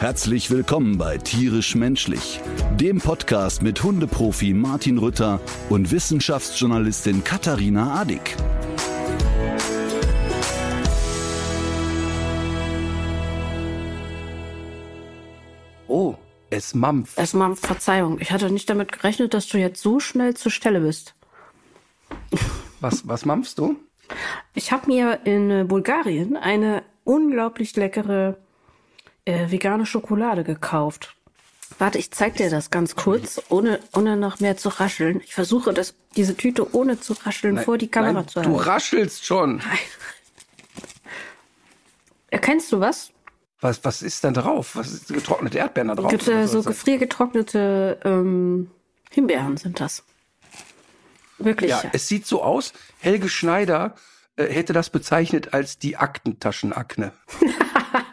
[0.00, 2.40] Herzlich willkommen bei Tierisch Menschlich,
[2.76, 5.40] dem Podcast mit Hundeprofi Martin Rütter
[5.70, 8.36] und Wissenschaftsjournalistin Katharina Adick.
[15.88, 16.14] Oh,
[16.50, 17.18] es mampft.
[17.18, 18.20] Erstmal Verzeihung.
[18.20, 21.16] Ich hatte nicht damit gerechnet, dass du jetzt so schnell zur Stelle bist.
[22.80, 23.74] Was, was mampfst du?
[24.54, 28.36] Ich habe mir in äh, Bulgarien eine unglaublich leckere
[29.28, 31.14] äh, vegane Schokolade gekauft.
[31.78, 35.20] Warte, ich zeig dir das ganz kurz, ohne, ohne noch mehr zu rascheln.
[35.20, 38.68] Ich versuche, das, diese Tüte ohne zu rascheln vor die Kamera Nein, zu du halten.
[38.68, 39.62] raschelst schon.
[42.30, 43.10] Erkennst du was?
[43.60, 44.76] Was, was ist denn drauf?
[44.76, 46.10] Was ist getrocknete Erdbeeren da drauf?
[46.10, 48.70] Gibt, äh, so gefriergetrocknete ähm,
[49.10, 50.04] Himbeeren sind das.
[51.38, 51.70] Wirklich.
[51.70, 52.72] ja, es sieht so aus.
[52.98, 53.94] Helge Schneider
[54.36, 57.12] äh, hätte das bezeichnet als die Aktentaschenakne.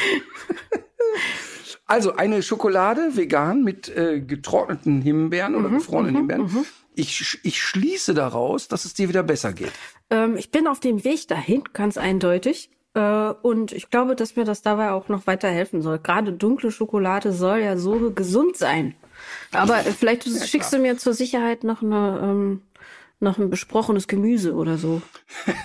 [1.86, 6.66] also eine Schokolade vegan mit äh, getrockneten Himbeeren Mhm, oder gefrorenen Himbeeren.
[6.94, 9.72] Ich, sch- ich schließe daraus, dass es dir wieder besser geht.
[10.10, 12.70] Ähm, ich bin auf dem Weg dahin, ganz eindeutig.
[12.94, 13.00] Äh,
[13.42, 15.98] und ich glaube, dass mir das dabei auch noch weiterhelfen soll.
[16.00, 18.94] Gerade dunkle Schokolade soll ja so gesund sein.
[19.52, 22.62] Aber äh, vielleicht schickst du mir zur Sicherheit noch eine, ähm,
[23.20, 25.02] noch ein besprochenes Gemüse oder so.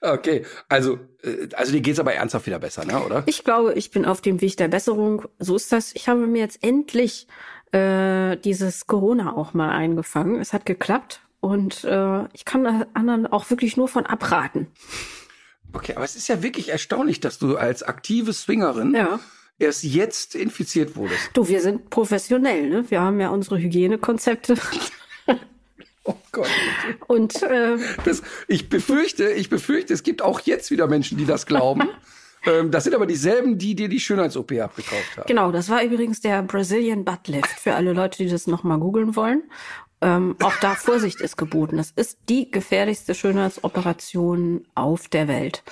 [0.00, 3.22] Okay, also, äh, also dir geht's aber ernsthaft wieder besser, ne, oder?
[3.26, 5.24] Ich glaube, ich bin auf dem Weg der Besserung.
[5.38, 5.92] So ist das.
[5.94, 7.26] Ich habe mir jetzt endlich
[7.72, 10.40] äh, dieses Corona auch mal eingefangen.
[10.40, 11.22] Es hat geklappt.
[11.40, 14.68] Und äh, ich kann anderen auch wirklich nur von abraten.
[15.72, 19.18] Okay, aber es ist ja wirklich erstaunlich, dass du als aktive Swingerin Ja.
[19.58, 21.30] erst jetzt infiziert wurdest.
[21.34, 22.90] Du, wir sind professionell, ne?
[22.90, 24.54] Wir haben ja unsere Hygienekonzepte.
[26.06, 26.50] Oh Gott.
[27.06, 31.46] Und äh, Das, ich befürchte, ich befürchte, es gibt auch jetzt wieder Menschen, die das
[31.46, 31.88] glauben.
[32.46, 35.26] ähm, das sind aber dieselben, die dir die Schönheits-OP abgekauft haben.
[35.26, 39.16] genau, das war übrigens der Brazilian Butt Lift für alle Leute, die das nochmal googeln
[39.16, 39.44] wollen.
[40.02, 41.78] Ähm, auch da Vorsicht ist geboten.
[41.78, 45.62] Das ist die gefährlichste Schönheitsoperation auf der Welt.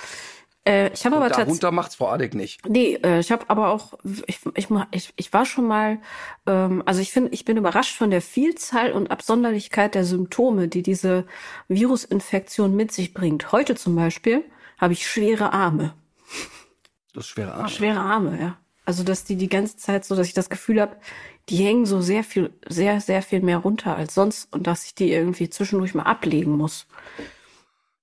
[0.65, 1.59] Äh, ich habe aber tatsächlich.
[1.59, 2.67] Darunter macht's Frau Adek nicht.
[2.67, 3.93] Nee, äh, ich habe aber auch,
[4.27, 5.99] ich, ich, ich, ich war schon mal,
[6.47, 10.81] ähm, also ich finde, ich bin überrascht von der Vielzahl und Absonderlichkeit der Symptome, die
[10.81, 11.25] diese
[11.67, 13.51] Virusinfektion mit sich bringt.
[13.51, 14.43] Heute zum Beispiel
[14.77, 15.93] habe ich schwere Arme.
[17.13, 17.69] Das ist schwere Arme.
[17.69, 18.57] Schwere Arme, ja.
[18.85, 20.97] Also, dass die die ganze Zeit so, dass ich das Gefühl habe,
[21.49, 24.95] die hängen so sehr viel, sehr, sehr viel mehr runter als sonst und dass ich
[24.95, 26.87] die irgendwie zwischendurch mal ablegen muss.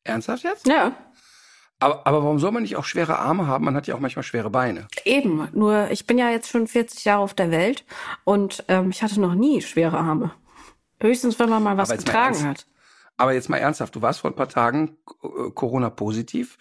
[0.04, 0.66] Ernsthaft jetzt?
[0.66, 0.97] Ja,
[1.80, 3.64] Aber, aber warum soll man nicht auch schwere Arme haben?
[3.64, 4.86] Man hat ja auch manchmal schwere Beine.
[5.04, 5.48] eben.
[5.52, 7.84] Nur, ich bin ja jetzt schon 40 Jahre auf der Welt
[8.24, 10.30] und ähm, ich hatte noch nie schwere Arme.
[11.00, 12.44] Höchstens, wenn man mal was mal getragen ernst.
[12.46, 12.66] hat.
[13.16, 16.58] Aber jetzt mal ernsthaft, du warst vor ein paar Tagen äh, Corona-positiv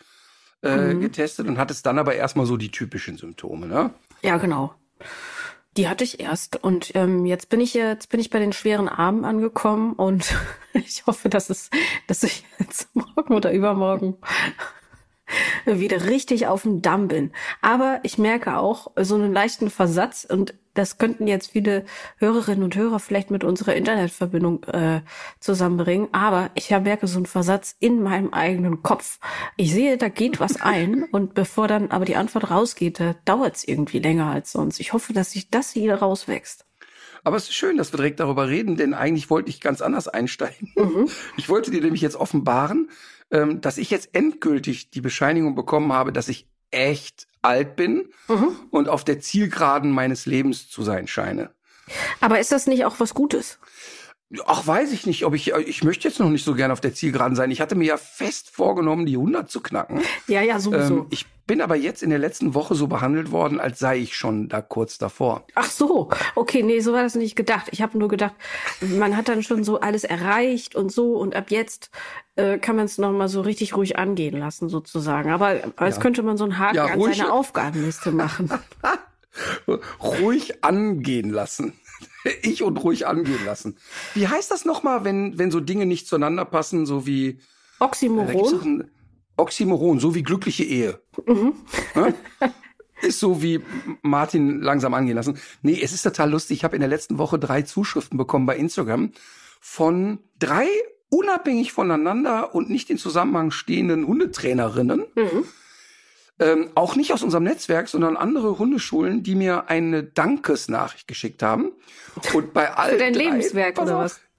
[0.63, 1.01] äh, Mhm.
[1.01, 3.93] getestet und hattest dann aber erstmal so die typischen Symptome, ne?
[4.21, 4.73] Ja, genau.
[5.77, 8.89] Die hatte ich erst und ähm, jetzt bin ich jetzt bin ich bei den schweren
[8.89, 10.33] Armen angekommen und
[10.73, 11.69] ich hoffe, dass es,
[12.07, 14.17] dass ich jetzt morgen oder übermorgen
[15.65, 17.31] wieder richtig auf dem Damm bin.
[17.61, 21.83] Aber ich merke auch so einen leichten Versatz und das könnten jetzt viele
[22.17, 25.01] Hörerinnen und Hörer vielleicht mit unserer Internetverbindung äh,
[25.39, 26.07] zusammenbringen.
[26.13, 29.19] Aber ich merke so einen Versatz in meinem eigenen Kopf.
[29.57, 33.57] Ich sehe, da geht was ein und bevor dann aber die Antwort rausgeht, da dauert
[33.57, 34.79] es irgendwie länger als sonst.
[34.79, 36.65] Ich hoffe, dass sich das hier rauswächst.
[37.23, 40.07] Aber es ist schön, dass wir direkt darüber reden, denn eigentlich wollte ich ganz anders
[40.07, 40.71] einsteigen.
[40.75, 41.09] Mhm.
[41.37, 42.89] Ich wollte dir nämlich jetzt offenbaren,
[43.31, 48.55] ähm, dass ich jetzt endgültig die Bescheinigung bekommen habe, dass ich echt alt bin Mhm.
[48.71, 51.51] und auf der Zielgeraden meines Lebens zu sein scheine.
[52.21, 53.59] Aber ist das nicht auch was Gutes?
[54.45, 56.93] Ach, weiß ich nicht, ob ich, ich möchte jetzt noch nicht so gern auf der
[56.93, 57.49] Zielgeraden sein.
[57.49, 60.01] Ich hatte mir ja fest vorgenommen, die 100 zu knacken.
[60.27, 60.97] Ja, ja, sowieso.
[60.97, 64.15] Ähm, ich bin aber jetzt in der letzten Woche so behandelt worden, als sei ich
[64.15, 65.45] schon da kurz davor.
[65.55, 67.69] Ach so, okay, nee, so war das nicht gedacht.
[67.71, 68.35] Ich habe nur gedacht,
[68.81, 71.89] man hat dann schon so alles erreicht und so und ab jetzt
[72.35, 75.31] äh, kann man es noch mal so richtig ruhig angehen lassen sozusagen.
[75.31, 76.01] Aber als Ja.
[76.03, 78.51] könnte man so einen Haken Ja, an seine Aufgabenliste machen.
[80.03, 81.73] Ruhig angehen lassen.
[82.41, 83.77] Ich und ruhig angehen lassen.
[84.13, 87.39] Wie heißt das nochmal, wenn, wenn so Dinge nicht zueinander passen, so wie
[87.79, 88.63] doch Oxymoron?
[88.63, 88.91] ein
[89.37, 90.99] Oxymoron, so wie glückliche Ehe.
[91.95, 92.13] Ja?
[93.01, 93.61] Ist so wie
[94.01, 95.39] Martin langsam angehen lassen.
[95.61, 96.57] Nee, es ist total lustig.
[96.57, 99.13] Ich habe in der letzten Woche drei Zuschriften bekommen bei Instagram
[99.61, 100.67] von drei
[101.09, 105.05] unabhängig voneinander und nicht in Zusammenhang stehenden Hundetrainerinnen.
[105.15, 105.45] Mhm.
[106.39, 111.73] Ähm, auch nicht aus unserem Netzwerk, sondern andere Hundeschulen, die mir eine Dankesnachricht geschickt haben.
[112.33, 114.21] Und bei all Für dein drei, Lebenswerk oder was?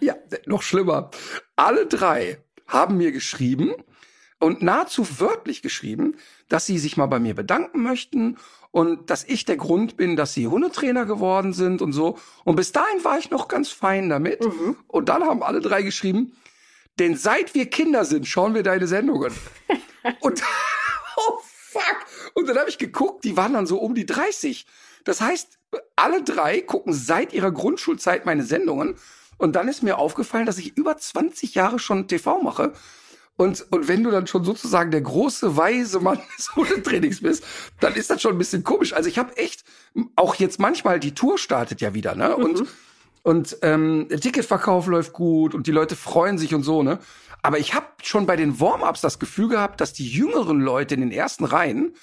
[0.00, 0.14] Ja,
[0.44, 1.10] noch schlimmer.
[1.56, 2.36] Alle drei
[2.66, 3.72] haben mir geschrieben
[4.38, 6.16] und nahezu wörtlich geschrieben,
[6.48, 8.36] dass sie sich mal bei mir bedanken möchten
[8.70, 12.18] und dass ich der Grund bin, dass sie Hundetrainer geworden sind und so.
[12.44, 14.44] Und bis dahin war ich noch ganz fein damit.
[14.44, 14.76] Mhm.
[14.86, 16.36] Und dann haben alle drei geschrieben,
[16.98, 19.32] denn seit wir Kinder sind, schauen wir deine Sendungen.
[20.20, 20.42] und
[21.28, 22.06] oh fuck.
[22.34, 24.66] Und dann habe ich geguckt, die waren dann so um die 30.
[25.04, 25.58] Das heißt,
[25.96, 28.96] alle drei gucken seit ihrer Grundschulzeit meine Sendungen.
[29.38, 32.72] Und dann ist mir aufgefallen, dass ich über 20 Jahre schon TV mache
[33.40, 37.42] und, und wenn du dann schon sozusagen der große, weise Mann des Hundetrainings bist,
[37.80, 38.92] dann ist das schon ein bisschen komisch.
[38.92, 39.64] Also ich habe echt,
[40.14, 42.34] auch jetzt manchmal, die Tour startet ja wieder, ne?
[42.36, 42.44] Mhm.
[42.44, 42.68] Und,
[43.22, 46.98] und ähm, Ticketverkauf läuft gut und die Leute freuen sich und so, ne?
[47.42, 51.00] Aber ich habe schon bei den Warm-ups das Gefühl gehabt, dass die jüngeren Leute in
[51.00, 51.94] den ersten Reihen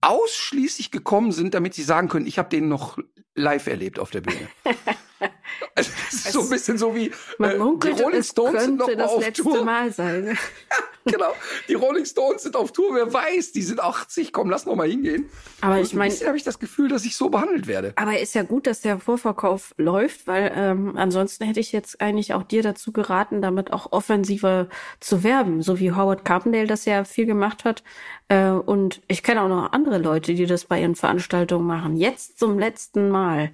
[0.00, 2.98] ausschließlich gekommen sind, damit sie sagen können, ich habe den noch
[3.34, 4.48] live erlebt auf der Bühne.
[5.76, 8.64] Also das ist es so ein bisschen so wie man äh, munkelt, die Rolling Stones
[8.64, 9.64] sind noch das auf letzte Tour.
[9.64, 10.26] Mal sein.
[10.70, 11.32] ja, genau.
[11.68, 12.94] Die Rolling Stones sind auf Tour.
[12.94, 14.32] Wer weiß, die sind 80.
[14.32, 15.28] Komm, lass noch mal hingehen.
[15.60, 17.92] Aber ich meine, habe ich das Gefühl, dass ich so behandelt werde.
[17.96, 22.34] Aber ist ja gut, dass der Vorverkauf läuft, weil ähm, ansonsten hätte ich jetzt eigentlich
[22.34, 24.68] auch dir dazu geraten, damit auch offensiver
[25.00, 27.82] zu werben, so wie Howard Carpendale das ja viel gemacht hat.
[28.28, 31.96] Äh, und ich kenne auch noch andere Leute, die das bei ihren Veranstaltungen machen.
[31.96, 33.50] Jetzt zum letzten Mal.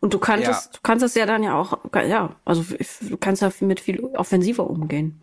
[0.00, 0.60] Und du kannst ja.
[0.72, 2.64] du kannst das ja dann ja auch, ja, also
[3.00, 5.20] du kannst ja mit viel offensiver umgehen.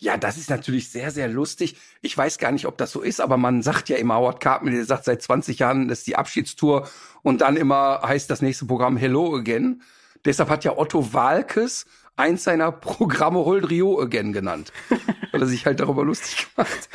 [0.00, 1.76] Ja, das ist natürlich sehr, sehr lustig.
[2.02, 4.76] Ich weiß gar nicht, ob das so ist, aber man sagt ja immer, Howard Carpenter,
[4.76, 6.88] der sagt seit 20 Jahren, das ist die Abschiedstour
[7.22, 9.82] und dann immer heißt das nächste Programm Hello Again.
[10.24, 11.86] Deshalb hat ja Otto Walkes
[12.16, 14.72] eins seiner Programme Hold Rio Again genannt.
[15.32, 16.88] weil er sich halt darüber lustig gemacht.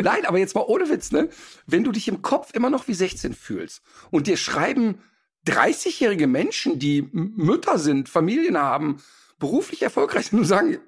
[0.00, 1.28] Nein, aber jetzt mal ohne Witz, ne?
[1.66, 5.00] Wenn du dich im Kopf immer noch wie 16 fühlst und dir schreiben
[5.46, 8.98] 30-jährige Menschen, die Mütter sind, Familien haben,
[9.38, 10.78] beruflich erfolgreich sind und sagen,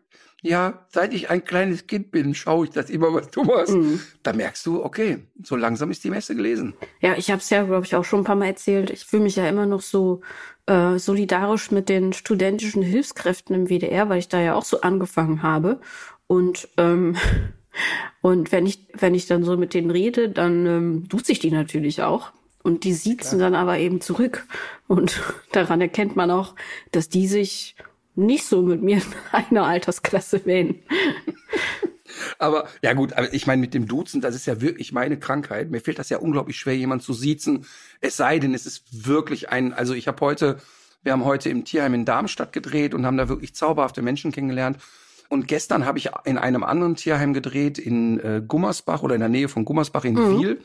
[0.40, 3.74] ja, seit ich ein kleines Kind bin, schaue ich das immer, was du machst.
[3.74, 4.00] Mhm.
[4.22, 6.74] Da merkst du, okay, so langsam ist die Messe gelesen.
[7.00, 8.90] Ja, ich habe es ja, glaube ich, auch schon ein paar Mal erzählt.
[8.90, 10.20] Ich fühle mich ja immer noch so
[10.66, 15.42] äh, solidarisch mit den studentischen Hilfskräften im WDR, weil ich da ja auch so angefangen
[15.42, 15.80] habe.
[16.28, 17.16] Und ähm,
[18.20, 21.50] und wenn ich wenn ich dann so mit denen rede, dann ähm, duze ich die
[21.50, 22.32] natürlich auch.
[22.68, 24.46] Und die siezen dann aber eben zurück.
[24.88, 25.22] Und
[25.52, 26.54] daran erkennt man auch,
[26.92, 27.76] dass die sich
[28.14, 30.74] nicht so mit mir in einer Altersklasse wählen.
[32.38, 35.70] Aber ja gut, aber ich meine mit dem Duzen, das ist ja wirklich meine Krankheit.
[35.70, 37.64] Mir fehlt das ja unglaublich schwer, jemand zu siezen.
[38.02, 40.58] Es sei denn, es ist wirklich ein, also ich habe heute,
[41.02, 44.76] wir haben heute im Tierheim in Darmstadt gedreht und haben da wirklich zauberhafte Menschen kennengelernt.
[45.30, 49.30] Und gestern habe ich in einem anderen Tierheim gedreht, in äh, Gummersbach oder in der
[49.30, 50.38] Nähe von Gummersbach in mhm.
[50.38, 50.60] Wiel.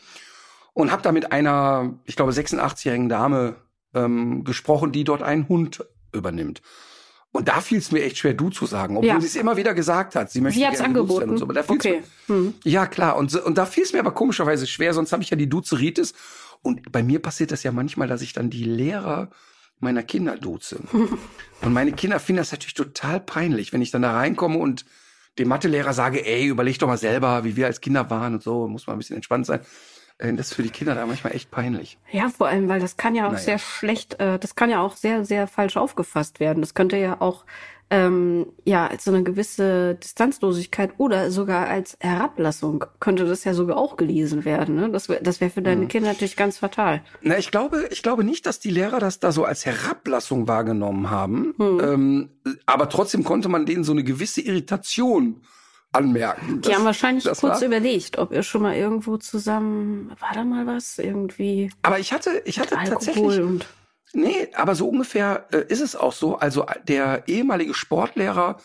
[0.74, 3.56] Und habe da mit einer, ich glaube, 86-jährigen Dame
[3.94, 6.62] ähm, gesprochen, die dort einen Hund übernimmt.
[7.32, 9.20] Und da fiel es mir echt schwer, du zu sagen, obwohl ja.
[9.20, 10.32] sie es immer wieder gesagt hat.
[10.32, 11.32] Sie möchte sie hat's angeboten.
[11.32, 12.04] Und so, aber da okay.
[12.28, 12.54] Mir, hm.
[12.64, 13.18] Ja, klar.
[13.18, 16.14] Und, und da fiel es mir aber komischerweise schwer, sonst habe ich ja die Duzeritis.
[16.62, 19.32] Und bei mir passiert das ja manchmal, dass ich dann die Lehrer
[19.80, 20.78] meiner Kinder duze.
[21.62, 24.86] und meine Kinder finden das natürlich total peinlich, wenn ich dann da reinkomme und
[25.40, 28.68] dem Mathelehrer sage, ey, überleg doch mal selber, wie wir als Kinder waren und so,
[28.68, 29.62] muss man ein bisschen entspannt sein.
[30.24, 31.98] Äh, das ist für die Kinder da manchmal echt peinlich.
[32.12, 33.44] Ja, vor allem, weil das kann ja auch naja.
[33.44, 36.62] sehr schlecht, äh, das kann ja auch sehr, sehr falsch aufgefasst werden.
[36.62, 37.46] Das könnte ja auch
[37.90, 43.78] ähm, ja als so eine gewisse Distanzlosigkeit oder sogar als Herablassung könnte das ja sogar
[43.78, 44.76] auch gelesen werden.
[44.76, 44.90] Ne?
[44.90, 45.88] Das wäre das wär für deine hm.
[45.90, 47.04] Kinder natürlich ganz fatal.
[47.22, 51.12] Na, ich glaube, ich glaube nicht, dass die Lehrer das da so als Herablassung wahrgenommen
[51.12, 51.54] haben.
[51.58, 51.80] Hm.
[51.82, 52.30] Ähm,
[52.66, 55.42] aber trotzdem konnte man denen so eine gewisse Irritation
[55.94, 56.62] anmerken.
[56.62, 57.64] Die das, haben wahrscheinlich kurz war.
[57.64, 61.72] überlegt, ob ihr schon mal irgendwo zusammen, war da mal was irgendwie?
[61.82, 63.66] Aber ich hatte, ich hatte tatsächlich, und
[64.14, 66.38] nee, aber so ungefähr äh, ist es auch so.
[66.38, 68.58] Also der ehemalige Sportlehrer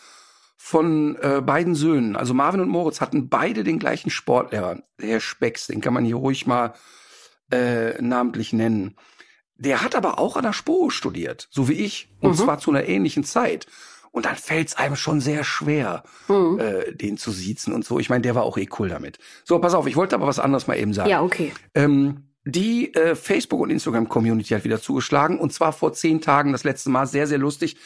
[0.57, 5.19] von äh, beiden Söhnen, also Marvin und Moritz, hatten beide den gleichen Sportlehrer, der Herr
[5.19, 6.73] Specks, den kann man hier ruhig mal
[7.51, 8.95] äh, namentlich nennen.
[9.55, 12.35] Der hat aber auch an der Sporo studiert, so wie ich, und mhm.
[12.35, 13.67] zwar zu einer ähnlichen Zeit.
[14.11, 16.59] Und dann fällt's einem schon sehr schwer, mhm.
[16.59, 17.99] äh, den zu siezen und so.
[17.99, 19.19] Ich meine, der war auch eh cool damit.
[19.43, 21.09] So, pass auf, ich wollte aber was anderes mal eben sagen.
[21.09, 21.53] Ja, okay.
[21.75, 25.39] Ähm, die äh, Facebook- und Instagram-Community hat wieder zugeschlagen.
[25.39, 27.77] Und zwar vor zehn Tagen, das letzte Mal, sehr, sehr lustig.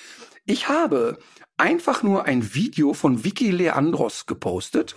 [0.46, 1.18] Ich habe
[1.58, 4.96] einfach nur ein Video von Vicky Leandros gepostet.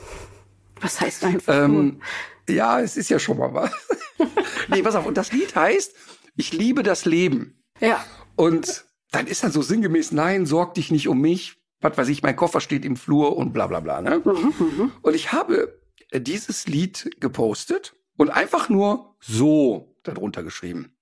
[0.80, 2.54] Was heißt einfach ähm, nur?
[2.54, 3.71] Ja, es ist ja schon mal was.
[4.68, 5.06] nee, pass auf.
[5.06, 5.95] Und das Lied heißt,
[6.37, 7.62] ich liebe das Leben.
[7.80, 8.04] Ja.
[8.37, 12.22] Und dann ist dann so sinngemäß, nein, sorg dich nicht um mich, was weiß ich,
[12.22, 14.00] mein Koffer steht im Flur und bla bla bla.
[14.00, 14.22] Ne?
[14.25, 20.96] Mhm, Und ich habe äh, dieses Lied gepostet und einfach nur so darunter geschrieben.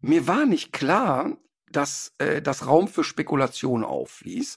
[0.00, 1.36] Mir war nicht klar,
[1.70, 4.56] dass äh, das Raum für Spekulation aufließ,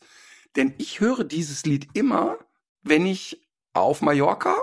[0.56, 2.38] denn ich höre dieses Lied immer,
[2.82, 4.56] wenn ich auf Mallorca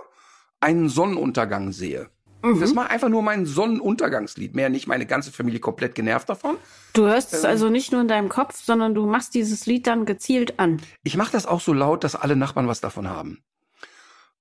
[0.61, 2.11] einen Sonnenuntergang sehe.
[2.43, 2.61] Mhm.
[2.61, 6.57] Das war einfach nur mein Sonnenuntergangslied, mehr nicht meine ganze Familie komplett genervt davon.
[6.93, 7.51] Du hörst es Ähm.
[7.51, 10.81] also nicht nur in deinem Kopf, sondern du machst dieses Lied dann gezielt an.
[11.05, 13.43] Ich mache das auch so laut, dass alle Nachbarn was davon haben.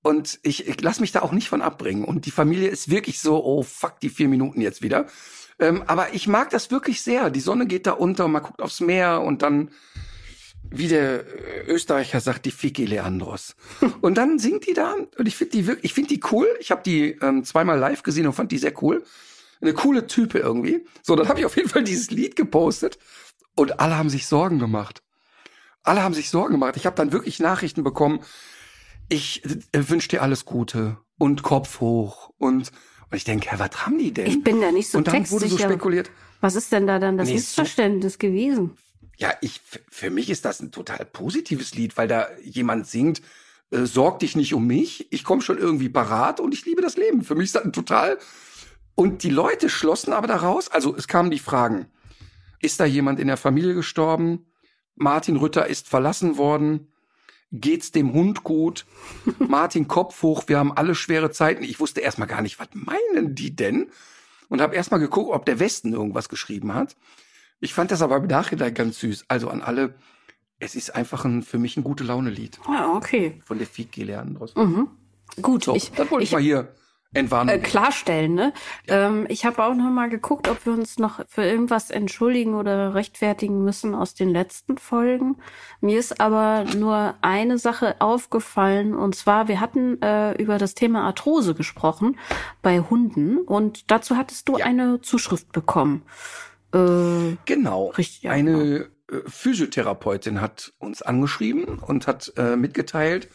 [0.02, 2.04] Und ich, ich lasse mich da auch nicht von abbringen.
[2.04, 5.06] Und die Familie ist wirklich so, oh fuck, die vier Minuten jetzt wieder.
[5.60, 7.30] Ähm, aber ich mag das wirklich sehr.
[7.30, 9.70] Die Sonne geht da unter und man guckt aufs Meer und dann,
[10.70, 13.54] wie der äh, Österreicher sagt, die Fiki Leandros.
[14.00, 16.46] und dann singt die da und ich finde die wirklich, ich finde die cool.
[16.60, 19.02] Ich habe die ähm, zweimal live gesehen und fand die sehr cool.
[19.60, 20.84] Eine coole Type irgendwie.
[21.02, 22.98] So, dann habe ich auf jeden Fall dieses Lied gepostet
[23.54, 25.02] und alle haben sich Sorgen gemacht.
[25.84, 26.76] Alle haben sich Sorgen gemacht.
[26.76, 28.20] Ich habe dann wirklich Nachrichten bekommen.
[29.08, 32.70] Ich äh, wünsche dir alles Gute und Kopf hoch und
[33.10, 34.26] und ich denke, hä, was haben die denn?
[34.26, 35.68] Ich bin da nicht so und dann wurde so textsicher.
[35.68, 36.10] spekuliert.
[36.40, 38.78] Was ist denn da dann das Nee, so- Missverständnis gewesen?
[39.18, 43.22] Ja, ich für mich ist das ein total positives Lied, weil da jemand singt,
[43.70, 46.96] äh, sorg dich nicht um mich, ich komme schon irgendwie parat und ich liebe das
[46.96, 47.22] Leben.
[47.22, 48.18] Für mich ist das ein total
[48.94, 51.86] und die Leute schlossen aber daraus, also es kamen die Fragen.
[52.60, 54.46] Ist da jemand in der Familie gestorben?
[54.94, 56.92] Martin Rütter ist verlassen worden.
[57.50, 58.86] Geht's dem Hund gut?
[59.38, 61.64] Martin Kopf hoch, wir haben alle schwere Zeiten.
[61.64, 63.90] Ich wusste erstmal gar nicht, was meinen die denn?
[64.48, 66.94] Und habe erstmal geguckt, ob der Westen irgendwas geschrieben hat.
[67.62, 69.26] Ich fand das aber im Nachhinein ganz süß.
[69.28, 69.94] Also an alle,
[70.58, 73.40] es ist einfach ein, für mich ein gute Laune-Lied Ah, okay.
[73.44, 74.54] von der Fiki Leandros.
[74.56, 74.88] Mhm.
[75.40, 76.74] Gut, So, ich, das wollte ich, ich mal hier
[77.14, 77.54] entwarnen.
[77.54, 78.52] äh, klarstellen, ne?
[78.88, 82.94] Ähm, ich habe auch noch mal geguckt, ob wir uns noch für irgendwas entschuldigen oder
[82.94, 85.36] rechtfertigen müssen aus den letzten Folgen.
[85.80, 91.02] Mir ist aber nur eine Sache aufgefallen und zwar, wir hatten äh, über das Thema
[91.04, 92.18] Arthrose gesprochen
[92.60, 94.64] bei Hunden und dazu hattest du Ja.
[94.66, 96.02] eine Zuschrift bekommen.
[96.72, 97.88] Äh, Genau.
[97.90, 103.28] Richtig, ja, Eine äh, Physiotherapeutin hat uns angeschrieben und hat äh, mitgeteilt,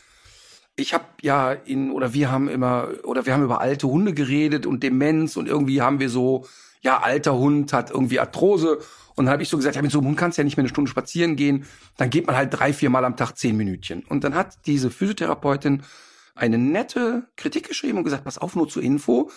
[0.76, 4.66] ich habe ja in oder wir haben immer oder wir haben über alte Hunde geredet
[4.68, 6.46] und Demenz und irgendwie haben wir so
[6.82, 8.80] ja alter Hund hat irgendwie Arthrose.
[9.16, 10.56] Und dann habe ich so gesagt, ja mit so einem Hund kannst du ja nicht
[10.56, 11.66] mehr eine Stunde spazieren gehen,
[11.98, 14.04] dann geht man halt drei vier Mal am Tag zehn Minütchen.
[14.04, 15.82] Und dann hat diese Physiotherapeutin
[16.36, 19.32] eine nette Kritik geschrieben und gesagt, pass auf nur zur Info,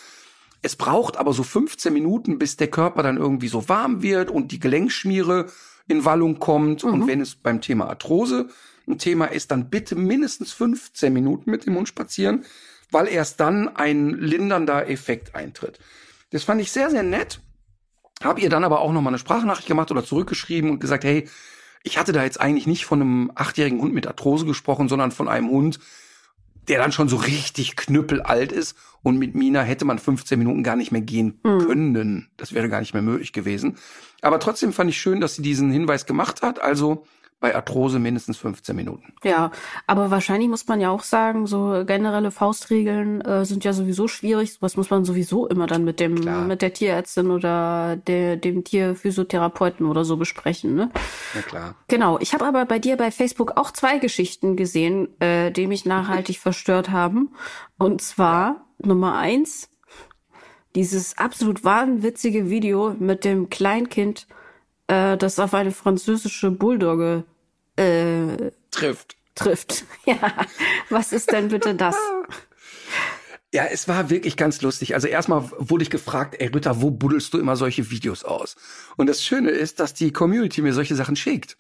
[0.63, 4.53] es braucht aber so 15 Minuten, bis der Körper dann irgendwie so warm wird und
[4.53, 5.47] die Gelenkschmiere
[5.89, 6.85] in Wallung kommt.
[6.85, 8.49] Und wenn es beim Thema Arthrose
[8.87, 12.45] ein Thema ist, dann bitte mindestens 15 Minuten mit dem Hund spazieren,
[12.91, 15.79] weil erst dann ein lindernder Effekt eintritt.
[16.31, 17.41] Das fand ich sehr, sehr nett.
[18.23, 21.29] Hab ihr dann aber auch noch mal eine Sprachnachricht gemacht oder zurückgeschrieben und gesagt, hey,
[21.83, 25.29] ich hatte da jetzt eigentlich nicht von einem achtjährigen Hund mit Arthrose gesprochen, sondern von
[25.29, 25.81] einem Hund,
[26.71, 28.77] der dann schon so richtig knüppelalt ist.
[29.03, 32.29] Und mit Mina hätte man 15 Minuten gar nicht mehr gehen können.
[32.37, 33.77] Das wäre gar nicht mehr möglich gewesen.
[34.23, 36.63] Aber trotzdem fand ich schön, dass sie diesen Hinweis gemacht hat.
[36.63, 37.05] Also
[37.41, 39.15] bei Arthrose mindestens 15 Minuten.
[39.25, 39.51] Ja,
[39.87, 44.59] aber wahrscheinlich muss man ja auch sagen, so generelle Faustregeln äh, sind ja sowieso schwierig.
[44.61, 46.45] Was muss man sowieso immer dann mit dem Klar.
[46.45, 50.75] mit der Tierärztin oder der, dem Tierphysiotherapeuten oder so besprechen.
[50.75, 50.91] Ne?
[51.35, 51.75] Na klar.
[51.89, 52.19] Genau.
[52.19, 56.39] Ich habe aber bei dir bei Facebook auch zwei Geschichten gesehen, äh, die mich nachhaltig
[56.41, 57.31] verstört haben.
[57.79, 59.71] Und zwar Nummer eins,
[60.75, 64.27] dieses absolut wahnwitzige Video mit dem Kleinkind,
[64.91, 67.25] äh, das auf eine französische Bulldogge
[67.77, 69.17] äh, Trifft.
[69.35, 69.85] trifft.
[70.05, 70.47] Ja,
[70.89, 71.97] was ist denn bitte das?
[73.53, 74.95] Ja, es war wirklich ganz lustig.
[74.95, 78.55] Also erstmal wurde ich gefragt, ey Ritter, wo buddelst du immer solche Videos aus?
[78.97, 81.57] Und das Schöne ist, dass die Community mir solche Sachen schickt.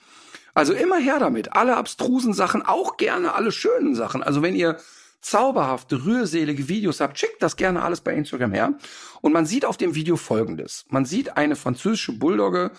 [0.54, 1.52] Also immer her damit.
[1.54, 4.22] Alle abstrusen Sachen, auch gerne alle schönen Sachen.
[4.22, 4.78] Also wenn ihr
[5.20, 8.74] zauberhafte, rührselige Videos habt, schickt das gerne alles bei Instagram her.
[9.20, 10.84] Und man sieht auf dem Video Folgendes.
[10.90, 12.70] Man sieht eine französische Bulldogge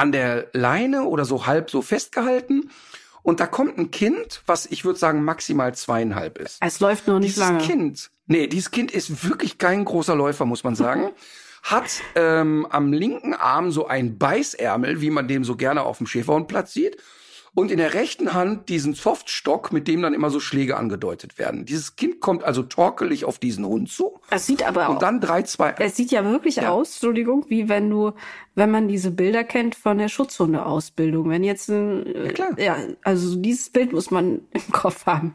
[0.00, 2.70] an der Leine oder so halb so festgehalten.
[3.22, 6.56] Und da kommt ein Kind, was ich würde sagen maximal zweieinhalb ist.
[6.62, 7.58] Es läuft noch nicht Dieses lange.
[7.58, 11.10] Kind, nee, dieses Kind ist wirklich kein großer Läufer, muss man sagen.
[11.62, 16.06] Hat ähm, am linken Arm so ein Beißärmel, wie man dem so gerne auf dem
[16.06, 16.96] Schäferhundplatz sieht.
[17.60, 21.66] Und in der rechten Hand diesen Softstock, mit dem dann immer so Schläge angedeutet werden.
[21.66, 24.18] Dieses Kind kommt also torkelig auf diesen Hund zu.
[24.30, 25.74] Es sieht aber auch, Und dann drei, zwei.
[25.78, 26.70] es sieht ja wirklich Ja.
[26.70, 28.12] aus, Entschuldigung, wie wenn du,
[28.54, 31.28] wenn man diese Bilder kennt von der Schutzhundeausbildung.
[31.28, 32.58] Wenn jetzt ein, äh, Ja, klar.
[32.58, 35.34] ja, also dieses Bild muss man im Kopf haben.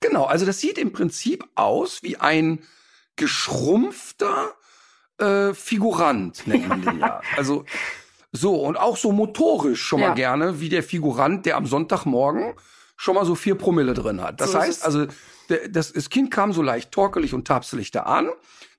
[0.00, 2.58] Genau, also das sieht im Prinzip aus wie ein
[3.16, 4.52] geschrumpfter
[5.18, 7.20] äh, Figurant, nennt man den ja.
[7.36, 7.64] Also
[8.32, 10.08] So, und auch so motorisch schon Ja.
[10.08, 12.54] mal gerne, wie der Figurant, der am Sonntagmorgen
[12.96, 14.40] schon mal so vier Promille drin hat.
[14.40, 15.06] Das So heißt also,
[15.68, 18.30] das, das Kind kam so leicht torkelig und tapselig da an.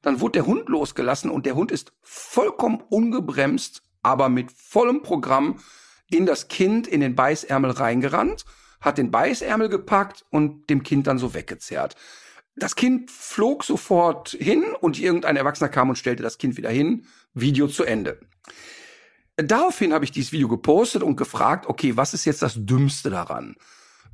[0.02, 5.60] Dann wurde der Hund losgelassen und der Hund ist vollkommen ungebremst, aber mit vollem Programm
[6.10, 8.46] in das Kind, in den Beißärmel reingerannt,
[8.82, 11.96] hat den Beißärmel gepackt und dem Kind dann so weggezerrt.
[12.56, 17.06] Das Kind flog sofort hin und irgendein Erwachsener kam und stellte das Kind wieder hin.
[17.34, 18.20] Video zu Ende.
[19.36, 23.56] Daraufhin habe ich dieses Video gepostet und gefragt, okay, was ist jetzt das Dümmste daran?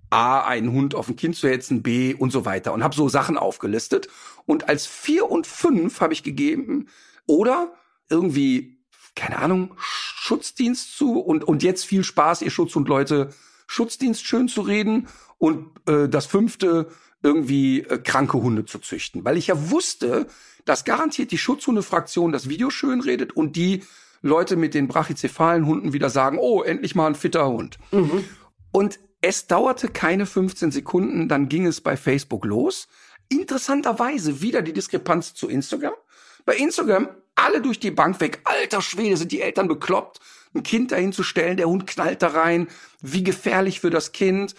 [0.09, 2.73] A, einen Hund auf ein Kind zu hetzen, B und so weiter.
[2.73, 4.07] Und habe so Sachen aufgelistet.
[4.45, 6.87] Und als vier und fünf habe ich gegeben,
[7.25, 7.73] oder
[8.09, 8.79] irgendwie,
[9.15, 13.29] keine Ahnung, Schutzdienst zu und, und jetzt viel Spaß, ihr Schutz Leute,
[13.67, 15.07] Schutzdienst schön zu reden.
[15.37, 16.89] Und äh, das fünfte,
[17.21, 19.25] irgendwie äh, kranke Hunde zu züchten.
[19.25, 20.27] Weil ich ja wusste,
[20.65, 23.83] dass garantiert die Schutzhundefraktion das Video schön redet und die
[24.21, 27.77] Leute mit den brachycephalen Hunden wieder sagen, oh, endlich mal ein fitter Hund.
[28.71, 32.87] Und es dauerte keine 15 Sekunden, dann ging es bei Facebook los.
[33.27, 35.93] Interessanterweise wieder die Diskrepanz zu Instagram.
[36.45, 38.41] Bei Instagram alle durch die Bank weg.
[38.43, 40.19] Alter Schwede, sind die Eltern bekloppt,
[40.55, 42.67] ein Kind dahin zu stellen, der Hund knallt da rein.
[43.01, 44.55] Wie gefährlich für das Kind.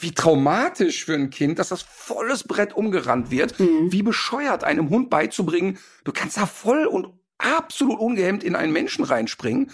[0.00, 3.54] Wie traumatisch für ein Kind, dass das volles Brett umgerannt wird.
[3.58, 9.04] Wie bescheuert einem Hund beizubringen, du kannst da voll und absolut ungehemmt in einen Menschen
[9.04, 9.70] reinspringen.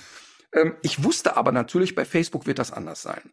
[0.52, 3.33] Ähm, ich wusste aber natürlich, bei Facebook wird das anders sein.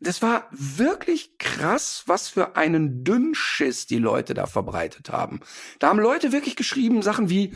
[0.00, 5.40] Das war wirklich krass, was für einen Dünnschiss die Leute da verbreitet haben.
[5.78, 7.54] Da haben Leute wirklich geschrieben Sachen wie,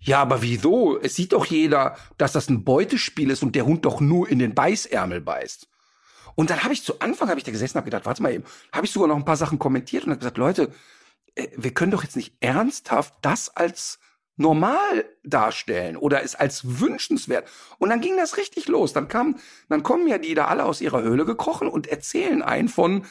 [0.00, 0.98] ja, aber wieso?
[0.98, 4.38] Es sieht doch jeder, dass das ein Beutespiel ist und der Hund doch nur in
[4.38, 5.68] den Beißärmel beißt.
[6.34, 8.32] Und dann habe ich zu Anfang, habe ich da gesessen und habe gedacht, warte mal
[8.32, 10.72] eben, habe ich sogar noch ein paar Sachen kommentiert und habe gesagt, Leute,
[11.34, 13.98] äh, wir können doch jetzt nicht ernsthaft das als
[14.38, 17.46] normal darstellen oder es als wünschenswert.
[17.78, 18.92] Und dann ging das richtig los.
[18.92, 19.36] Dann kam,
[19.68, 23.04] dann kommen ja die da alle aus ihrer Höhle gekrochen und erzählen ein von,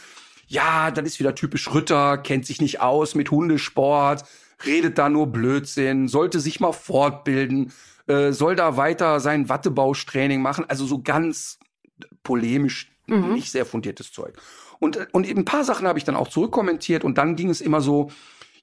[0.47, 4.23] ja, das ist wieder typisch Ritter, kennt sich nicht aus mit Hundesport,
[4.65, 7.73] redet da nur Blödsinn, sollte sich mal fortbilden,
[8.07, 11.59] äh, soll da weiter sein Wattebaustraining machen, also so ganz
[12.23, 14.37] polemisch, nicht sehr fundiertes Zeug.
[14.79, 17.81] Und, und ein paar Sachen habe ich dann auch zurückkommentiert und dann ging es immer
[17.81, 18.11] so,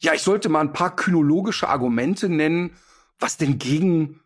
[0.04, 2.76] ja, ich sollte mal ein paar kynologische Argumente nennen,
[3.18, 4.20] was denn gegen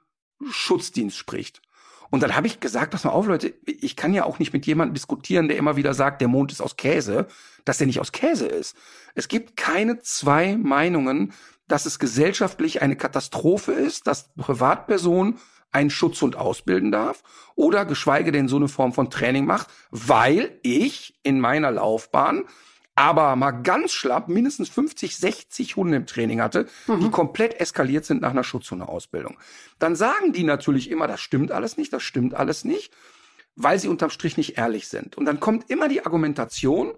[0.51, 1.63] Schutzdienst spricht.
[2.11, 4.67] Und dann habe ich gesagt, pass mal auf, Leute, ich kann ja auch nicht mit
[4.67, 7.27] jemandem diskutieren, der immer wieder sagt, der Mond ist aus Käse,
[7.65, 8.77] dass der nicht aus Käse ist.
[9.15, 11.33] Es gibt keine zwei Meinungen,
[11.67, 15.39] dass es gesellschaftlich eine Katastrophe ist, dass Privatperson
[15.71, 17.23] einen Schutzhund ausbilden darf
[17.55, 22.45] oder geschweige denn so eine Form von Training macht, weil ich in meiner Laufbahn
[22.99, 28.23] aber mal ganz schlapp mindestens 50, 60 Hunde im Training hatte, die komplett eskaliert sind
[28.23, 29.39] nach einer Schutzhundeausbildung.
[29.79, 32.93] Dann sagen die natürlich immer, das stimmt alles nicht, das stimmt alles nicht,
[33.55, 35.17] weil sie unterm Strich nicht ehrlich sind.
[35.17, 36.93] Und dann kommt immer die Argumentation,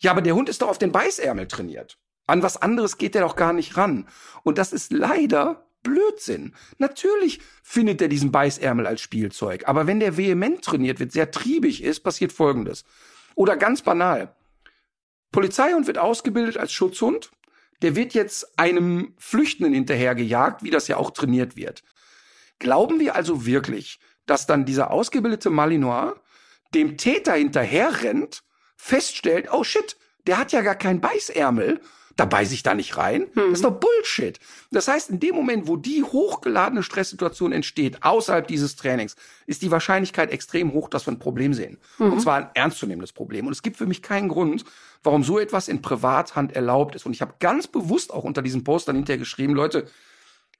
[0.00, 1.96] ja, aber der Hund ist doch auf den Beißärmel trainiert.
[2.26, 4.06] An was anderes geht er doch gar nicht ran.
[4.42, 6.54] Und das ist leider Blödsinn.
[6.76, 9.66] Natürlich findet er diesen Beißärmel als Spielzeug.
[9.66, 12.84] Aber wenn der vehement trainiert wird, sehr triebig ist, passiert Folgendes.
[13.34, 14.34] Oder ganz banal.
[15.32, 17.30] Polizeihund wird ausgebildet als Schutzhund.
[17.82, 21.84] Der wird jetzt einem Flüchtenden hinterhergejagt, wie das ja auch trainiert wird.
[22.58, 26.14] Glauben wir also wirklich, dass dann dieser ausgebildete Malinois
[26.74, 28.42] dem Täter hinterher rennt,
[28.76, 31.80] feststellt, oh shit, der hat ja gar keinen Beißärmel,
[32.18, 33.28] da beiß ich da nicht rein.
[33.36, 34.40] Das ist doch Bullshit.
[34.72, 39.14] Das heißt, in dem Moment, wo die hochgeladene Stresssituation entsteht, außerhalb dieses Trainings,
[39.46, 41.78] ist die Wahrscheinlichkeit extrem hoch, dass wir ein Problem sehen.
[42.10, 43.46] Und zwar ein ernstzunehmendes Problem.
[43.46, 44.64] Und es gibt für mich keinen Grund,
[45.04, 47.06] warum so etwas in Privathand erlaubt ist.
[47.06, 49.88] Und ich habe ganz bewusst auch unter diesem Post dann hinterher geschrieben, Leute,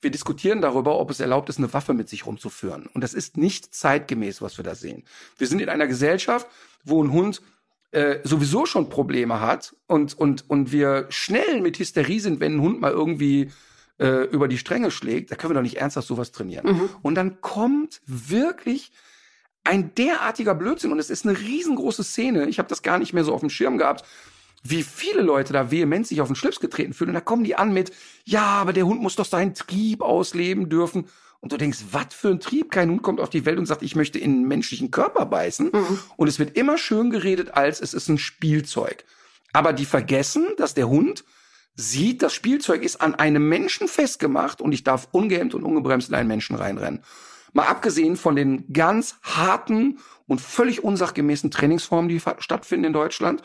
[0.00, 2.86] wir diskutieren darüber, ob es erlaubt ist, eine Waffe mit sich rumzuführen.
[2.94, 5.02] Und das ist nicht zeitgemäß, was wir da sehen.
[5.38, 6.46] Wir sind in einer Gesellschaft,
[6.84, 7.42] wo ein Hund
[7.90, 12.60] äh, sowieso schon Probleme hat und, und, und wir schnell mit Hysterie sind, wenn ein
[12.60, 13.50] Hund mal irgendwie
[13.98, 16.66] äh, über die Stränge schlägt, da können wir doch nicht ernsthaft sowas trainieren.
[17.02, 18.92] Und dann kommt wirklich
[19.64, 22.48] ein derartiger Blödsinn und es ist eine riesengroße Szene.
[22.48, 24.04] Ich habe das gar nicht mehr so auf dem Schirm gehabt,
[24.62, 27.10] wie viele Leute da vehement sich auf den Schlips getreten fühlen.
[27.10, 27.92] Und da kommen die an mit,
[28.24, 31.06] ja, aber der Hund muss doch seinen Trieb ausleben dürfen.
[31.40, 32.70] Und du denkst, was für ein Trieb?
[32.70, 35.70] Kein Hund kommt auf die Welt und sagt, ich möchte in einen menschlichen Körper beißen.
[36.16, 39.04] Und es wird immer schön geredet, als es ist ein Spielzeug.
[39.52, 41.24] Aber die vergessen, dass der Hund
[41.74, 46.16] sieht, das Spielzeug ist an einem Menschen festgemacht und ich darf ungehemmt und ungebremst in
[46.16, 47.04] einen Menschen reinrennen.
[47.52, 53.42] Mal abgesehen von den ganz harten und völlig unsachgemäßen Trainingsformen, die stattfinden in Deutschland.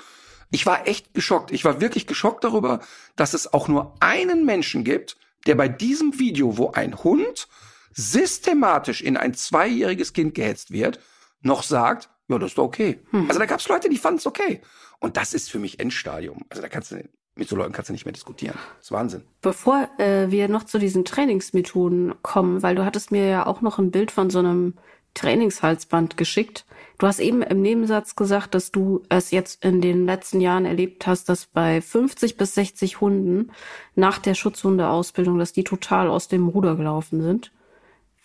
[0.52, 1.52] Ich war echt geschockt.
[1.52, 2.80] Ich war wirklich geschockt darüber,
[3.16, 7.48] dass es auch nur einen Menschen gibt, der bei diesem Video, wo ein Hund
[7.94, 11.00] systematisch in ein zweijähriges Kind gehetzt wird,
[11.42, 13.00] noch sagt, ja, das ist doch okay.
[13.12, 13.28] Hm.
[13.28, 14.62] Also da gab es Leute, die fanden es okay.
[15.00, 16.46] Und das ist für mich Endstadium.
[16.50, 17.04] Also da kannst du
[17.36, 18.58] mit so Leuten kannst du nicht mehr diskutieren.
[18.78, 19.24] Das ist Wahnsinn.
[19.42, 23.80] Bevor äh, wir noch zu diesen Trainingsmethoden kommen, weil du hattest mir ja auch noch
[23.80, 24.76] ein Bild von so einem
[25.16, 26.66] Trainingshalsband geschickt.
[26.98, 31.08] Du hast eben im Nebensatz gesagt, dass du es jetzt in den letzten Jahren erlebt
[31.08, 33.52] hast, dass bei 50 bis 60 Hunden
[33.96, 37.52] nach der Schutzhundeausbildung, dass die total aus dem Ruder gelaufen sind.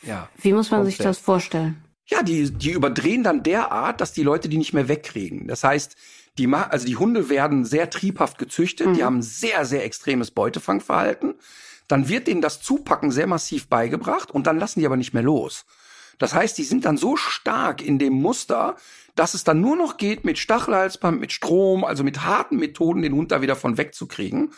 [0.02, 0.28] Ja.
[0.40, 1.82] Wie muss man sich das vorstellen?
[2.06, 5.46] Ja, die, die überdrehen dann derart, dass die Leute die nicht mehr wegkriegen.
[5.46, 5.96] Das heißt,
[6.38, 8.94] die, also die Hunde werden sehr triebhaft gezüchtet, mhm.
[8.94, 11.34] die haben sehr, sehr extremes Beutefangverhalten.
[11.86, 15.22] Dann wird denen das Zupacken sehr massiv beigebracht und dann lassen die aber nicht mehr
[15.22, 15.66] los.
[16.18, 18.76] Das heißt, die sind dann so stark in dem Muster,
[19.14, 23.14] dass es dann nur noch geht, mit Stachelhalsband, mit Strom, also mit harten Methoden den
[23.14, 24.52] Hund da wieder von wegzukriegen.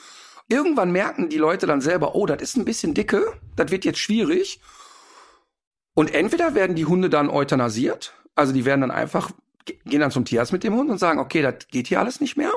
[0.48, 4.00] Irgendwann merken die Leute dann selber, oh, das ist ein bisschen dicke, das wird jetzt
[4.00, 4.60] schwierig.
[5.94, 9.30] Und entweder werden die Hunde dann euthanasiert, also die werden dann einfach,
[9.84, 12.36] gehen dann zum Tierarzt mit dem Hund und sagen, okay, das geht hier alles nicht
[12.36, 12.52] mehr.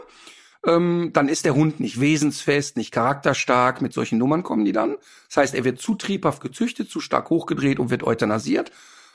[0.66, 4.96] Ähm, dann ist der Hund nicht wesensfest, nicht charakterstark, mit solchen Nummern kommen die dann.
[5.28, 8.72] Das heißt, er wird zu triebhaft gezüchtet, zu stark hochgedreht und wird euthanasiert.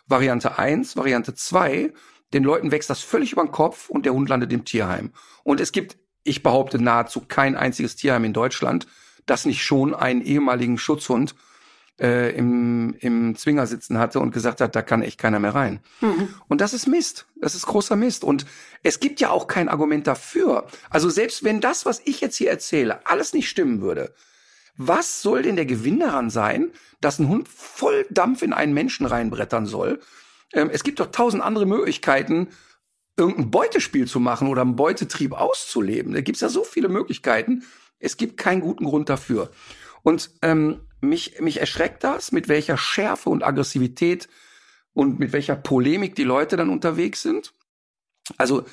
[0.06, 1.92] Variante eins, Variante zwei,
[2.34, 5.12] den Leuten wächst das völlig über den Kopf und der Hund landet im Tierheim.
[5.42, 8.86] Und es gibt, ich behaupte, nahezu kein einziges Tierheim in Deutschland,
[9.24, 11.34] das nicht schon einen ehemaligen Schutzhund
[12.00, 15.80] äh, im, im Zwinger sitzen hatte und gesagt hat, da kann echt keiner mehr rein.
[16.00, 16.34] Mhm.
[16.48, 17.26] Und das ist Mist.
[17.40, 18.24] Das ist großer Mist.
[18.24, 18.46] Und
[18.82, 20.66] es gibt ja auch kein Argument dafür.
[20.90, 24.14] Also selbst wenn das, was ich jetzt hier erzähle, alles nicht stimmen würde,
[24.76, 29.06] was soll denn der Gewinn daran sein, dass ein Hund voll Dampf in einen Menschen
[29.06, 30.00] reinbrettern soll?
[30.52, 32.48] Ähm, es gibt doch tausend andere Möglichkeiten,
[33.16, 36.14] irgendein Beutespiel zu machen oder einen Beutetrieb auszuleben.
[36.14, 37.64] Da gibt's ja so viele Möglichkeiten.
[37.98, 39.50] Es gibt keinen guten Grund dafür.
[40.04, 44.28] Und ähm, mich, mich erschreckt das, mit welcher Schärfe und Aggressivität
[44.92, 47.54] und mit welcher Polemik die Leute dann unterwegs sind.
[48.36, 48.64] Also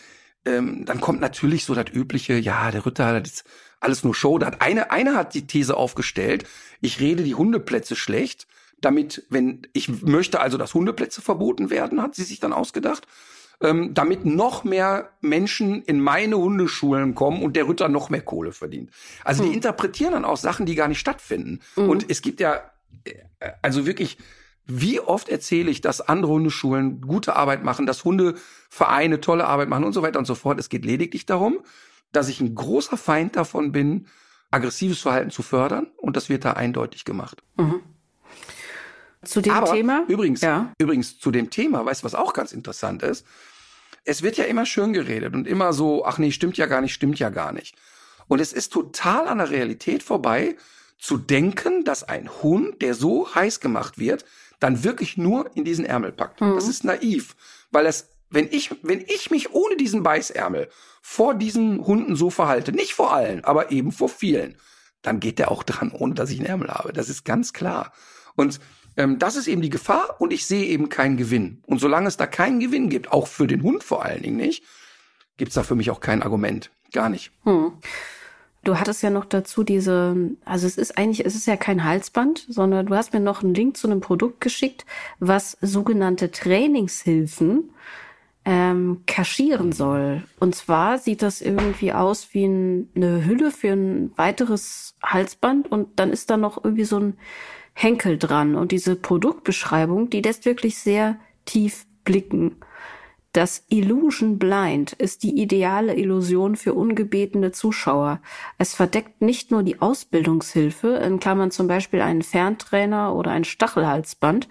[0.45, 3.43] ähm, dann kommt natürlich so das übliche, ja, der Ritter, das ist
[3.79, 4.37] alles nur Show.
[4.37, 6.47] Da hat eine, eine hat die These aufgestellt,
[6.81, 8.47] ich rede die Hundeplätze schlecht,
[8.81, 13.07] damit, wenn, ich möchte also, dass Hundeplätze verboten werden, hat sie sich dann ausgedacht
[13.61, 18.51] ähm, damit noch mehr Menschen in meine Hundeschulen kommen und der Ritter noch mehr Kohle
[18.51, 18.91] verdient.
[19.23, 19.47] Also mhm.
[19.47, 19.57] die hm.
[19.57, 21.59] interpretieren dann auch Sachen, die gar nicht stattfinden.
[21.75, 21.89] Mhm.
[21.89, 22.71] Und es gibt ja,
[23.05, 23.13] äh,
[23.61, 24.17] also wirklich,
[24.65, 29.83] wie oft erzähle ich, dass andere Hundeschulen gute Arbeit machen, dass Hundevereine tolle Arbeit machen
[29.83, 30.59] und so weiter und so fort.
[30.59, 31.59] Es geht lediglich darum,
[32.11, 34.07] dass ich ein großer Feind davon bin,
[34.51, 37.43] aggressives Verhalten zu fördern und das wird da eindeutig gemacht.
[37.57, 37.81] Mhm.
[39.25, 40.05] Zu dem Aber Thema?
[40.07, 40.71] Übrigens, ja.
[40.77, 43.25] übrigens zu dem Thema, weißt du, was auch ganz interessant ist?
[44.03, 46.93] Es wird ja immer schön geredet und immer so, ach nee, stimmt ja gar nicht,
[46.93, 47.75] stimmt ja gar nicht.
[48.27, 50.55] Und es ist total an der Realität vorbei,
[50.97, 54.25] zu denken, dass ein Hund, der so heiß gemacht wird,
[54.59, 56.41] dann wirklich nur in diesen Ärmel packt.
[56.41, 56.55] Mhm.
[56.55, 57.35] Das ist naiv,
[57.71, 60.69] weil es, wenn ich, wenn ich mich ohne diesen Beißärmel
[61.01, 64.57] vor diesen Hunden so verhalte, nicht vor allen, aber eben vor vielen,
[65.01, 66.93] dann geht der auch dran, ohne dass ich einen Ärmel habe.
[66.93, 67.91] Das ist ganz klar.
[68.35, 68.59] Und
[68.97, 71.61] ähm, das ist eben die Gefahr und ich sehe eben keinen Gewinn.
[71.65, 74.63] Und solange es da keinen Gewinn gibt, auch für den Hund vor allen Dingen nicht,
[75.37, 76.71] gibt es da für mich auch kein Argument.
[76.91, 77.31] Gar nicht.
[77.43, 77.73] Hm.
[78.63, 82.45] Du hattest ja noch dazu diese, also es ist eigentlich, es ist ja kein Halsband,
[82.49, 84.85] sondern du hast mir noch einen Link zu einem Produkt geschickt,
[85.19, 87.69] was sogenannte Trainingshilfen
[88.43, 90.23] ähm, kaschieren soll.
[90.39, 95.99] Und zwar sieht das irgendwie aus wie ein, eine Hülle für ein weiteres Halsband und
[95.99, 97.17] dann ist da noch irgendwie so ein
[97.75, 98.55] Henkel dran.
[98.55, 102.55] Und diese Produktbeschreibung, die lässt wirklich sehr tief blicken.
[103.33, 108.21] Das Illusion Blind ist die ideale Illusion für ungebetene Zuschauer.
[108.57, 114.47] Es verdeckt nicht nur die Ausbildungshilfe, in Klammern zum Beispiel einen Ferntrainer oder ein Stachelhalsband,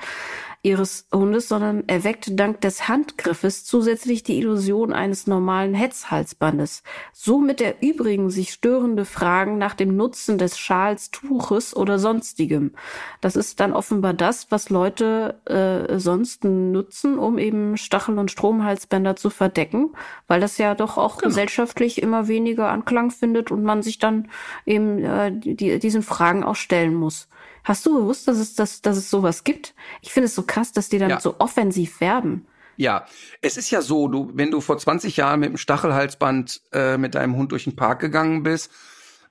[0.65, 6.83] ihres Hundes, sondern erweckt dank des Handgriffes zusätzlich die Illusion eines normalen Hetzhalsbandes.
[7.13, 12.73] Somit erübrigen sich störende Fragen nach dem Nutzen des Schals, Tuches oder sonstigem.
[13.21, 19.17] Das ist dann offenbar das, was Leute äh, sonst nutzen, um eben Stachel- und Stromhalsbänder
[19.17, 19.91] zu verdecken,
[20.29, 21.29] weil das ja doch auch genau.
[21.29, 24.29] gesellschaftlich immer weniger Anklang findet und man sich dann
[24.65, 27.29] eben äh, die, diesen Fragen auch stellen muss.
[27.65, 29.75] Hast du gewusst, dass es, dass, dass es sowas gibt?
[30.03, 31.21] Ich finde es so krass, dass die dann ja.
[31.21, 32.47] so offensiv werben.
[32.77, 33.07] Ja,
[33.41, 37.15] es ist ja so, du, wenn du vor 20 Jahren mit dem Stachelhalsband äh, mit
[37.15, 38.71] deinem Hund durch den Park gegangen bist,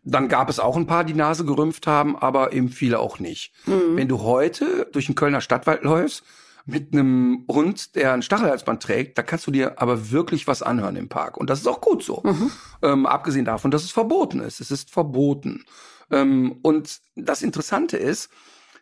[0.04, 3.54] dann gab es auch ein paar, die Nase gerümpft haben, aber eben viele auch nicht.
[3.66, 3.96] Mhm.
[3.96, 6.24] Wenn du heute durch den Kölner Stadtwald läufst,
[6.66, 10.96] mit einem Hund, der ein Stachelhalsband trägt, da kannst du dir aber wirklich was anhören
[10.96, 11.36] im Park.
[11.38, 12.22] Und das ist auch gut so.
[12.24, 12.52] Mhm.
[12.82, 14.62] Ähm, abgesehen davon, dass es verboten ist.
[14.62, 15.66] Es ist verboten.
[16.14, 18.30] Ähm, und das Interessante ist,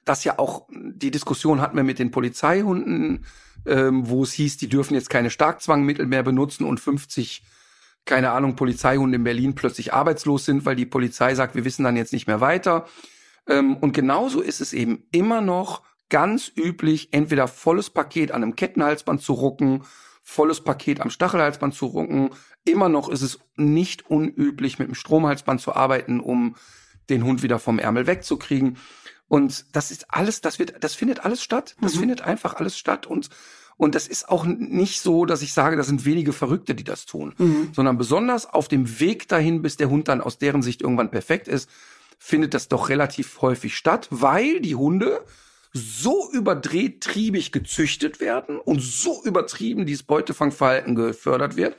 [0.05, 3.25] das ja auch, die Diskussion hatten wir mit den Polizeihunden,
[3.65, 7.43] ähm, wo es hieß, die dürfen jetzt keine Starkzwangmittel mehr benutzen und 50,
[8.05, 11.95] keine Ahnung, Polizeihunde in Berlin plötzlich arbeitslos sind, weil die Polizei sagt, wir wissen dann
[11.95, 12.87] jetzt nicht mehr weiter.
[13.47, 18.55] Ähm, und genauso ist es eben immer noch ganz üblich, entweder volles Paket an einem
[18.55, 19.83] Kettenhalsband zu rucken,
[20.23, 22.31] volles Paket am Stachelhalsband zu rucken.
[22.65, 26.55] Immer noch ist es nicht unüblich, mit dem Stromhalsband zu arbeiten, um
[27.09, 28.77] den Hund wieder vom Ärmel wegzukriegen.
[29.27, 31.75] Und das ist alles, das wird, das findet alles statt.
[31.81, 31.99] Das mhm.
[31.99, 33.07] findet einfach alles statt.
[33.07, 33.29] Und,
[33.77, 37.05] und das ist auch nicht so, dass ich sage, das sind wenige Verrückte, die das
[37.05, 37.69] tun, mhm.
[37.73, 41.47] sondern besonders auf dem Weg dahin, bis der Hund dann aus deren Sicht irgendwann perfekt
[41.47, 41.69] ist,
[42.19, 45.23] findet das doch relativ häufig statt, weil die Hunde
[45.73, 51.77] so überdreht triebig gezüchtet werden und so übertrieben dieses Beutefangverhalten gefördert wird,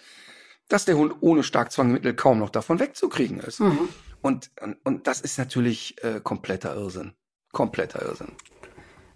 [0.69, 3.61] dass der Hund ohne Starkzwangmittel kaum noch davon wegzukriegen ist.
[3.61, 3.89] Mhm.
[4.23, 7.13] Und, und, und das ist natürlich äh, kompletter Irrsinn.
[7.53, 8.33] Kompletter Irrsinn.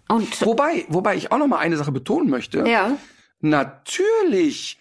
[0.09, 2.67] Und wobei, wobei ich auch noch mal eine Sache betonen möchte.
[2.67, 2.97] Ja.
[3.39, 4.79] Natürlich,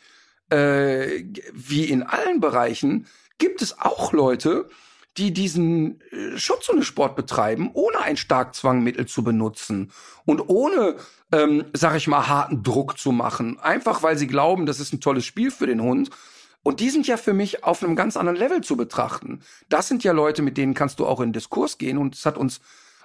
[0.51, 3.07] äh, wie in allen Bereichen,
[3.39, 4.69] gibt es auch Leute,
[5.17, 9.93] die diesen äh, Schutzhundesport betreiben, ohne ein Starkzwangmittel zu benutzen
[10.25, 10.97] und ohne,
[11.33, 13.59] ähm, sag ich mal, harten Druck zu machen.
[13.59, 16.11] Einfach weil sie glauben, das ist ein tolles Spiel für den Hund.
[16.67, 19.39] Und die sind ja für mich auf einem ganz anderen Level zu betrachten.
[19.69, 21.97] Das sind ja Leute, mit denen kannst du auch in Diskurs gehen.
[21.97, 22.59] Und es hat uns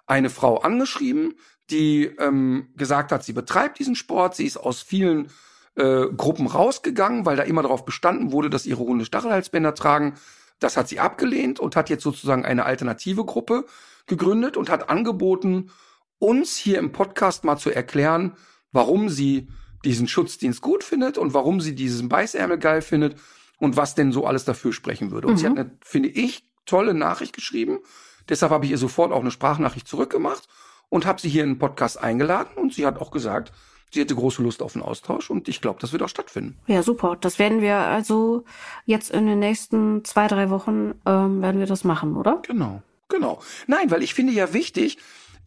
[0.08, 1.36] eine Frau angeschrieben,
[1.70, 4.36] die ähm, gesagt hat, sie betreibt diesen Sport.
[4.36, 5.28] Sie ist aus vielen
[5.76, 10.16] äh, Gruppen rausgegangen, weil da immer darauf bestanden wurde, dass ihre Hunde Stachelhalsbänder tragen.
[10.58, 13.68] Das hat sie abgelehnt und hat jetzt sozusagen eine alternative Gruppe
[14.08, 15.70] gegründet und hat angeboten,
[16.18, 18.36] uns hier im Podcast mal zu erklären,
[18.72, 19.50] warum sie
[19.86, 23.18] diesen Schutzdienst gut findet und warum sie diesen Beißärmel geil findet
[23.62, 25.28] und was denn so alles dafür sprechen würde.
[25.28, 25.38] Und mhm.
[25.38, 25.60] sie hat mhm.
[25.60, 27.80] eine, finde ich, tolle Nachricht geschrieben.
[28.28, 30.50] Deshalb habe ich ihr sofort auch eine Sprachnachricht zurückgemacht
[30.90, 33.54] und habe sie hier in den Podcast eingeladen und sie hat auch gesagt,
[33.94, 36.58] sie hätte große Lust auf einen Austausch und ich glaube, das wird auch stattfinden.
[36.66, 37.18] Ja, super.
[37.22, 38.46] Das werden wir also
[38.86, 42.42] jetzt in den nächsten zwei, drei Wochen ähm, werden wir das machen, oder?
[42.48, 43.42] Genau, genau.
[43.68, 44.98] Nein, weil ich finde ja wichtig,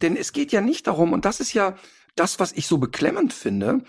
[0.01, 1.75] denn es geht ja nicht darum, und das ist ja
[2.15, 3.81] das, was ich so beklemmend finde,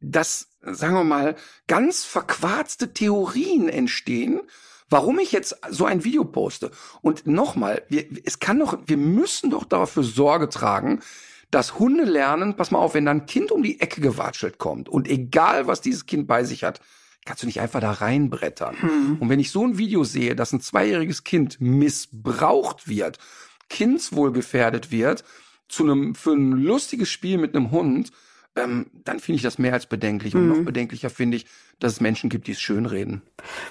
[0.00, 4.40] dass, sagen wir mal, ganz verquarzte Theorien entstehen,
[4.88, 6.70] warum ich jetzt so ein Video poste.
[7.02, 11.00] Und nochmal, wir, es kann doch, wir müssen doch dafür Sorge tragen,
[11.50, 14.88] dass Hunde lernen, pass mal auf, wenn da ein Kind um die Ecke gewatschelt kommt
[14.88, 16.80] und egal, was dieses Kind bei sich hat,
[17.24, 18.80] kannst du nicht einfach da reinbrettern.
[18.80, 19.16] Hm.
[19.20, 23.18] Und wenn ich so ein Video sehe, dass ein zweijähriges Kind missbraucht wird,
[23.68, 25.24] Kindswohl gefährdet wird,
[25.68, 28.12] zu einem, für ein lustiges Spiel mit einem Hund,
[28.56, 30.34] ähm, dann finde ich das mehr als bedenklich.
[30.34, 30.64] Und noch mhm.
[30.64, 31.46] bedenklicher finde ich,
[31.78, 33.22] dass es Menschen gibt, die es schönreden.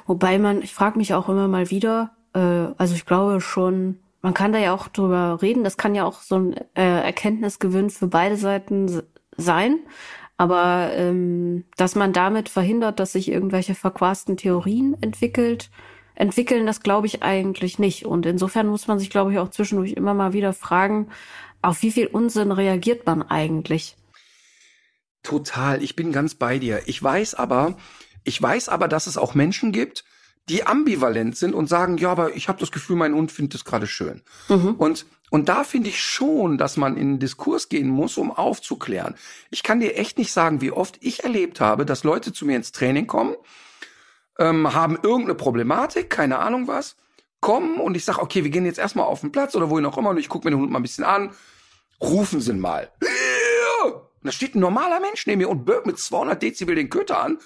[0.05, 4.33] Wobei man, ich frage mich auch immer mal wieder, äh, also ich glaube schon, man
[4.33, 5.63] kann da ja auch drüber reden.
[5.63, 9.01] Das kann ja auch so ein äh, Erkenntnisgewinn für beide Seiten
[9.37, 9.79] sein.
[10.37, 15.69] Aber ähm, dass man damit verhindert, dass sich irgendwelche verquasten Theorien entwickelt,
[16.13, 18.05] entwickeln, das glaube ich eigentlich nicht.
[18.05, 21.07] Und insofern muss man sich, glaube ich, auch zwischendurch immer mal wieder fragen,
[21.61, 23.95] auf wie viel Unsinn reagiert man eigentlich?
[25.25, 26.83] Total, ich bin ganz bei dir.
[26.85, 27.75] Ich weiß aber,
[28.23, 30.05] ich weiß aber, dass es auch Menschen gibt,
[30.47, 33.65] die ambivalent sind und sagen, ja, aber ich habe das Gefühl, mein Hund findet es
[33.65, 34.21] gerade schön.
[34.49, 34.75] Mhm.
[34.75, 39.15] Und und da finde ich schon, dass man in den Diskurs gehen muss, um aufzuklären.
[39.49, 42.55] Ich kann dir echt nicht sagen, wie oft ich erlebt habe, dass Leute zu mir
[42.55, 43.35] ins Training kommen,
[44.37, 46.95] ähm, haben irgendeine Problematik, keine Ahnung was,
[47.41, 49.97] kommen und ich sage, okay, wir gehen jetzt erstmal auf den Platz oder wohin auch
[49.97, 51.31] immer und ich gucke mir den Hund mal ein bisschen an,
[51.99, 52.91] rufen sie mal.
[54.25, 57.21] Und da steht ein normaler Mensch neben mir und birgt mit 200 Dezibel den Köter
[57.21, 57.37] an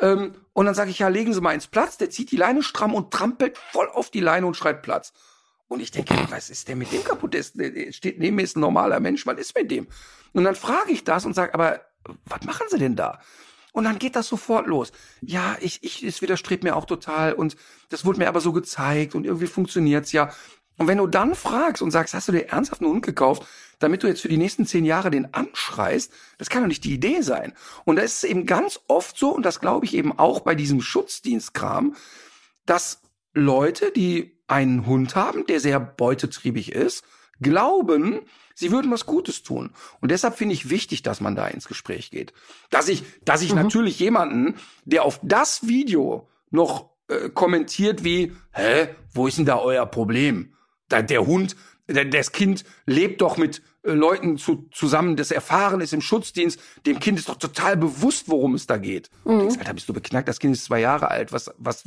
[0.00, 1.96] ähm, und dann sage ich, ja, legen Sie mal ins Platz.
[1.96, 5.12] Der zieht die Leine stramm und trampelt voll auf die Leine und schreit Platz.
[5.68, 7.34] Und ich denke, was ist denn mit dem kaputt?
[7.34, 9.86] Der steht neben mir, ist ein normaler Mensch, was ist mit dem?
[10.32, 11.80] Und dann frage ich das und sage, aber
[12.26, 13.20] was machen Sie denn da?
[13.72, 14.92] Und dann geht das sofort los.
[15.20, 17.56] Ja, ich, ich, es widerstrebt mir auch total und
[17.88, 20.32] das wurde mir aber so gezeigt und irgendwie funktioniert's ja.
[20.76, 23.46] Und wenn du dann fragst und sagst, hast du dir ernsthaft einen Hund gekauft,
[23.78, 26.94] damit du jetzt für die nächsten zehn Jahre den anschreist, das kann doch nicht die
[26.94, 27.52] Idee sein.
[27.84, 30.54] Und da ist es eben ganz oft so, und das glaube ich eben auch bei
[30.54, 31.96] diesem Schutzdienstkram,
[32.66, 33.00] dass
[33.32, 37.04] Leute, die einen Hund haben, der sehr beutetriebig ist,
[37.40, 38.20] glauben,
[38.54, 39.70] sie würden was Gutes tun.
[40.00, 42.32] Und deshalb finde ich wichtig, dass man da ins Gespräch geht.
[42.70, 43.62] Dass ich, dass ich mhm.
[43.62, 49.58] natürlich jemanden, der auf das Video noch äh, kommentiert wie, hä, wo ist denn da
[49.58, 50.54] euer Problem?
[50.88, 55.92] Da, der Hund, das Kind lebt doch mit äh, Leuten zu, zusammen, das erfahren ist
[55.92, 56.58] im Schutzdienst.
[56.86, 59.10] Dem Kind ist doch total bewusst, worum es da geht.
[59.24, 59.40] Mhm.
[59.40, 60.28] Denkst, Alter, bist du beknackt?
[60.28, 61.32] Das Kind ist zwei Jahre alt.
[61.32, 61.84] Was, was,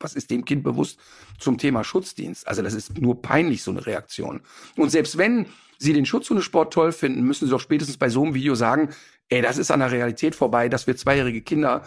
[0.00, 0.98] was ist dem Kind bewusst
[1.38, 2.48] zum Thema Schutzdienst?
[2.48, 4.40] Also das ist nur peinlich, so eine Reaktion.
[4.76, 5.46] Und selbst wenn
[5.80, 8.88] Sie den Schutzhundesport toll finden, müssen Sie doch spätestens bei so einem Video sagen,
[9.28, 11.82] ey, das ist an der Realität vorbei, dass wir zweijährige Kinder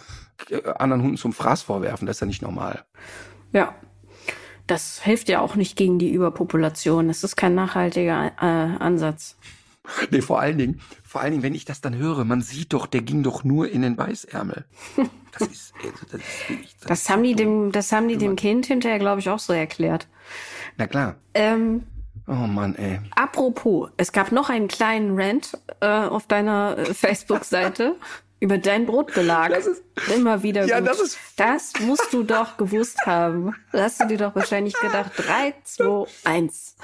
[0.48, 2.06] äh, anderen Hunden zum Fraß vorwerfen.
[2.06, 2.84] Das ist ja nicht normal.
[3.52, 3.74] Ja,
[4.66, 7.08] das hilft ja auch nicht gegen die Überpopulation.
[7.08, 9.36] Das ist kein nachhaltiger äh, Ansatz.
[10.10, 12.86] Nee, vor allen Dingen, vor allen Dingen, wenn ich das dann höre, man sieht doch,
[12.86, 14.64] der ging doch nur in den Weißärmel.
[15.38, 18.36] Das ist, also, das ist wirklich, das, das haben die dem, das haben die dem
[18.36, 20.06] Kind hinterher, glaube ich, auch so erklärt.
[20.76, 21.16] Na klar.
[21.32, 21.84] Ähm,
[22.26, 23.00] oh Mann, ey.
[23.16, 27.96] Apropos, es gab noch einen kleinen Rant äh, auf deiner äh, Facebook-Seite.
[28.42, 29.50] Über dein Brotbelag.
[29.50, 30.88] Das ist immer wieder ja, gut.
[30.88, 33.54] Das, ist das musst du doch gewusst haben.
[33.70, 36.74] Da hast du dir doch wahrscheinlich gedacht, 3, 2, 1.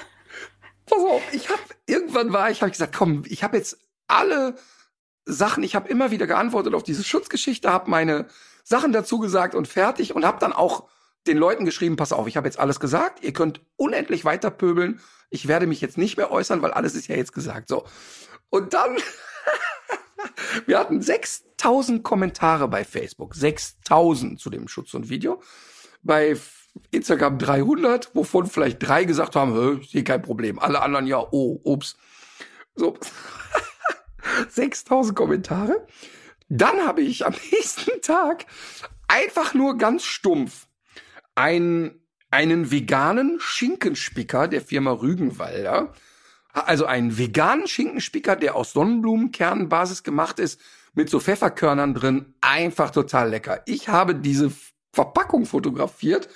[0.85, 4.55] Pass auf, ich habe irgendwann war ich, habe gesagt, komm, ich habe jetzt alle
[5.25, 8.27] Sachen, ich habe immer wieder geantwortet auf diese Schutzgeschichte, habe meine
[8.63, 10.87] Sachen dazu gesagt und fertig und habe dann auch
[11.27, 15.01] den Leuten geschrieben, pass auf, ich habe jetzt alles gesagt, ihr könnt unendlich weiter pöbeln.
[15.29, 17.67] Ich werde mich jetzt nicht mehr äußern, weil alles ist ja jetzt gesagt.
[17.67, 17.83] So.
[18.49, 18.95] Und dann
[20.65, 21.01] Wir hatten
[21.59, 23.35] 6000 Kommentare bei Facebook.
[23.35, 25.41] 6000 zu dem Schutz und Video.
[26.01, 26.37] Bei
[26.91, 30.57] Instagram 300, wovon vielleicht drei gesagt haben, hier kein Problem.
[30.57, 31.97] Alle anderen ja, oh, ups.
[32.75, 32.97] So.
[34.49, 35.85] 6000 Kommentare.
[36.47, 38.45] Dann habe ich am nächsten Tag
[39.09, 40.67] einfach nur ganz stumpf
[41.35, 45.93] einen, einen veganen Schinkenspicker der Firma Rügenwalder
[46.51, 50.59] also einen veganen Schinkenspicker, der aus Sonnenblumenkernenbasis gemacht ist,
[50.93, 52.33] mit so Pfefferkörnern drin.
[52.41, 53.61] Einfach total lecker.
[53.65, 54.51] Ich habe diese
[54.93, 56.29] Verpackung fotografiert,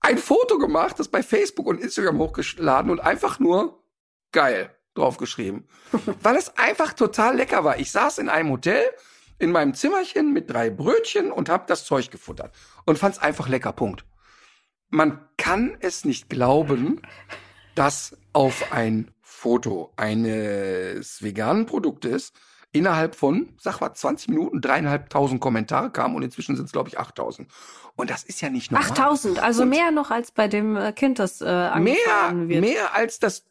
[0.00, 3.82] ein Foto gemacht, das bei Facebook und Instagram hochgeladen und einfach nur
[4.32, 5.66] geil draufgeschrieben.
[6.22, 7.78] Weil es einfach total lecker war.
[7.78, 8.82] Ich saß in einem Hotel
[9.38, 12.54] in meinem Zimmerchen mit drei Brötchen und habe das Zeug gefuttert
[12.84, 13.72] und fand es einfach lecker.
[13.72, 14.04] Punkt.
[14.88, 17.00] Man kann es nicht glauben,
[17.74, 22.32] dass auf ein Foto eines veganen Produktes
[22.72, 26.98] innerhalb von, sag mal, 20 Minuten dreieinhalbtausend Kommentare kamen und inzwischen sind es, glaube ich,
[26.98, 27.48] 8000.
[27.94, 28.88] Und das ist ja nicht normal.
[28.90, 32.74] 8000, also und mehr noch als bei dem äh, Kind, das äh, angefahren mehr, wird.
[32.74, 33.44] Mehr als das,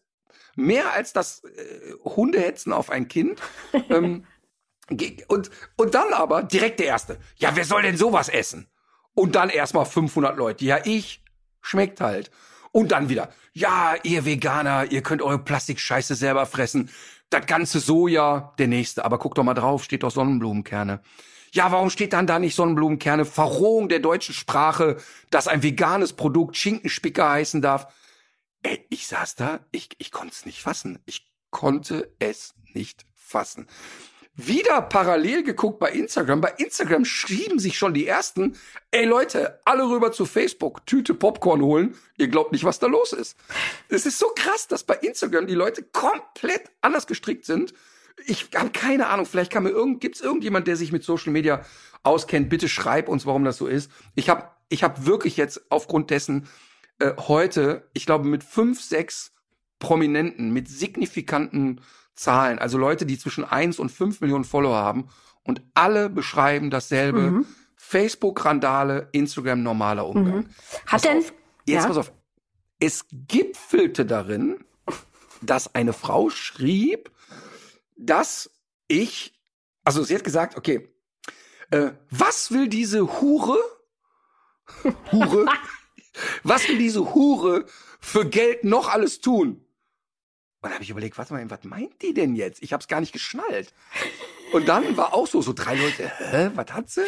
[0.55, 3.39] mehr als das äh, Hundehetzen auf ein Kind.
[3.89, 4.25] ähm,
[5.27, 7.17] und, und dann aber direkt der Erste.
[7.37, 8.67] Ja, wer soll denn sowas essen?
[9.13, 10.65] Und dann erstmal 500 Leute.
[10.65, 11.23] Ja, ich.
[11.61, 12.31] Schmeckt halt.
[12.71, 16.89] Und dann wieder, ja, ihr Veganer, ihr könnt eure Plastikscheiße selber fressen.
[17.31, 21.01] Das ganze Soja, der nächste, aber guck doch mal drauf, steht doch Sonnenblumenkerne.
[21.53, 23.25] Ja, warum steht dann da nicht Sonnenblumenkerne?
[23.25, 24.97] Verrohung der deutschen Sprache,
[25.31, 27.87] dass ein veganes Produkt Schinkenspicker heißen darf.
[28.61, 30.99] Ey, ich saß da, ich, ich konnte es nicht fassen.
[31.05, 33.65] Ich konnte es nicht fassen
[34.47, 36.41] wieder parallel geguckt bei Instagram.
[36.41, 38.55] Bei Instagram schrieben sich schon die ersten,
[38.91, 41.95] ey Leute, alle rüber zu Facebook, Tüte Popcorn holen.
[42.17, 43.37] Ihr glaubt nicht, was da los ist.
[43.89, 47.73] Es ist so krass, dass bei Instagram die Leute komplett anders gestrickt sind.
[48.25, 51.65] Ich habe keine Ahnung, vielleicht kann mir irgend, gibt's irgendjemand, der sich mit Social Media
[52.03, 52.49] auskennt.
[52.49, 53.91] Bitte schreib uns, warum das so ist.
[54.15, 56.47] Ich habe ich hab wirklich jetzt aufgrund dessen
[56.99, 59.33] äh, heute, ich glaube, mit fünf, sechs
[59.79, 61.81] Prominenten, mit signifikanten
[62.13, 65.09] Zahlen, also Leute, die zwischen eins und fünf Millionen Follower haben
[65.43, 67.21] und alle beschreiben dasselbe.
[67.21, 67.45] Mhm.
[67.75, 70.35] Facebook-Randale, Instagram normaler Umgang.
[70.35, 70.49] Mhm.
[70.85, 71.33] Hat pass denn, auf,
[71.65, 71.87] jetzt ja?
[71.87, 72.13] pass auf.
[72.79, 74.63] Es gipfelte darin,
[75.41, 77.11] dass eine Frau schrieb,
[77.97, 78.51] dass
[78.87, 79.39] ich,
[79.83, 80.89] also sie hat gesagt, okay,
[81.71, 83.57] äh, was will diese Hure,
[85.11, 85.45] Hure,
[86.43, 87.65] was will diese Hure
[87.99, 89.65] für Geld noch alles tun?
[90.61, 92.61] Und dann habe ich überlegt, was, was meint die denn jetzt?
[92.61, 93.73] Ich habe es gar nicht geschnallt.
[94.53, 97.01] Und dann war auch so, so drei Leute, hä, was hat sie?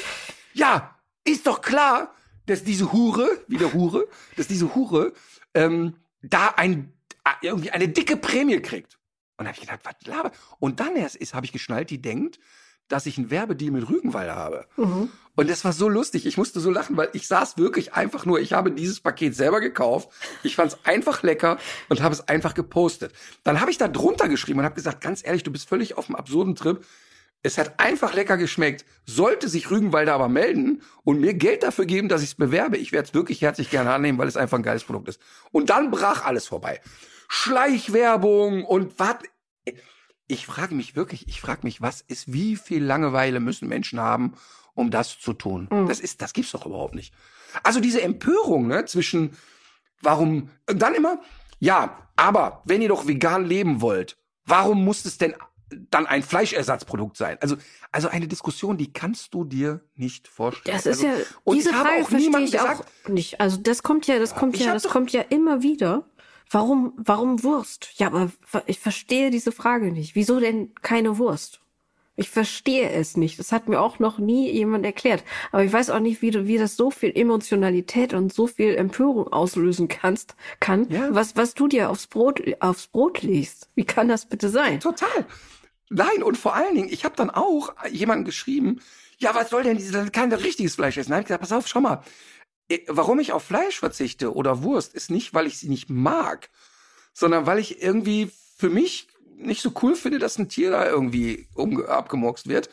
[0.53, 2.15] Ja, ist doch klar,
[2.47, 5.13] dass diese Hure, wieder Hure, dass diese Hure
[5.53, 6.93] ähm, da ein,
[7.41, 8.97] irgendwie eine dicke Prämie kriegt.
[9.37, 10.31] Und dann habe ich gedacht, was laber?
[10.59, 12.39] Und dann erst ist, habe ich geschnallt, die denkt,
[12.87, 14.65] dass ich einen Werbedeal mit Rügenwalder habe.
[14.77, 15.09] Mhm.
[15.35, 16.25] Und das war so lustig.
[16.25, 19.61] Ich musste so lachen, weil ich saß wirklich einfach nur, ich habe dieses Paket selber
[19.61, 20.09] gekauft.
[20.43, 21.57] Ich fand es einfach lecker
[21.89, 23.13] und habe es einfach gepostet.
[23.43, 26.07] Dann habe ich da drunter geschrieben und habe gesagt, ganz ehrlich, du bist völlig auf
[26.07, 26.85] einem absurden Trip.
[27.41, 28.86] Es hat einfach lecker geschmeckt.
[29.05, 32.91] Sollte sich Rügenwalder aber melden und mir Geld dafür geben, dass ich es bewerbe, ich
[32.91, 35.19] werde es wirklich herzlich gerne annehmen, weil es einfach ein geiles Produkt ist.
[35.51, 36.79] Und dann brach alles vorbei.
[37.27, 39.15] Schleichwerbung und was
[40.28, 44.34] ich frage mich wirklich, ich frage mich, was ist, wie viel Langeweile müssen Menschen haben,
[44.74, 45.67] um das zu tun?
[45.71, 45.88] Mhm.
[45.88, 47.13] Das ist, das gibt's doch überhaupt nicht.
[47.63, 49.38] Also diese Empörung, ne, zwischen,
[50.01, 51.21] warum, dann immer,
[51.59, 55.36] ja, aber wenn ihr doch vegan leben wollt, Warum muss es denn
[55.89, 57.38] dann ein Fleischersatzprodukt sein?
[57.39, 57.55] Also,
[57.91, 60.76] also eine Diskussion, die kannst du dir nicht vorstellen.
[60.76, 63.39] Das ist also, ja, diese Frage auch verstehe ich auch gesagt, nicht.
[63.39, 66.05] Also das kommt ja, das kommt ich ja, das doch- kommt ja immer wieder.
[66.49, 67.89] Warum, warum Wurst?
[67.95, 68.31] Ja, aber
[68.67, 70.15] ich verstehe diese Frage nicht.
[70.15, 71.59] Wieso denn keine Wurst?
[72.15, 73.39] Ich verstehe es nicht.
[73.39, 75.23] Das hat mir auch noch nie jemand erklärt.
[75.51, 78.75] Aber ich weiß auch nicht, wie du, wie das so viel Emotionalität und so viel
[78.75, 81.07] Empörung auslösen kannst, kann, Ja.
[81.09, 83.69] was, was du dir aufs Brot, aufs Brot legst.
[83.73, 84.79] Wie kann das bitte sein?
[84.79, 85.25] Total.
[85.89, 88.79] Nein, und vor allen Dingen, ich habe dann auch jemanden geschrieben,
[89.17, 91.09] ja, was soll denn diese, kein richtiges Fleisch essen?
[91.09, 92.03] Dann hab ich gesagt, pass auf, schau mal,
[92.88, 96.49] warum ich auf Fleisch verzichte oder Wurst, ist nicht, weil ich sie nicht mag,
[97.14, 101.47] sondern weil ich irgendwie für mich nicht so cool finde, dass ein Tier da irgendwie
[101.88, 102.70] abgemurkst wird.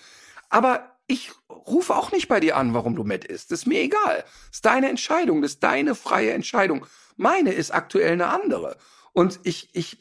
[0.48, 3.50] Aber ich rufe auch nicht bei dir an, warum du Met isst.
[3.50, 4.24] Das ist mir egal.
[4.48, 6.86] Das ist deine Entscheidung, das ist deine freie Entscheidung.
[7.16, 8.76] Meine ist aktuell eine andere.
[9.12, 9.98] Und ich, ich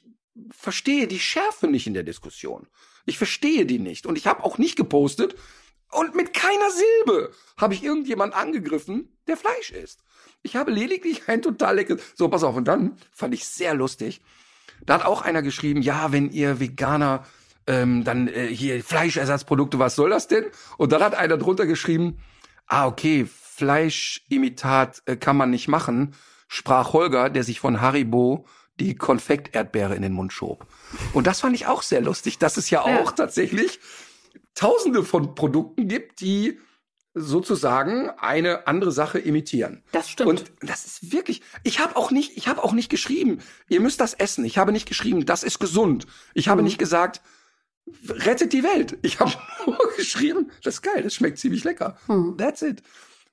[0.52, 2.68] verstehe die Schärfe nicht in der Diskussion.
[3.06, 4.06] Ich verstehe die nicht.
[4.06, 5.36] Und ich habe auch nicht gepostet
[5.92, 10.00] und mit keiner Silbe habe ich irgendjemand angegriffen, der Fleisch isst.
[10.44, 12.02] Ich habe lediglich ein total leckeres.
[12.16, 12.56] So, pass auf.
[12.56, 14.22] Und dann fand ich sehr lustig.
[14.86, 17.26] Da hat auch einer geschrieben, ja, wenn ihr Veganer
[17.68, 20.46] ähm, dann äh, hier Fleischersatzprodukte, was soll das denn?
[20.78, 22.20] Und dann hat einer drunter geschrieben,
[22.68, 26.14] ah, okay, Fleischimitat äh, kann man nicht machen,
[26.48, 28.46] sprach Holger, der sich von Haribo
[28.80, 30.66] die Konfekt-Erdbeere in den Mund schob.
[31.14, 33.02] Und das fand ich auch sehr lustig, dass es ja Ja.
[33.02, 33.80] auch tatsächlich
[34.56, 36.60] tausende von Produkten gibt, die
[37.14, 39.84] sozusagen eine andere Sache imitieren.
[39.92, 40.30] Das stimmt.
[40.30, 44.00] Und das ist wirklich, ich habe auch nicht, ich habe auch nicht geschrieben, ihr müsst
[44.00, 44.46] das essen.
[44.46, 46.06] Ich habe nicht geschrieben, das ist gesund.
[46.34, 47.22] Ich habe nicht gesagt,
[48.08, 48.98] rettet die Welt.
[49.02, 49.34] Ich habe
[49.66, 51.98] nur geschrieben, das ist geil, das schmeckt ziemlich lecker.
[52.06, 52.38] Hm.
[52.38, 52.84] That's it.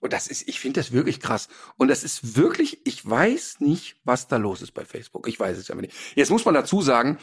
[0.01, 1.49] Und das ist, ich finde das wirklich krass.
[1.77, 5.27] Und das ist wirklich, ich weiß nicht, was da los ist bei Facebook.
[5.27, 5.95] Ich weiß es aber nicht.
[6.15, 7.19] Jetzt muss man dazu sagen,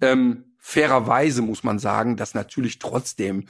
[0.00, 3.46] ähm, fairerweise muss man sagen, dass natürlich trotzdem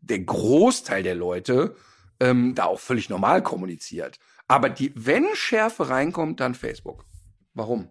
[0.00, 1.76] der Großteil der Leute
[2.20, 4.18] ähm, da auch völlig normal kommuniziert.
[4.48, 7.04] Aber die, wenn Schärfe reinkommt, dann Facebook.
[7.54, 7.88] Warum?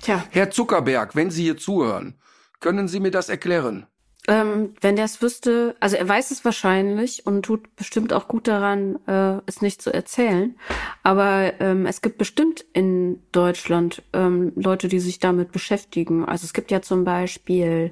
[0.00, 2.18] Tja, Herr Zuckerberg, wenn Sie hier zuhören,
[2.60, 3.86] können Sie mir das erklären?
[4.28, 8.46] Ähm, wenn der es wüsste, also er weiß es wahrscheinlich und tut bestimmt auch gut
[8.46, 10.56] daran, äh, es nicht zu erzählen.
[11.02, 16.24] Aber ähm, es gibt bestimmt in Deutschland ähm, Leute, die sich damit beschäftigen.
[16.24, 17.90] Also es gibt ja zum Beispiel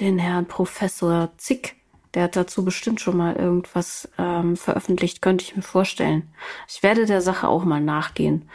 [0.00, 1.76] den Herrn Professor Zick,
[2.14, 6.28] der hat dazu bestimmt schon mal irgendwas ähm, veröffentlicht, könnte ich mir vorstellen.
[6.68, 8.48] Ich werde der Sache auch mal nachgehen.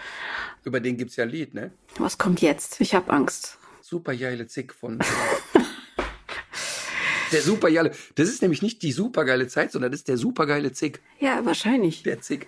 [0.66, 1.72] Über den gibt's ja ein Lied, ne?
[1.98, 2.80] Was kommt jetzt?
[2.82, 3.58] Ich habe Angst.
[3.82, 5.00] Super geile Zick von.
[7.32, 7.92] der super geile.
[8.16, 11.02] Das ist nämlich nicht die supergeile Zeit, sondern das ist der supergeile Zick.
[11.20, 12.04] Ja, wahrscheinlich.
[12.04, 12.48] Der Zick.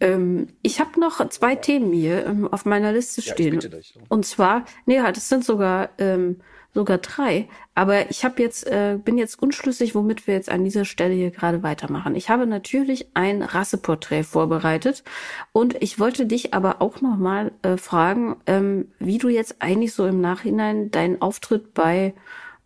[0.00, 3.50] Ähm, ich habe noch zwei Themen hier ähm, auf meiner Liste Ja, ich stehen.
[3.52, 4.02] bitte dich drum.
[4.08, 6.40] Und zwar, nee, es sind sogar ähm,
[6.74, 7.48] sogar drei.
[7.74, 11.30] Aber ich habe jetzt äh, bin jetzt unschlüssig, womit wir jetzt an dieser Stelle hier
[11.30, 12.16] gerade weitermachen.
[12.16, 15.04] Ich habe natürlich ein Rasseporträt vorbereitet
[15.52, 19.94] und ich wollte dich aber auch noch mal äh, fragen, ähm, wie du jetzt eigentlich
[19.94, 22.14] so im Nachhinein deinen Auftritt bei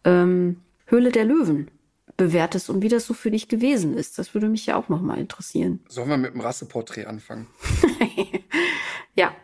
[0.05, 1.71] ähm, Höhle der Löwen
[2.17, 4.19] bewertest und wie das so für dich gewesen ist.
[4.19, 5.81] Das würde mich ja auch noch mal interessieren.
[5.89, 7.47] Sollen wir mit dem Rasseporträt anfangen?
[9.15, 9.35] Ja.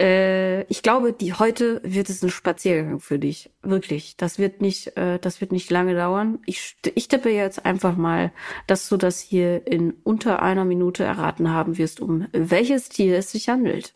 [0.00, 3.50] Äh, ich glaube, die heute wird es ein Spaziergang für dich.
[3.60, 4.16] Wirklich.
[4.16, 6.38] Das wird nicht, äh, das wird nicht lange dauern.
[6.46, 8.32] Ich, ich tippe jetzt einfach mal,
[8.66, 13.32] dass du das hier in unter einer Minute erraten haben wirst, um welches Tier es
[13.32, 13.94] sich handelt.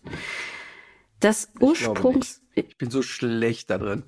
[1.20, 4.02] Das Ursprungs, Ich bin so schlecht da drin.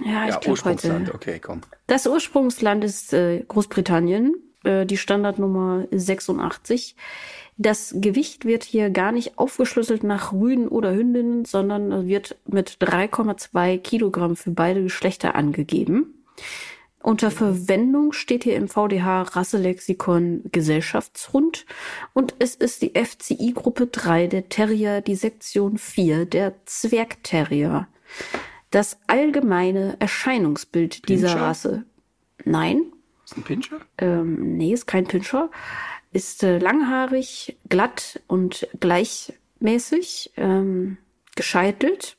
[0.00, 1.08] Ja, ich ja, glaube Ursprungsland.
[1.08, 1.14] heute.
[1.14, 1.60] Okay, komm.
[1.86, 4.34] Das Ursprungsland ist äh, Großbritannien,
[4.64, 6.96] äh, die Standardnummer 86.
[7.56, 13.78] Das Gewicht wird hier gar nicht aufgeschlüsselt nach Rüden oder Hündinnen, sondern wird mit 3,2
[13.78, 16.24] Kilogramm für beide Geschlechter angegeben.
[17.00, 21.66] Unter Verwendung steht hier im VDH Rasselexikon Gesellschaftshund
[22.14, 27.88] und es ist die FCI-Gruppe 3 der Terrier, die Sektion 4 der Zwergterrier.
[28.74, 31.40] Das allgemeine Erscheinungsbild dieser Pinscher?
[31.40, 31.84] Rasse.
[32.44, 32.82] Nein,
[33.24, 33.78] Ist ein Pinscher?
[33.98, 35.48] ähm, nee, ist kein Pinscher.
[36.12, 40.96] Ist äh, langhaarig, glatt und gleichmäßig ähm,
[41.36, 42.16] gescheitelt.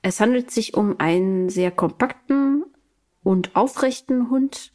[0.00, 2.64] Es handelt sich um einen sehr kompakten
[3.22, 4.72] und aufrechten Hund.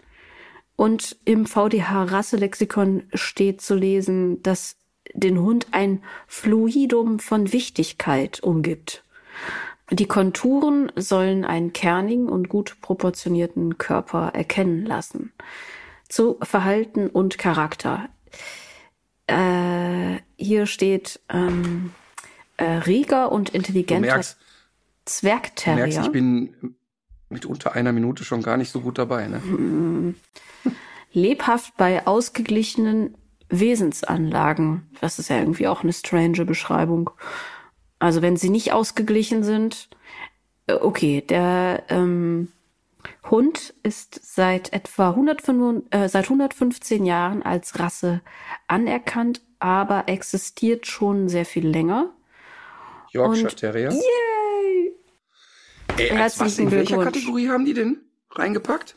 [0.76, 4.78] Und im VDH-Rasselexikon steht zu lesen, dass
[5.16, 9.04] den Hund ein Fluidum von Wichtigkeit umgibt.
[9.92, 15.34] Die Konturen sollen einen kernigen und gut proportionierten Körper erkennen lassen.
[16.08, 18.08] Zu Verhalten und Charakter.
[19.28, 21.92] Äh, hier steht ähm,
[22.58, 24.46] äh, reger und Du intelligenter merkst, du
[25.06, 25.84] Zwergterrier.
[25.84, 26.76] merkst, ich bin
[27.30, 30.14] mit unter einer Minute schon gar nicht so gut dabei, ne?
[31.12, 33.16] Lebhaft bei ausgeglichenen
[33.50, 34.90] Wesensanlagen.
[35.02, 37.10] Das ist ja irgendwie auch eine strange Beschreibung.
[38.02, 39.88] Also wenn sie nicht ausgeglichen sind,
[40.66, 42.52] äh, okay, der ähm,
[43.30, 48.22] Hund ist seit etwa 105, äh, seit 115 Jahren als Rasse
[48.68, 52.12] anerkannt, aber existiert schon sehr viel länger.
[53.12, 53.92] Yorkshire Und- Terrier.
[53.92, 54.94] Yay!
[55.98, 57.04] Ey, als was, in welcher.
[57.04, 58.00] Kategorie haben die denn
[58.32, 58.96] reingepackt?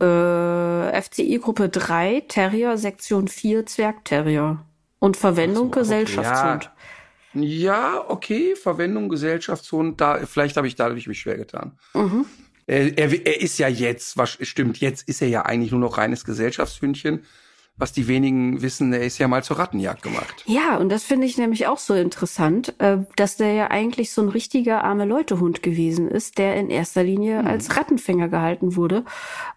[0.00, 4.64] Äh, FCI Gruppe 3, Terrier, Sektion 4, Zwergterrier.
[4.98, 6.64] Und Verwendung so, okay, Gesellschaftshund.
[6.64, 6.73] Ja,
[8.08, 11.72] okay, Verwendung Gesellschaftshund, da, vielleicht habe ich dadurch mich schwer getan.
[11.94, 12.26] Mhm.
[12.66, 15.98] Er, er, er ist ja jetzt, was stimmt, jetzt ist er ja eigentlich nur noch
[15.98, 17.24] reines Gesellschaftshündchen.
[17.76, 20.44] Was die wenigen wissen, er ist ja mal zur Rattenjagd gemacht.
[20.46, 24.22] Ja, und das finde ich nämlich auch so interessant, äh, dass der ja eigentlich so
[24.22, 27.48] ein richtiger arme Leute-Hund gewesen ist, der in erster Linie Mhm.
[27.48, 29.04] als Rattenfänger gehalten wurde.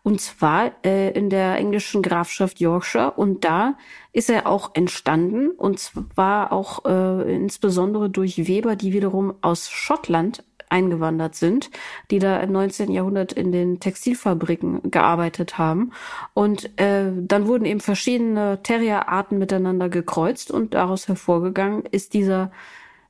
[0.02, 3.12] Und zwar äh, in der englischen Grafschaft Yorkshire.
[3.12, 3.76] Und da
[4.14, 5.50] ist er auch entstanden.
[5.52, 11.70] Und zwar auch äh, insbesondere durch Weber, die wiederum aus Schottland eingewandert sind,
[12.12, 12.92] die da im 19.
[12.92, 15.92] Jahrhundert in den Textilfabriken gearbeitet haben.
[16.34, 22.52] Und äh, dann wurden eben verschiedene Terrierarten miteinander gekreuzt und daraus hervorgegangen ist dieser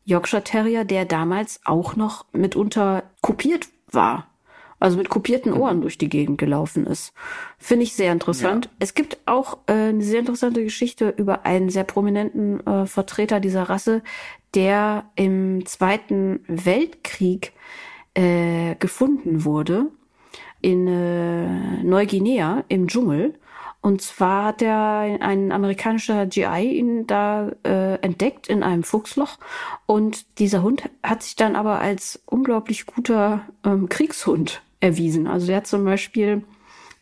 [0.06, 4.28] Yorkshire Terrier, der damals auch noch mitunter kopiert war.
[4.80, 7.12] Also mit kopierten Ohren durch die Gegend gelaufen ist.
[7.58, 8.70] Finde ich sehr interessant.
[8.78, 13.64] Es gibt auch äh, eine sehr interessante Geschichte über einen sehr prominenten äh, Vertreter dieser
[13.64, 14.04] Rasse,
[14.58, 17.54] der im Zweiten Weltkrieg
[18.16, 19.92] äh, gefunden wurde
[20.62, 23.36] in äh, Neuguinea im Dschungel.
[23.82, 29.38] Und zwar hat er ein amerikanischer GI ihn da äh, entdeckt in einem Fuchsloch.
[29.86, 35.28] Und dieser Hund hat sich dann aber als unglaublich guter ähm, Kriegshund erwiesen.
[35.28, 36.44] Also der hat zum Beispiel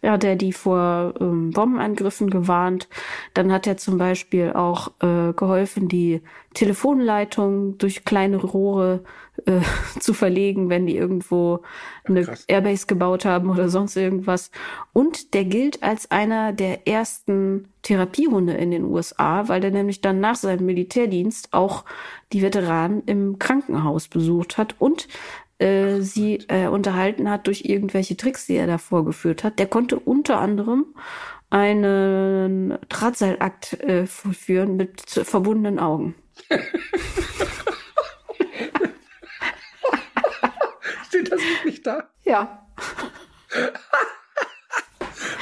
[0.04, 2.88] hat er die vor ähm, Bombenangriffen gewarnt.
[3.34, 6.22] Dann hat er zum Beispiel auch äh, geholfen, die
[6.54, 9.04] Telefonleitung durch kleine Rohre
[9.46, 9.60] äh,
[10.00, 11.62] zu verlegen, wenn die irgendwo
[12.06, 12.46] eine krass.
[12.48, 14.52] Airbase gebaut haben oder sonst irgendwas.
[14.94, 20.20] Und der gilt als einer der ersten Therapiehunde in den USA, weil der nämlich dann
[20.20, 21.84] nach seinem Militärdienst auch
[22.34, 25.08] die Veteranen im Krankenhaus besucht hat und
[25.60, 29.58] äh, sie äh, unterhalten hat durch irgendwelche Tricks, die er da vorgeführt hat.
[29.60, 30.94] Der konnte unter anderem
[31.50, 36.16] einen Drahtseilakt äh, vollführen mit verbundenen Augen.
[41.08, 42.10] Steht das wirklich da?
[42.24, 42.68] Ja.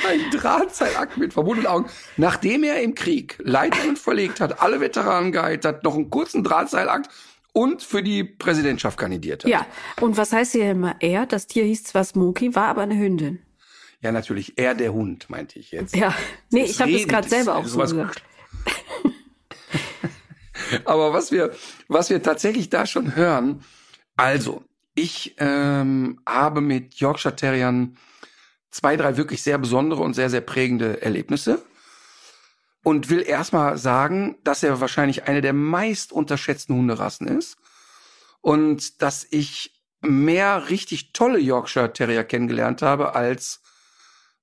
[0.07, 1.89] Ein Drahtseilakt mit verbundenen Augen.
[2.18, 7.09] Nachdem er im Krieg Leitungen verlegt hat, alle Veteranen geheilt hat, noch einen kurzen Drahtseilakt
[7.54, 9.51] und für die Präsidentschaft kandidiert hat.
[9.51, 9.66] Ja.
[10.01, 11.26] Und was heißt hier immer er?
[11.26, 13.39] Das Tier hieß zwar Smokey, war aber eine Hündin.
[14.01, 14.58] Ja, natürlich.
[14.58, 15.95] Er der Hund, meinte ich jetzt.
[15.95, 16.14] Ja.
[16.49, 18.22] Nee, ich habe das gerade selber auch so gesagt.
[20.86, 21.51] Aber was wir,
[21.88, 23.64] was wir tatsächlich da schon hören,
[24.16, 24.64] also,
[24.95, 27.97] ich ähm, habe mit Yorkshire Terriern
[28.70, 31.62] zwei, drei wirklich sehr besondere und sehr, sehr prägende Erlebnisse.
[32.84, 37.58] Und will erstmal sagen, dass er wahrscheinlich eine der meist unterschätzten Hunderassen ist.
[38.42, 43.62] Und dass ich mehr richtig tolle Yorkshire Terrier kennengelernt habe als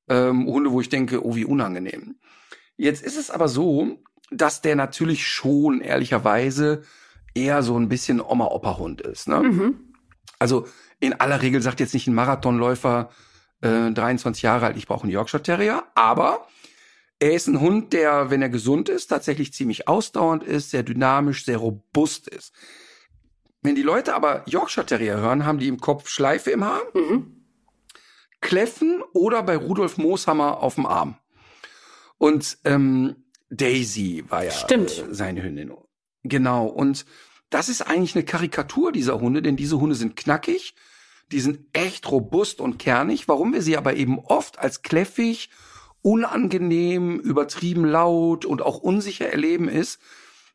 [0.09, 2.17] ähm, Hunde, wo ich denke, oh, wie unangenehm.
[2.77, 6.83] Jetzt ist es aber so, dass der natürlich schon ehrlicherweise
[7.35, 9.29] eher so ein bisschen Oma-Opa-Hund ist.
[9.29, 9.41] Ne?
[9.41, 9.95] Mhm.
[10.39, 10.67] Also
[10.99, 13.11] in aller Regel sagt jetzt nicht ein Marathonläufer,
[13.61, 16.47] äh, 23 Jahre alt, ich brauche einen Yorkshire Terrier, aber
[17.21, 21.45] er ist ein Hund, der, wenn er gesund ist, tatsächlich ziemlich ausdauernd ist, sehr dynamisch,
[21.45, 22.53] sehr robust ist.
[23.63, 27.37] Wenn die Leute aber Yorkshire Terrier hören, haben die im Kopf Schleife im Haar, Mhm.
[28.41, 31.19] Kläffen oder bei Rudolf Mooshammer auf dem Arm.
[32.17, 33.17] Und ähm,
[33.51, 34.91] Daisy war ja Stimmt.
[34.91, 35.73] Äh, seine Hündin.
[36.23, 36.67] Genau.
[36.67, 37.05] Und
[37.51, 40.75] das ist eigentlich eine Karikatur dieser Hunde, denn diese Hunde sind knackig,
[41.33, 43.29] die sind echt robust und kernig.
[43.29, 45.51] Warum wir sie aber eben oft als kläffig,
[46.03, 50.01] unangenehm, übertrieben laut und auch unsicher erleben, ist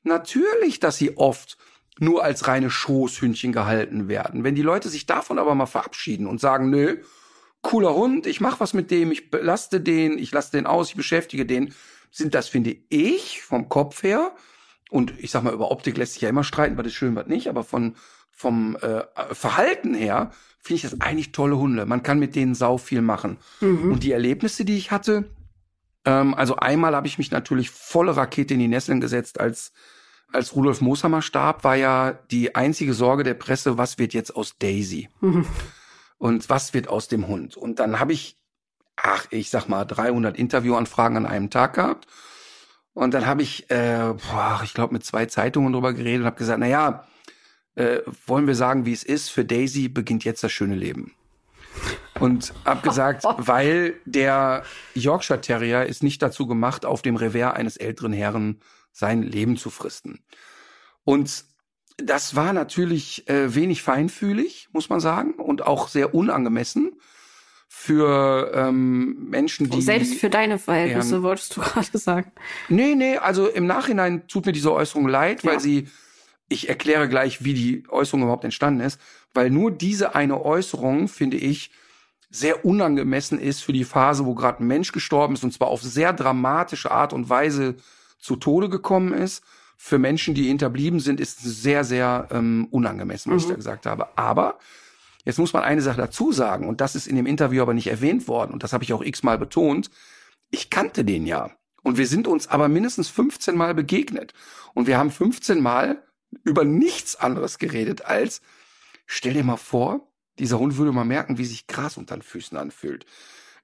[0.03, 1.57] natürlich, dass sie oft
[1.99, 4.43] nur als reine Schoßhündchen gehalten werden.
[4.43, 6.97] Wenn die Leute sich davon aber mal verabschieden und sagen, nö,
[7.61, 10.95] cooler Hund, ich mach was mit dem, ich belaste den, ich lasse den aus, ich
[10.95, 11.73] beschäftige den,
[12.11, 14.35] sind das, finde ich, vom Kopf her,
[14.89, 17.27] und ich sag mal, über Optik lässt sich ja immer streiten, was ist schön, was
[17.27, 17.95] nicht, aber von,
[18.35, 21.85] vom äh, Verhalten her finde ich das eigentlich tolle Hunde.
[21.85, 23.37] Man kann mit denen sau viel machen.
[23.61, 23.93] Mhm.
[23.93, 25.29] Und die Erlebnisse, die ich hatte,
[26.03, 29.71] ähm, also einmal habe ich mich natürlich volle Rakete in die Nesseln gesetzt, als
[30.33, 34.57] als Rudolf Mooshammer starb, war ja die einzige Sorge der Presse, was wird jetzt aus
[34.57, 35.07] Daisy?
[35.21, 35.45] Mhm.
[36.17, 37.55] Und was wird aus dem Hund?
[37.55, 38.37] Und dann habe ich,
[38.95, 42.07] ach, ich sag mal, 300 Interviewanfragen an einem Tag gehabt.
[42.93, 46.37] Und dann habe ich, äh, boah, ich glaube, mit zwei Zeitungen drüber geredet und habe
[46.37, 47.05] gesagt, na ja,
[47.75, 51.13] äh, wollen wir sagen, wie es ist, für Daisy beginnt jetzt das schöne Leben.
[52.19, 54.63] Und hab gesagt, weil der
[54.93, 58.61] Yorkshire Terrier ist nicht dazu gemacht, auf dem Revers eines älteren Herren
[58.91, 60.19] sein Leben zu fristen.
[61.03, 61.45] Und
[61.97, 66.99] das war natürlich äh, wenig feinfühlig, muss man sagen, und auch sehr unangemessen
[67.67, 69.81] für ähm, Menschen, die.
[69.81, 72.31] Selbst für deine Verhältnisse, wolltest du gerade sagen.
[72.69, 75.51] Nee, nee, also im Nachhinein tut mir diese Äußerung leid, ja.
[75.51, 75.87] weil sie,
[76.47, 78.99] ich erkläre gleich, wie die Äußerung überhaupt entstanden ist,
[79.33, 81.71] weil nur diese eine Äußerung, finde ich,
[82.29, 85.81] sehr unangemessen ist für die Phase, wo gerade ein Mensch gestorben ist und zwar auf
[85.81, 87.75] sehr dramatische Art und Weise
[88.19, 89.43] zu Tode gekommen ist.
[89.77, 93.47] Für Menschen, die hinterblieben sind, ist sehr, sehr ähm, unangemessen, was mhm.
[93.47, 94.17] ich da gesagt habe.
[94.17, 94.59] Aber
[95.25, 97.87] jetzt muss man eine Sache dazu sagen, und das ist in dem Interview aber nicht
[97.87, 99.89] erwähnt worden, und das habe ich auch x-mal betont.
[100.49, 101.51] Ich kannte den ja.
[101.83, 104.33] Und wir sind uns aber mindestens 15 Mal begegnet.
[104.73, 106.01] Und wir haben 15 Mal
[106.43, 108.41] über nichts anderes geredet als,
[109.05, 110.07] stell dir mal vor,
[110.39, 113.05] dieser Hund würde mal merken, wie sich Gras unter den Füßen anfühlt.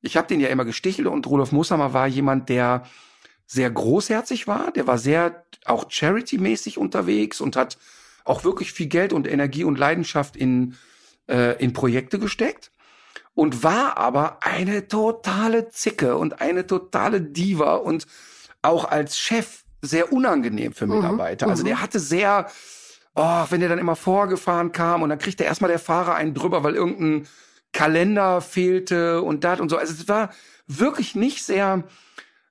[0.01, 2.83] Ich habe den ja immer gestichelt und Rudolf Mussamer war jemand, der
[3.45, 7.77] sehr großherzig war, der war sehr auch charity-mäßig unterwegs und hat
[8.23, 10.77] auch wirklich viel Geld und Energie und Leidenschaft in,
[11.27, 12.71] äh, in Projekte gesteckt
[13.33, 18.07] und war aber eine totale Zicke und eine totale Diva und
[18.61, 21.45] auch als Chef sehr unangenehm für mhm, Mitarbeiter.
[21.45, 22.47] Mhm, also der hatte sehr,
[23.15, 26.33] oh, wenn der dann immer vorgefahren kam und dann kriegt er erstmal der Fahrer einen
[26.33, 27.27] drüber, weil irgendein
[27.73, 29.77] Kalender fehlte und das und so.
[29.77, 30.31] Also es war
[30.67, 31.83] wirklich nicht sehr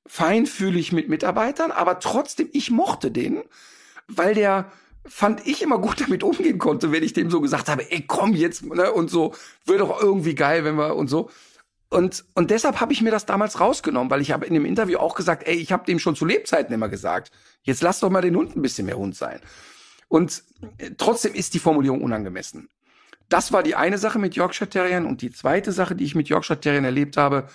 [0.07, 3.43] feinfühlig mit Mitarbeitern, aber trotzdem, ich mochte den,
[4.09, 4.73] weil der
[5.07, 8.35] fand ich immer gut damit umgehen konnte, wenn ich dem so gesagt habe, ey, komm
[8.35, 11.31] jetzt, ne, und so, wird doch irgendwie geil, wenn wir und so.
[11.91, 14.99] Und, und deshalb habe ich mir das damals rausgenommen, weil ich habe in dem Interview
[14.99, 17.33] auch gesagt, ey, ich habe dem schon zu Lebzeiten immer gesagt,
[17.63, 19.41] jetzt lass doch mal den Hund ein bisschen mehr Hund sein.
[20.07, 20.45] Und
[20.79, 22.69] äh, trotzdem ist die Formulierung unangemessen.
[23.29, 26.29] Das war die eine Sache mit Yorkshire Terriern und die zweite Sache, die ich mit
[26.29, 27.49] Yorkshire Terriern erlebt habe,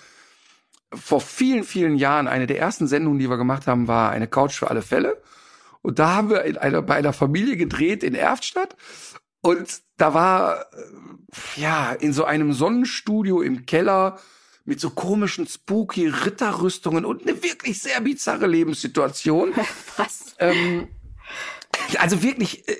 [0.94, 4.54] vor vielen, vielen Jahren, eine der ersten Sendungen, die wir gemacht haben, war eine Couch
[4.54, 5.20] für alle Fälle.
[5.82, 8.76] Und da haben wir in einer, bei einer Familie gedreht in Erftstadt.
[9.46, 14.18] Und da war, äh, ja, in so einem Sonnenstudio im Keller
[14.64, 19.54] mit so komischen, spooky Ritterrüstungen und eine wirklich sehr bizarre Lebenssituation.
[19.96, 20.34] Was?
[20.40, 20.88] Ähm,
[21.98, 22.74] also wirklich, äh,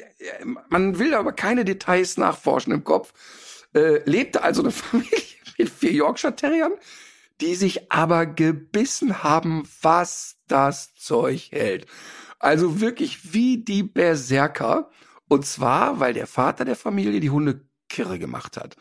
[0.69, 3.13] man will aber keine Details nachforschen im Kopf.
[3.73, 5.23] Äh, lebte also eine Familie
[5.59, 6.73] mit vier Yorkshire Terriern,
[7.41, 11.87] die sich aber gebissen haben, was das Zeug hält.
[12.41, 14.91] Also wirklich wie die Berserker.
[15.29, 18.77] Und zwar, weil der Vater der Familie die Hunde kirre gemacht hat.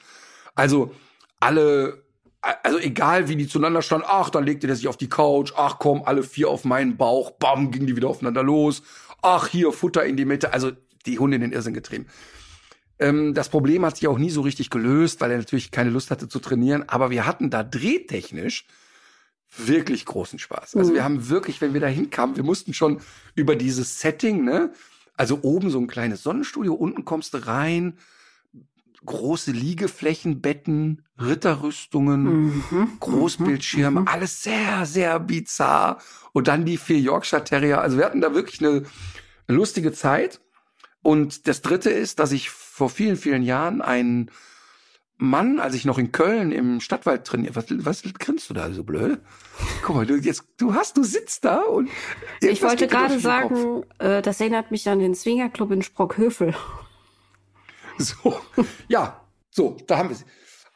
[0.54, 0.94] Also
[1.40, 2.04] alle,
[2.42, 5.80] also egal wie die zueinander standen, ach, dann legte der sich auf die Couch, ach
[5.80, 8.84] komm, alle vier auf meinen Bauch, bam, gingen die wieder aufeinander los,
[9.22, 10.72] ach, hier Futter in die Mitte, also
[11.06, 12.08] die Hunde in den Irrsinn getrieben.
[13.00, 16.12] Ähm, das Problem hat sich auch nie so richtig gelöst, weil er natürlich keine Lust
[16.12, 16.88] hatte zu trainieren.
[16.88, 18.66] Aber wir hatten da drehtechnisch
[19.58, 20.76] wirklich großen Spaß.
[20.76, 20.96] Also mhm.
[20.96, 23.02] wir haben wirklich, wenn wir da hinkamen, wir mussten schon
[23.36, 24.74] über dieses Setting, ne?
[25.18, 27.98] Also oben so ein kleines Sonnenstudio, unten kommst du rein,
[29.06, 32.98] große Liegeflächen, Betten, Ritterrüstungen, mhm.
[33.00, 34.08] Großbildschirme, mhm.
[34.08, 36.00] alles sehr, sehr bizarr.
[36.34, 37.82] Und dann die vier Yorkshire Terrier.
[37.82, 38.84] Also wir hatten da wirklich eine,
[39.48, 40.42] eine lustige Zeit.
[41.02, 44.32] Und das dritte ist, dass ich vor vielen, vielen Jahren einen
[45.18, 48.84] Mann, als ich noch in Köln im Stadtwald trainiert, was, was grinst du da so
[48.84, 49.20] blöd?
[49.84, 51.90] Guck mal, du jetzt, du hast, du sitzt da und
[52.42, 56.54] ich wollte gerade sagen, äh, das erinnert mich an den Swingerclub in Sprockhövel.
[57.98, 58.38] So,
[58.90, 60.26] ja, so, da haben wir sie.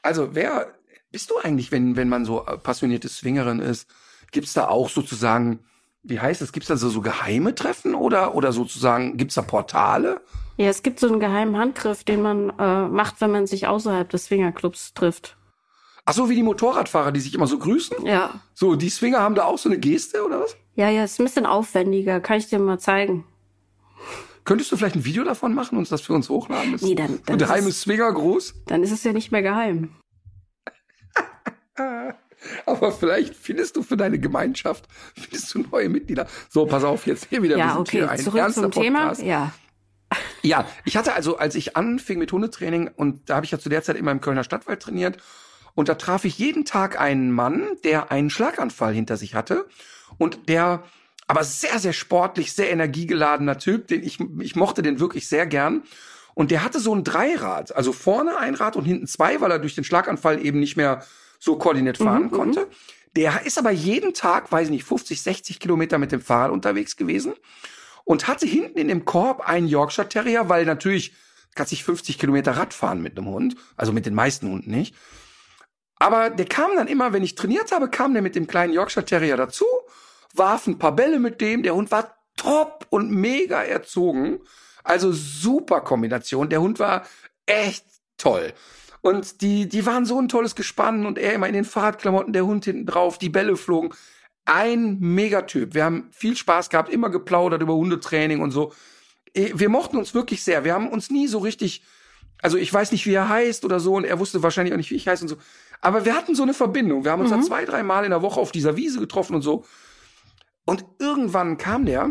[0.02, 0.74] Also, wer
[1.12, 3.90] bist du eigentlich, wenn wenn man so passionierte Swingerin ist?
[4.32, 5.60] Gibt's da auch sozusagen
[6.04, 6.52] wie heißt es?
[6.52, 10.22] Gibt es da so, so geheime Treffen oder, oder sozusagen, gibt es da Portale?
[10.58, 14.10] Ja, es gibt so einen geheimen Handgriff, den man äh, macht, wenn man sich außerhalb
[14.10, 15.38] des Swingerclubs trifft.
[16.06, 18.06] Ach so, wie die Motorradfahrer, die sich immer so grüßen?
[18.06, 18.42] Ja.
[18.54, 20.58] So, die Swinger haben da auch so eine Geste oder was?
[20.76, 22.20] Ja, ja, ist ein bisschen aufwendiger.
[22.20, 23.26] Kann ich dir mal zeigen.
[24.44, 26.78] Könntest du vielleicht ein Video davon machen und das für uns hochladen?
[26.82, 28.56] nee, dann, dann geheimes Swinger groß?
[28.66, 29.96] Dann ist es ja nicht mehr geheim.
[32.66, 34.86] Aber vielleicht findest du für deine Gemeinschaft
[35.16, 36.28] findest du neue Mitglieder.
[36.50, 38.04] So, pass auf, jetzt hier wieder ja, okay.
[38.04, 39.22] ein Zurück zum Podcast.
[39.22, 39.28] Thema.
[39.28, 39.54] Ja.
[40.42, 43.70] Ja, ich hatte also, als ich anfing mit Hundetraining, und da habe ich ja zu
[43.70, 45.18] der Zeit immer im Kölner Stadtwald trainiert,
[45.76, 49.68] und da traf ich jeden Tag einen Mann, der einen Schlaganfall hinter sich hatte
[50.18, 50.84] und der
[51.28, 55.84] aber sehr, sehr sportlich, sehr energiegeladener Typ, den ich, ich mochte den wirklich sehr gern.
[56.34, 59.60] Und der hatte so ein Dreirad, also vorne ein Rad und hinten zwei, weil er
[59.60, 61.06] durch den Schlaganfall eben nicht mehr
[61.40, 62.68] so koordiniert fahren Mhm, konnte.
[63.16, 66.96] Der ist aber jeden Tag, weiß ich nicht, 50, 60 Kilometer mit dem Fahrrad unterwegs
[66.96, 67.34] gewesen
[68.04, 71.14] und hatte hinten in dem Korb einen Yorkshire Terrier, weil natürlich
[71.56, 74.96] kannst sich 50 Kilometer Rad fahren mit einem Hund, also mit den meisten Hunden nicht.
[75.96, 79.06] Aber der kam dann immer, wenn ich trainiert habe, kam der mit dem kleinen Yorkshire
[79.06, 79.66] Terrier dazu,
[80.34, 81.64] warf ein paar Bälle mit dem.
[81.64, 84.40] Der Hund war top und mega erzogen.
[84.84, 86.50] Also super Kombination.
[86.50, 87.06] Der Hund war
[87.46, 87.86] echt
[88.18, 88.54] toll.
[89.02, 92.46] Und die, die waren so ein tolles Gespann und er immer in den Fahrradklamotten, der
[92.46, 93.94] Hund hinten drauf, die Bälle flogen.
[94.46, 95.74] Ein Megatyp.
[95.74, 98.74] Wir haben viel Spaß gehabt, immer geplaudert über Hundetraining und so.
[99.34, 100.64] Eh, Wir mochten uns wirklich sehr.
[100.64, 101.84] Wir haben uns nie so richtig,
[102.42, 104.92] also ich weiß nicht, wie er heißt oder so und er wusste wahrscheinlich auch nicht,
[104.92, 105.38] wie ich heiße und so.
[105.82, 107.06] Aber wir hatten so eine Verbindung.
[107.06, 109.44] Wir haben uns dann zwei, drei Mal in der Woche auf dieser Wiese getroffen und
[109.44, 109.64] so.
[110.66, 112.10] Und irgendwann kam der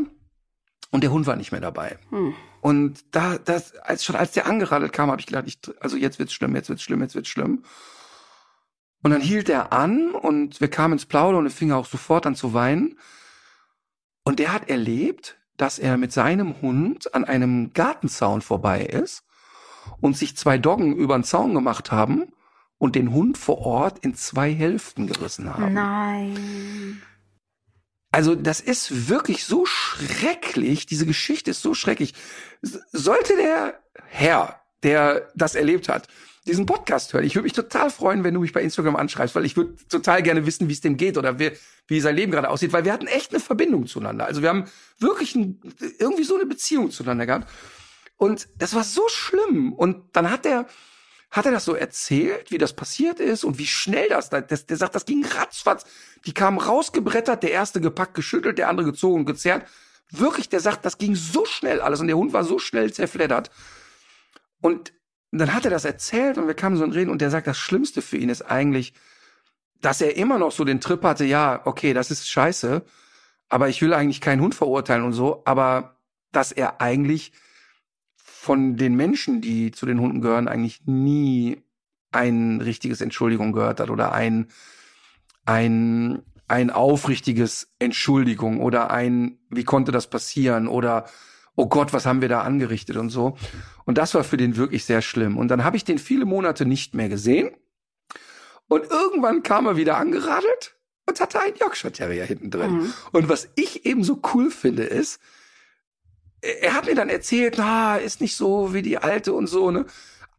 [0.90, 1.98] und der Hund war nicht mehr dabei.
[2.10, 2.34] Hm.
[2.60, 6.18] Und da, das, als schon als der angeradelt kam, habe ich gedacht, ich, also jetzt
[6.18, 7.62] wird's schlimm, jetzt wird's schlimm, jetzt wird's schlimm.
[9.02, 12.26] Und dann hielt er an und wir kamen ins Plaudern und er fing auch sofort
[12.26, 12.98] an zu weinen.
[14.24, 19.24] Und der hat erlebt, dass er mit seinem Hund an einem Gartenzaun vorbei ist
[20.00, 22.32] und sich zwei Doggen über den Zaun gemacht haben
[22.78, 25.74] und den Hund vor Ort in zwei Hälften gerissen haben.
[25.74, 27.02] Nein.
[28.10, 30.86] Also das ist wirklich so schrecklich.
[30.86, 32.14] Diese Geschichte ist so schrecklich.
[32.62, 36.08] Sollte der Herr, der das erlebt hat,
[36.46, 39.44] diesen Podcast hören, ich würde mich total freuen, wenn du mich bei Instagram anschreibst, weil
[39.44, 41.52] ich würde total gerne wissen, wie es dem geht oder wie,
[41.86, 44.24] wie sein Leben gerade aussieht, weil wir hatten echt eine Verbindung zueinander.
[44.24, 44.64] Also wir haben
[44.98, 45.60] wirklich ein,
[45.98, 47.50] irgendwie so eine Beziehung zueinander gehabt.
[48.16, 49.72] Und das war so schlimm.
[49.74, 50.66] Und dann hat er,
[51.30, 54.76] hat er das so erzählt, wie das passiert ist und wie schnell das, das der
[54.76, 55.84] sagt, das ging ratzfatz.
[56.24, 59.66] Die kamen rausgebrettert, der erste gepackt, geschüttelt, der andere gezogen und gezerrt.
[60.10, 63.50] Wirklich, der sagt, das ging so schnell alles und der Hund war so schnell zerfleddert.
[64.62, 64.92] Und
[65.30, 67.58] dann hat er das erzählt und wir kamen so in Reden und der sagt, das
[67.58, 68.94] Schlimmste für ihn ist eigentlich,
[69.80, 72.82] dass er immer noch so den Trip hatte, ja, okay, das ist scheiße,
[73.50, 75.98] aber ich will eigentlich keinen Hund verurteilen und so, aber
[76.32, 77.32] dass er eigentlich
[78.48, 81.60] von den Menschen, die zu den Hunden gehören, eigentlich nie
[82.12, 84.46] ein richtiges Entschuldigung gehört hat oder ein,
[85.44, 91.04] ein, ein aufrichtiges Entschuldigung oder ein, wie konnte das passieren oder
[91.56, 93.36] oh Gott, was haben wir da angerichtet und so.
[93.84, 95.36] Und das war für den wirklich sehr schlimm.
[95.36, 97.50] Und dann habe ich den viele Monate nicht mehr gesehen.
[98.66, 100.74] Und irgendwann kam er wieder angeradelt
[101.04, 102.70] und hatte einen Yorkshire Terrier hinten drin.
[102.70, 102.92] Mhm.
[103.12, 105.20] Und was ich eben so cool finde, ist,
[106.40, 109.86] er hat mir dann erzählt, na, ist nicht so wie die alte und so, ne?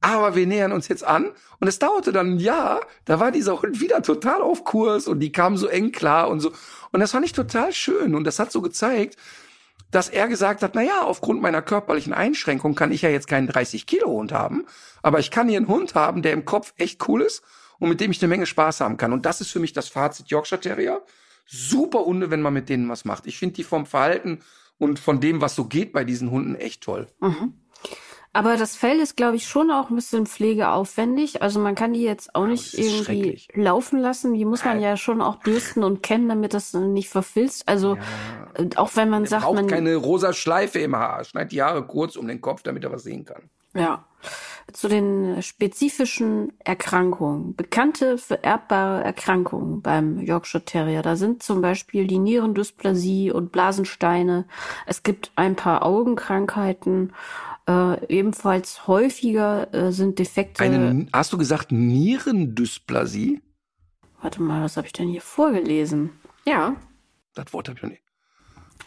[0.02, 1.32] Aber wir nähern uns jetzt an.
[1.60, 5.20] Und es dauerte dann ein Jahr, da war dieser Hund wieder total auf Kurs und
[5.20, 6.54] die kamen so eng klar und so.
[6.92, 8.16] Und das fand ich total schön.
[8.16, 9.18] Und das hat so gezeigt,
[9.92, 13.48] dass er gesagt hat, na ja, aufgrund meiner körperlichen Einschränkung kann ich ja jetzt keinen
[13.48, 14.66] 30 Kilo Hund haben,
[15.02, 17.44] aber ich kann hier einen Hund haben, der im Kopf echt cool ist
[17.80, 19.14] und mit dem ich eine Menge Spaß haben kann.
[19.14, 21.02] Und das ist für mich das Fazit Yorkshire Terrier.
[21.46, 23.26] Super Hunde, wenn man mit denen was macht.
[23.26, 24.42] Ich finde die vom Verhalten
[24.80, 27.08] und von dem, was so geht bei diesen Hunden, echt toll.
[27.20, 27.54] Mhm.
[28.32, 31.42] Aber das Fell ist, glaube ich, schon auch ein bisschen pflegeaufwendig.
[31.42, 34.36] Also man kann die jetzt auch nicht irgendwie laufen lassen.
[34.36, 37.68] Die muss man ja schon auch bürsten und kennen, damit das nicht verfilzt.
[37.68, 37.98] Also
[38.54, 41.24] äh, auch wenn man Er sagt, braucht man keine rosa Schleife im Haar.
[41.24, 43.50] Schneid die Haare kurz um den Kopf, damit er was sehen kann.
[43.74, 44.06] Ja.
[44.74, 47.56] Zu den spezifischen Erkrankungen.
[47.56, 51.02] Bekannte vererbbare Erkrankungen beim Yorkshire Terrier.
[51.02, 54.46] Da sind zum Beispiel die Nierendysplasie und Blasensteine.
[54.86, 57.14] Es gibt ein paar Augenkrankheiten.
[57.68, 60.64] Äh, ebenfalls häufiger äh, sind Defekte.
[60.64, 63.42] Eine, hast du gesagt Nierendysplasie?
[64.22, 66.12] Warte mal, was habe ich denn hier vorgelesen?
[66.46, 66.76] Ja.
[67.36, 68.04] Das Wort habe ich noch nicht.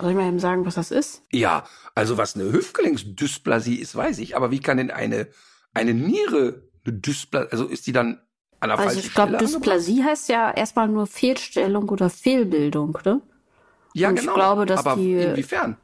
[0.01, 1.23] Soll ich mal eben sagen, was das ist?
[1.31, 1.65] Ja,
[1.95, 4.37] also was eine Hüftgelenksdysplasie ist, weiß ich.
[4.37, 5.29] Aber wie kann denn eine,
[5.75, 8.21] eine Niere eine Dysplasie, also ist die dann
[8.61, 9.43] an der Also ich glaube, Stelle angebracht?
[9.65, 13.21] Dysplasie heißt ja erstmal nur Fehlstellung oder Fehlbildung, ne?
[13.95, 14.35] Ja, und ich genau.
[14.35, 15.77] glaube, dass aber die- inwiefern?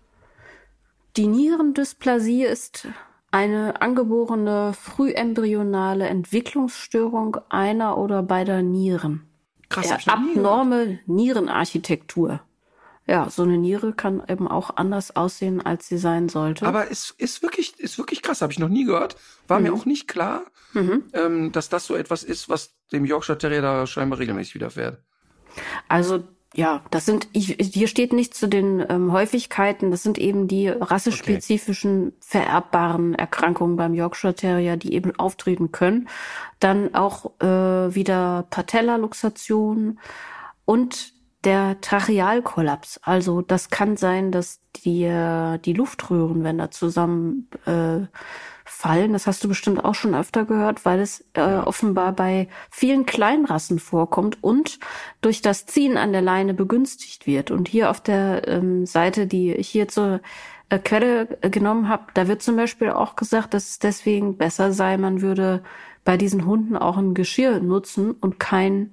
[1.17, 2.87] Die Nierendysplasie ist
[3.31, 9.25] eine angeborene frühembryonale Entwicklungsstörung einer oder beider Nieren.
[9.69, 10.09] Krass, ich gehört.
[10.09, 12.41] abnorme Nierenarchitektur.
[13.09, 16.67] Ja, so eine Niere kann eben auch anders aussehen, als sie sein sollte.
[16.67, 19.17] Aber es ist wirklich, ist wirklich krass, habe ich noch nie gehört.
[19.47, 20.43] War mir auch nicht klar,
[20.75, 21.05] mhm.
[21.15, 25.03] ähm, dass das so etwas ist, was dem Yorkshire Terrier da scheinbar regelmäßig widerfährt.
[25.89, 26.23] Also
[26.55, 30.69] ja, das sind, ich, hier steht nicht zu den ähm, Häufigkeiten, das sind eben die
[30.69, 36.09] rassespezifischen vererbbaren Erkrankungen beim Yorkshire Terrier, die eben auftreten können.
[36.61, 39.99] Dann auch äh, wieder Patellaluxation
[40.67, 43.01] und der Trachealkollaps.
[43.03, 48.07] Also das kann sein, dass die, äh, die Luftröhren, wenn da zusammen äh,
[48.65, 49.13] fallen.
[49.13, 51.67] Das hast du bestimmt auch schon öfter gehört, weil es äh, ja.
[51.67, 54.79] offenbar bei vielen Kleinrassen vorkommt und
[55.21, 57.51] durch das Ziehen an der Leine begünstigt wird.
[57.51, 60.21] Und hier auf der ähm, Seite, die ich hier zur
[60.69, 64.97] äh, Quelle genommen habe, da wird zum Beispiel auch gesagt, dass es deswegen besser sei,
[64.97, 65.63] man würde
[66.05, 68.93] bei diesen Hunden auch ein Geschirr nutzen und kein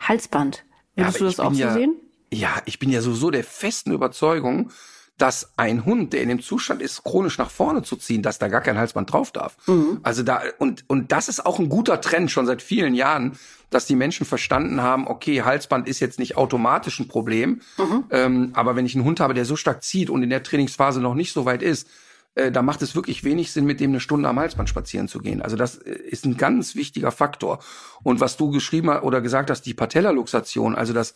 [0.00, 0.64] Halsband.
[0.96, 1.96] Würdest ja, du das auch so ja, sehen?
[2.32, 4.70] Ja, ich bin ja sowieso der festen Überzeugung,
[5.18, 8.48] dass ein Hund, der in dem Zustand ist, chronisch nach vorne zu ziehen, dass da
[8.48, 9.56] gar kein Halsband drauf darf.
[9.66, 10.00] Mhm.
[10.02, 13.38] Also da, und, und das ist auch ein guter Trend schon seit vielen Jahren,
[13.70, 18.04] dass die Menschen verstanden haben, okay, Halsband ist jetzt nicht automatisch ein Problem, mhm.
[18.10, 21.00] ähm, aber wenn ich einen Hund habe, der so stark zieht und in der Trainingsphase
[21.00, 21.88] noch nicht so weit ist,
[22.34, 25.18] äh, da macht es wirklich wenig Sinn, mit dem eine Stunde am Halsband spazieren zu
[25.18, 25.42] gehen.
[25.42, 27.58] Also das äh, ist ein ganz wichtiger Faktor.
[28.02, 31.14] Und was du geschrieben oder gesagt hast, die Patellaluxation, also das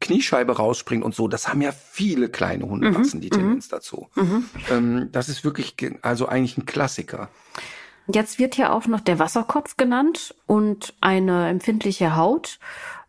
[0.00, 3.22] Kniescheibe rausspringt und so, das haben ja viele kleine Hunderassen mhm.
[3.22, 3.70] die Tendenz mhm.
[3.70, 4.08] dazu.
[4.14, 4.44] Mhm.
[4.70, 7.28] Ähm, das ist wirklich also eigentlich ein Klassiker.
[8.12, 12.58] Jetzt wird ja auch noch der Wasserkopf genannt und eine empfindliche Haut,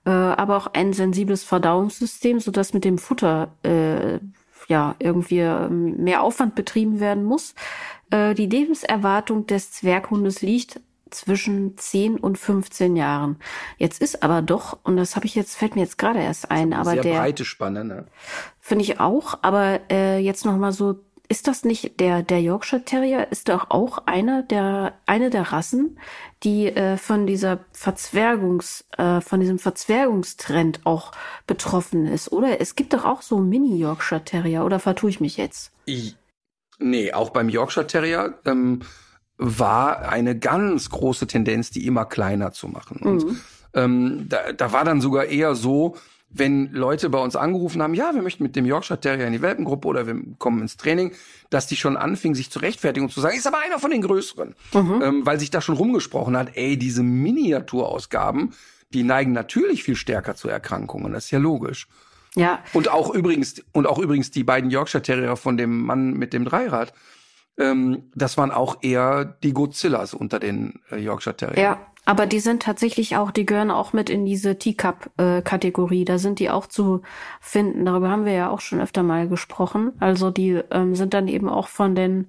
[0.05, 4.19] äh, aber auch ein sensibles Verdauungssystem, so dass mit dem Futter äh,
[4.67, 7.55] ja irgendwie ähm, mehr Aufwand betrieben werden muss.
[8.11, 13.37] Äh, die Lebenserwartung des Zwerghundes liegt zwischen 10 und 15 Jahren.
[13.77, 16.73] Jetzt ist aber doch, und das habe ich jetzt, fällt mir jetzt gerade erst ein,
[16.73, 17.13] aber sehr der.
[17.13, 18.05] Sehr breite Spanne, ne?
[18.59, 20.99] Finde ich auch, aber äh, jetzt nochmal so,
[21.29, 25.99] ist das nicht der, der Yorkshire Terrier, ist doch auch einer der, eine der Rassen,
[26.43, 31.11] die äh, von dieser Verzwergungs, äh, von diesem Verzwergungstrend auch
[31.45, 32.61] betroffen ist, oder?
[32.61, 35.71] Es gibt doch auch so Mini-Yorkshire Terrier, oder vertue ich mich jetzt?
[35.85, 36.15] Ich,
[36.79, 38.81] nee, auch beim Yorkshire Terrier, ähm,
[39.37, 42.99] war eine ganz große Tendenz, die immer kleiner zu machen.
[43.01, 43.39] Und mhm.
[43.73, 45.95] ähm, da, da war dann sogar eher so,
[46.29, 49.41] wenn Leute bei uns angerufen haben, ja, wir möchten mit dem Yorkshire Terrier in die
[49.41, 51.13] Welpengruppe oder wir kommen ins Training,
[51.49, 54.01] dass die schon anfingen, sich zu rechtfertigen und zu sagen, ist aber einer von den
[54.01, 54.55] größeren.
[54.73, 55.01] Mhm.
[55.01, 58.53] Ähm, weil sich da schon rumgesprochen hat, ey, diese Miniaturausgaben,
[58.93, 61.13] die neigen natürlich viel stärker zu Erkrankungen.
[61.13, 61.87] Das ist ja logisch.
[62.35, 62.59] Ja.
[62.73, 66.45] Und auch übrigens, und auch übrigens die beiden Yorkshire Terrier von dem Mann mit dem
[66.45, 66.93] Dreirad,
[67.57, 71.61] ähm, das waren auch eher die Godzillas unter den äh, Yorkshire Terrier.
[71.61, 76.05] Ja, aber die sind tatsächlich auch, die gehören auch mit in diese Teacup-Kategorie.
[76.05, 77.01] Da sind die auch zu
[77.41, 77.85] finden.
[77.85, 79.91] Darüber haben wir ja auch schon öfter mal gesprochen.
[79.99, 82.27] Also die ähm, sind dann eben auch von den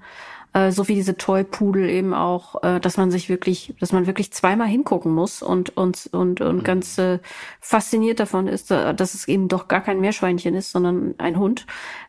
[0.52, 4.32] äh, so wie diese Toy-Pudel eben auch, äh, dass man sich wirklich, dass man wirklich
[4.32, 6.64] zweimal hingucken muss und und und, und mhm.
[6.64, 7.18] ganz äh,
[7.60, 11.66] fasziniert davon ist, äh, dass es eben doch gar kein Meerschweinchen ist, sondern ein Hund.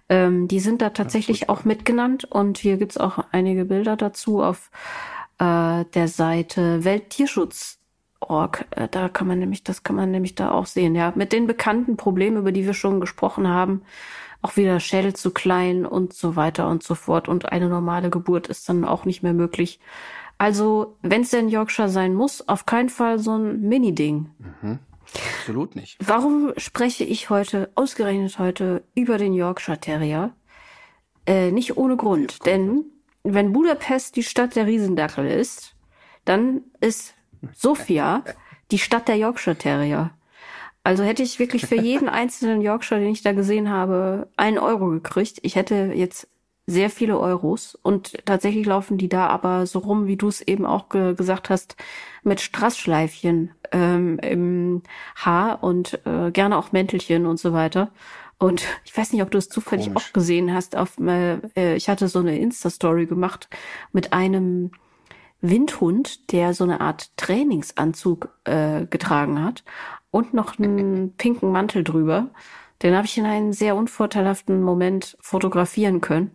[0.09, 4.71] Ähm, die sind da tatsächlich auch mitgenannt und hier gibt's auch einige Bilder dazu auf
[5.37, 8.65] äh, der Seite Welttierschutz.org.
[8.71, 11.45] Äh, da kann man nämlich, das kann man nämlich da auch sehen, ja, mit den
[11.45, 13.83] bekannten Problemen, über die wir schon gesprochen haben,
[14.41, 17.27] auch wieder Schädel zu klein und so weiter und so fort.
[17.27, 19.79] Und eine normale Geburt ist dann auch nicht mehr möglich.
[20.39, 24.29] Also, wenn es denn Yorkshire sein muss, auf keinen Fall so ein Mini-Ding.
[24.61, 24.79] Mhm.
[25.15, 25.97] Absolut nicht.
[25.99, 30.35] Warum spreche ich heute, ausgerechnet heute, über den Yorkshire Terrier?
[31.25, 32.45] Äh, nicht ohne Grund.
[32.45, 32.85] Denn
[33.23, 35.75] wenn Budapest die Stadt der Riesendackel ist,
[36.25, 37.15] dann ist
[37.53, 38.23] Sofia
[38.71, 40.11] die Stadt der Yorkshire Terrier.
[40.83, 44.87] Also hätte ich wirklich für jeden einzelnen Yorkshire, den ich da gesehen habe, einen Euro
[44.87, 45.39] gekriegt.
[45.41, 46.27] Ich hätte jetzt
[46.69, 50.65] sehr viele Euros und tatsächlich laufen die da aber so rum, wie du es eben
[50.65, 51.75] auch ge gesagt hast,
[52.23, 54.83] mit Strassschleifchen ähm, im
[55.15, 57.91] Haar und äh, gerne auch Mäntelchen und so weiter.
[58.37, 60.09] Und ich weiß nicht, ob du es zufällig Komisch.
[60.09, 60.75] auch gesehen hast.
[60.75, 63.49] Auf, äh, ich hatte so eine Insta-Story gemacht
[63.91, 64.71] mit einem
[65.41, 69.63] Windhund, der so eine Art Trainingsanzug äh, getragen hat
[70.11, 72.29] und noch einen pinken Mantel drüber.
[72.81, 76.31] Den habe ich in einem sehr unvorteilhaften Moment fotografieren können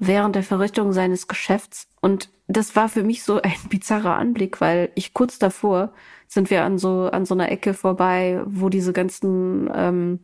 [0.00, 1.86] während der Verrichtung seines Geschäfts.
[2.00, 5.92] Und das war für mich so ein bizarrer Anblick, weil ich kurz davor
[6.26, 10.20] sind wir an so an so einer Ecke vorbei, wo diese ganzen ähm,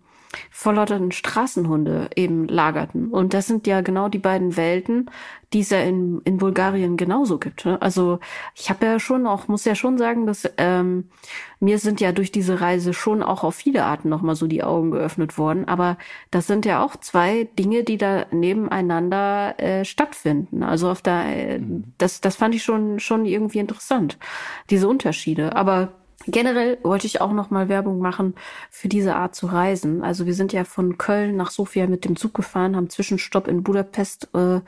[0.51, 3.09] verlotterten Straßenhunde eben lagerten.
[3.09, 5.11] Und das sind ja genau die beiden Welten,
[5.53, 7.65] die es ja in, in Bulgarien genauso gibt.
[7.65, 7.81] Ne?
[7.81, 8.19] Also
[8.55, 11.09] ich habe ja schon auch, muss ja schon sagen, dass ähm,
[11.61, 14.91] mir sind ja durch diese Reise schon auch auf viele Arten nochmal so die Augen
[14.91, 15.67] geöffnet worden.
[15.67, 15.99] Aber
[16.31, 20.63] das sind ja auch zwei Dinge, die da nebeneinander äh, stattfinden.
[20.63, 21.85] Also auf der, äh, mhm.
[21.99, 24.19] das, das fand ich schon, schon irgendwie interessant,
[24.69, 25.55] diese Unterschiede.
[25.55, 25.93] Aber
[26.25, 28.35] Generell wollte ich auch noch mal Werbung machen
[28.71, 30.03] für diese Art zu reisen.
[30.03, 33.63] Also wir sind ja von Köln nach Sofia mit dem Zug gefahren, haben Zwischenstopp in
[33.63, 34.61] Budapest äh,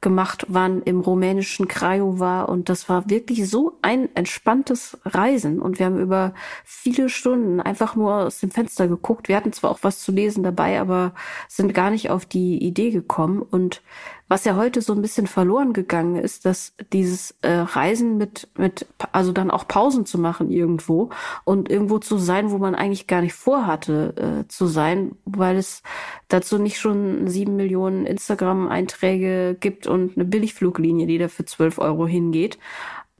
[0.00, 5.86] gemacht, waren im rumänischen Craiova und das war wirklich so ein entspanntes Reisen und wir
[5.86, 6.32] haben über
[6.64, 9.28] viele Stunden einfach nur aus dem Fenster geguckt.
[9.28, 11.12] Wir hatten zwar auch was zu lesen dabei, aber
[11.48, 13.82] sind gar nicht auf die Idee gekommen und
[14.28, 18.86] was ja heute so ein bisschen verloren gegangen ist, dass dieses äh, Reisen mit, mit,
[19.12, 21.10] also dann auch Pausen zu machen irgendwo
[21.44, 25.82] und irgendwo zu sein, wo man eigentlich gar nicht vorhatte äh, zu sein, weil es
[26.28, 32.06] dazu nicht schon sieben Millionen Instagram-Einträge gibt und eine Billigfluglinie, die da für zwölf Euro
[32.06, 32.58] hingeht.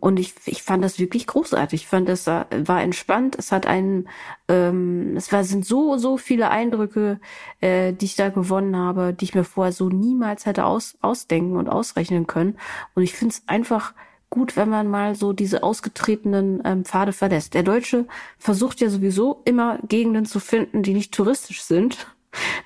[0.05, 1.81] Und ich, ich fand das wirklich großartig.
[1.81, 3.37] Ich fand, das war entspannt.
[3.39, 4.07] Es hat einen,
[4.49, 7.19] ähm, es war, sind so, so viele Eindrücke,
[7.63, 11.57] äh, die ich da gewonnen habe, die ich mir vorher so niemals hätte aus, ausdenken
[11.57, 12.59] und ausrechnen können.
[12.95, 13.95] Und ich finde es einfach
[14.29, 17.55] gut, wenn man mal so diese ausgetretenen ähm, Pfade verlässt.
[17.55, 22.09] Der Deutsche versucht ja sowieso immer Gegenden zu finden, die nicht touristisch sind.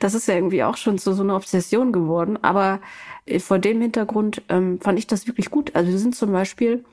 [0.00, 2.36] Das ist ja irgendwie auch schon so, so eine Obsession geworden.
[2.42, 2.80] Aber
[3.26, 5.76] äh, vor dem Hintergrund ähm, fand ich das wirklich gut.
[5.76, 6.84] Also wir sind zum Beispiel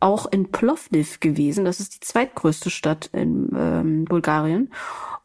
[0.00, 1.64] auch in Plovdiv gewesen.
[1.64, 4.70] Das ist die zweitgrößte Stadt in ähm, Bulgarien.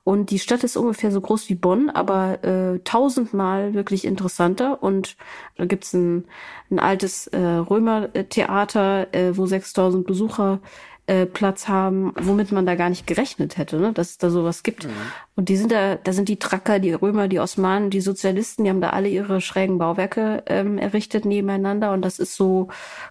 [0.06, 4.84] Und die Stadt ist ungefähr so groß wie Bonn, aber äh, tausendmal wirklich interessanter.
[4.84, 5.16] Und
[5.56, 6.26] da gibt's ein,
[6.70, 10.60] ein altes äh, Römertheater, äh, wo 6000 Besucher
[11.06, 13.92] äh, Platz haben, womit man da gar nicht gerechnet hätte, ne?
[13.92, 14.86] dass es da sowas gibt.
[14.86, 14.92] Mhm.
[15.36, 18.70] Und die sind da, da sind die Tracker, die Römer, die Osmanen, die Sozialisten, die
[18.70, 22.70] haben da alle ihre schrägen Bauwerke ähm, errichtet nebeneinander und das ist so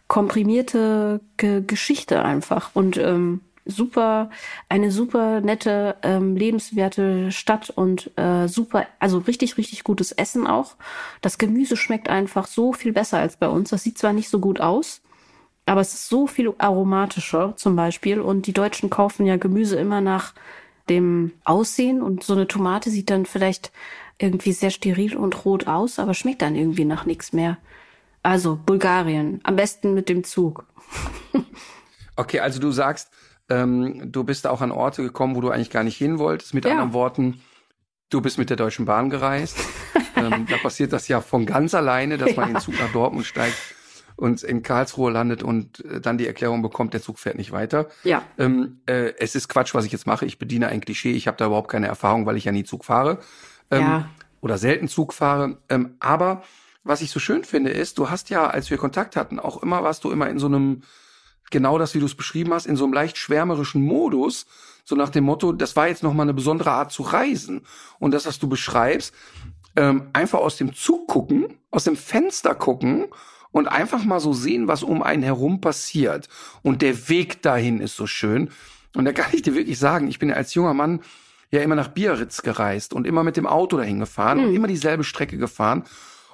[0.09, 4.31] komprimierte Ge Geschichte einfach und ähm, super,
[4.69, 10.77] eine super nette, ähm, lebenswerte Stadt und äh, super, also richtig, richtig gutes Essen auch.
[11.21, 13.71] Das Gemüse schmeckt einfach so viel besser als bei uns.
[13.71, 15.01] Das sieht zwar nicht so gut aus,
[15.67, 18.21] aber es ist so viel aromatischer zum Beispiel.
[18.21, 20.35] Und die Deutschen kaufen ja Gemüse immer nach
[20.89, 22.03] dem Aussehen.
[22.03, 23.73] Und so eine Tomate sieht dann vielleicht
[24.19, 27.59] irgendwie sehr steril und rot aus, aber schmeckt dann irgendwie nach nichts mehr.
[28.23, 30.67] Also Bulgarien, am besten mit dem Zug.
[32.17, 33.11] okay, also du sagst,
[33.49, 36.55] ähm, du bist auch an Orte gekommen, wo du eigentlich gar nicht hin wolltest.
[36.55, 36.73] Mit ja.
[36.73, 37.41] anderen Worten,
[38.11, 39.59] du bist mit der Deutschen Bahn gereist.
[40.17, 42.37] ähm, da passiert das ja von ganz alleine, dass ja.
[42.37, 43.57] man in den Zug nach Dortmund steigt
[44.23, 47.89] und in Karlsruhe landet und äh, dann die Erklärung bekommt, der Zug fährt nicht weiter.
[48.05, 48.23] Ja.
[48.39, 50.25] Ähm, äh, es ist Quatsch, was ich jetzt mache.
[50.27, 51.11] Ich bediene ein Klischee.
[51.11, 53.19] Ich habe da überhaupt keine Erfahrung, weil ich ja nie Zug fahre.
[53.73, 54.09] Ähm, ja.
[54.41, 55.59] Oder selten Zug fahre.
[55.69, 56.45] Ähm, aber
[56.85, 59.83] was ich so schön finde, ist, du hast ja, als wir Kontakt hatten, auch immer
[59.83, 60.83] warst du immer in so einem,
[61.51, 64.47] genau das, wie du es beschrieben hast, in so einem leicht schwärmerischen Modus.
[64.85, 67.63] So nach dem Motto, das war jetzt nochmal eine besondere Art zu reisen.
[67.99, 69.13] Und das, was du beschreibst,
[69.75, 73.09] ähm, einfach aus dem Zug gucken, aus dem Fenster gucken
[73.53, 76.29] und einfach mal so sehen, was um einen herum passiert.
[76.63, 78.51] Und der Weg dahin ist so schön.
[78.97, 81.01] Und da kann ich dir wirklich sagen, ich bin ja als junger Mann
[81.51, 84.45] ja immer nach Biarritz gereist und immer mit dem Auto dahin gefahren mhm.
[84.47, 85.85] und immer dieselbe Strecke gefahren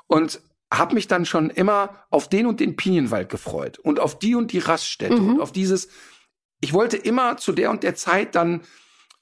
[0.07, 0.41] und
[0.73, 4.53] habe mich dann schon immer auf den und den Pinienwald gefreut und auf die und
[4.53, 5.35] die Raststätte mhm.
[5.35, 5.89] und auf dieses.
[6.61, 8.62] Ich wollte immer zu der und der Zeit dann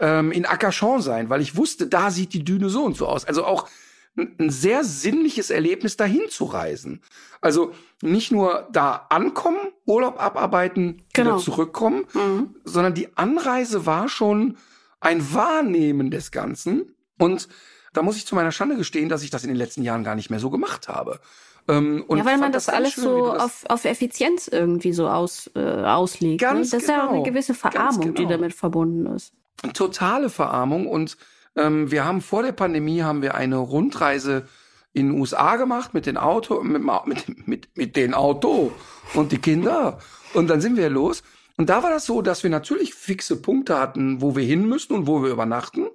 [0.01, 3.25] ähm, in Ackerschon sein, weil ich wusste, da sieht die Düne so und so aus.
[3.25, 3.69] Also auch
[4.17, 7.03] ein sehr sinnliches Erlebnis, dahin zu reisen.
[7.41, 11.35] Also nicht nur da ankommen, Urlaub abarbeiten, genau.
[11.35, 12.55] wieder zurückkommen, mhm.
[12.65, 14.57] sondern die Anreise war schon
[15.01, 16.95] ein Wahrnehmen des Ganzen.
[17.19, 17.49] Und
[17.93, 20.15] da muss ich zu meiner Schande gestehen, dass ich das in den letzten Jahren gar
[20.15, 21.21] nicht mehr so gemacht habe.
[21.69, 25.51] Ähm, ja, weil man das, das alles schön, so auf, auf Effizienz irgendwie so aus,
[25.57, 26.41] äh, auslegt.
[26.41, 26.49] Ne?
[26.49, 26.79] Ganz ne?
[26.79, 27.25] Das genau, ist ja auch eine genau.
[27.25, 28.15] gewisse Verarmung, genau.
[28.15, 29.33] die damit verbunden ist.
[29.73, 31.17] Totale Verarmung und
[31.57, 34.47] ähm, wir haben vor der Pandemie haben wir eine Rundreise
[34.93, 38.73] in den USA gemacht mit den Auto, mit, mit, mit, mit den Auto
[39.15, 39.99] und die Kinder.
[40.33, 41.23] Und dann sind wir los.
[41.57, 44.93] Und da war das so, dass wir natürlich fixe Punkte hatten, wo wir hin müssen
[44.93, 45.89] und wo wir übernachten.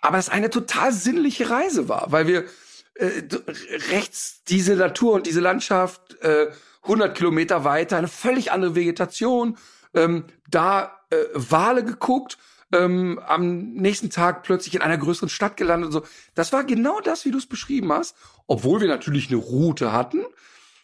[0.00, 2.44] Aber es eine total sinnliche Reise war, weil wir
[2.94, 3.22] äh,
[3.90, 6.48] rechts diese Natur und diese Landschaft, äh,
[6.82, 9.56] 100 Kilometer weiter, eine völlig andere Vegetation,
[9.94, 12.38] ähm, da äh, Wale geguckt
[12.72, 16.02] ähm, am nächsten Tag plötzlich in einer größeren Stadt gelandet und so.
[16.34, 18.16] Das war genau das, wie du es beschrieben hast.
[18.46, 20.24] Obwohl wir natürlich eine Route hatten,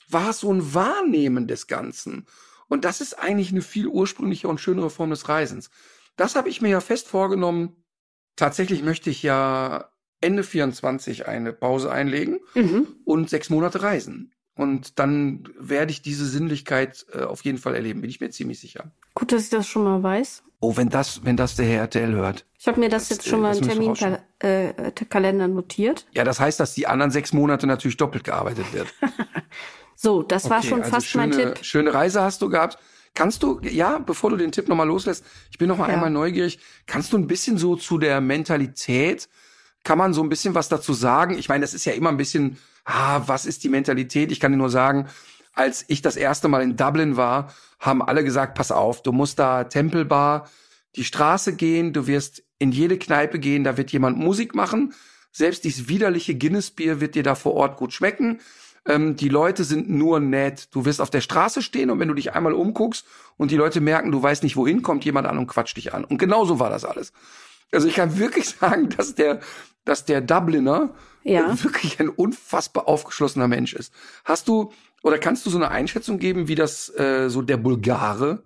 [0.08, 2.26] war es so ein Wahrnehmen des Ganzen.
[2.68, 5.70] Und das ist eigentlich eine viel ursprünglicher und schönere Form des Reisens.
[6.16, 7.76] Das habe ich mir ja fest vorgenommen.
[8.36, 12.86] Tatsächlich möchte ich ja Ende 24 eine Pause einlegen mhm.
[13.04, 14.32] und sechs Monate reisen.
[14.54, 18.60] Und dann werde ich diese Sinnlichkeit äh, auf jeden Fall erleben, bin ich mir ziemlich
[18.60, 18.90] sicher.
[19.14, 20.42] Gut, dass ich das schon mal weiß.
[20.60, 22.44] Oh, wenn das, wenn das der Herr RTL hört.
[22.58, 26.06] Ich habe mir das, das, jetzt schon mal im Terminkalender äh, notiert.
[26.12, 28.86] Ja, das heißt, dass die anderen sechs Monate natürlich doppelt gearbeitet wird.
[29.96, 31.64] so, das okay, war schon also fast schöne, mein Tipp.
[31.64, 32.78] Schöne Reise hast du gehabt.
[33.14, 35.94] Kannst du, ja, bevor du den Tipp nochmal loslässt, ich bin noch mal ja.
[35.94, 39.28] einmal neugierig, kannst du ein bisschen so zu der Mentalität,
[39.84, 41.36] kann man so ein bisschen was dazu sagen?
[41.36, 44.32] Ich meine, das ist ja immer ein bisschen, ah, was ist die Mentalität?
[44.32, 45.08] Ich kann dir nur sagen,
[45.54, 49.38] als ich das erste Mal in Dublin war, haben alle gesagt, pass auf, du musst
[49.38, 50.48] da Tempelbar
[50.96, 54.94] die Straße gehen, du wirst in jede Kneipe gehen, da wird jemand Musik machen.
[55.32, 58.40] Selbst dieses widerliche Guinness-Bier wird dir da vor Ort gut schmecken.
[58.86, 60.68] ähm, die Leute sind nur nett.
[60.74, 63.06] Du wirst auf der Straße stehen und wenn du dich einmal umguckst
[63.36, 66.04] und die Leute merken, du weißt nicht wohin, kommt jemand an und quatscht dich an.
[66.04, 67.12] Und genauso war das alles.
[67.72, 69.40] Also ich kann wirklich sagen, dass der,
[69.84, 70.94] dass der Dubliner
[71.24, 71.56] ja.
[71.62, 73.92] wirklich ein unfassbar aufgeschlossener Mensch ist.
[74.24, 78.44] Hast du oder kannst du so eine Einschätzung geben, wie das äh, so der Bulgare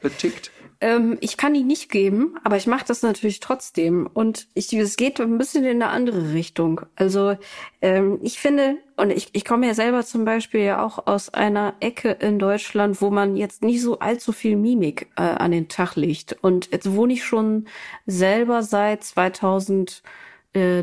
[0.00, 0.50] betickt?
[0.80, 4.06] Ähm, ich kann die nicht geben, aber ich mache das natürlich trotzdem.
[4.06, 6.82] Und ich, es geht ein bisschen in eine andere Richtung.
[6.94, 7.36] Also
[7.82, 11.74] ähm, ich finde, und ich, ich komme ja selber zum Beispiel ja auch aus einer
[11.80, 15.96] Ecke in Deutschland, wo man jetzt nicht so allzu viel Mimik äh, an den Tag
[15.96, 16.36] legt.
[16.42, 17.66] Und jetzt wohne ich schon
[18.06, 20.08] selber seit 2000 äh,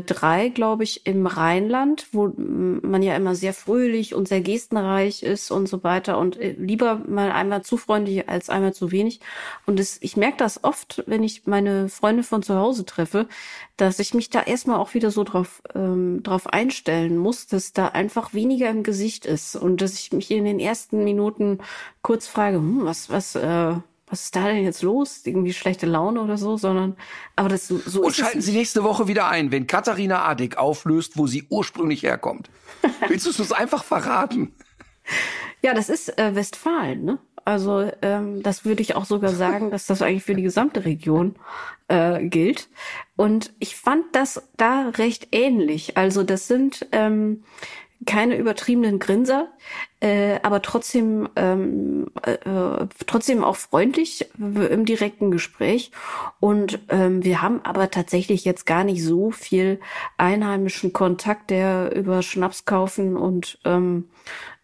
[0.04, 5.50] drei, glaube ich, im Rheinland, wo man ja immer sehr fröhlich und sehr gestenreich ist
[5.50, 9.20] und so weiter und äh, lieber mal einmal zu freundlich als einmal zu wenig.
[9.66, 13.28] Und das, ich merke das oft, wenn ich meine Freunde von zu Hause treffe,
[13.76, 17.88] dass ich mich da erstmal auch wieder so drauf, ähm, drauf einstellen muss, dass da
[17.88, 21.58] einfach weniger im Gesicht ist und dass ich mich in den ersten Minuten
[22.02, 23.74] kurz frage, hm, was, was, äh,
[24.08, 25.22] was ist da denn jetzt los?
[25.24, 26.96] Irgendwie schlechte Laune oder so, sondern,
[27.34, 31.16] aber das so, so Und schalten Sie nächste Woche wieder ein, wenn Katharina Adig auflöst,
[31.16, 32.48] wo sie ursprünglich herkommt.
[33.08, 34.54] Willst du es uns einfach verraten?
[35.62, 37.18] Ja, das ist äh, Westfalen, ne?
[37.44, 41.36] Also ähm, das würde ich auch sogar sagen, dass das eigentlich für die gesamte Region
[41.86, 42.68] äh, gilt.
[43.14, 45.96] Und ich fand das da recht ähnlich.
[45.96, 47.44] Also das sind ähm,
[48.06, 49.48] keine übertriebenen Grinser,
[50.00, 55.90] äh, aber trotzdem ähm, äh, trotzdem auch freundlich im direkten Gespräch.
[56.40, 59.80] Und ähm, wir haben aber tatsächlich jetzt gar nicht so viel
[60.16, 64.08] einheimischen Kontakt, der über Schnaps kaufen und ähm,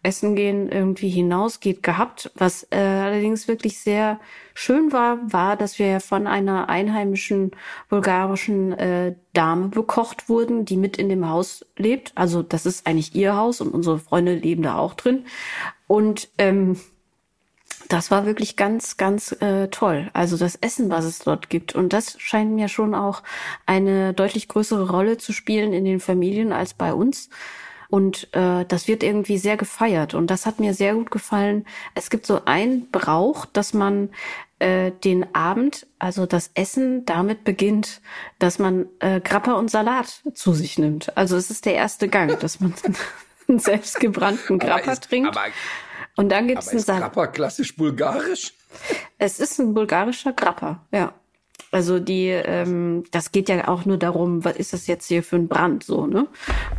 [0.03, 2.31] Essen gehen irgendwie hinausgeht gehabt.
[2.35, 4.19] Was äh, allerdings wirklich sehr
[4.53, 7.51] schön war, war, dass wir von einer einheimischen
[7.89, 12.11] bulgarischen äh, Dame bekocht wurden, die mit in dem Haus lebt.
[12.15, 15.25] Also das ist eigentlich ihr Haus und unsere Freunde leben da auch drin.
[15.87, 16.77] Und ähm,
[17.89, 20.09] das war wirklich ganz, ganz äh, toll.
[20.13, 21.75] Also das Essen, was es dort gibt.
[21.75, 23.23] Und das scheint mir schon auch
[23.65, 27.29] eine deutlich größere Rolle zu spielen in den Familien als bei uns.
[27.93, 30.15] Und äh, das wird irgendwie sehr gefeiert.
[30.15, 31.63] Und das hat mir sehr gut gefallen.
[31.93, 34.09] Es gibt so ein Brauch, dass man
[34.57, 38.01] äh, den Abend, also das Essen, damit beginnt,
[38.39, 41.15] dass man äh, Grappa und Salat zu sich nimmt.
[41.15, 42.73] Also es ist der erste Gang, dass man
[43.47, 45.27] einen selbstgebrannten Grappa ist, trinkt.
[45.27, 45.45] Aber,
[46.15, 47.13] und dann gibt es einen Salat.
[47.13, 48.55] Grappa klassisch bulgarisch?
[49.19, 51.13] Es ist ein bulgarischer Grappa, ja.
[51.73, 55.37] Also die, ähm, das geht ja auch nur darum, was ist das jetzt hier für
[55.37, 56.27] ein Brand so, ne?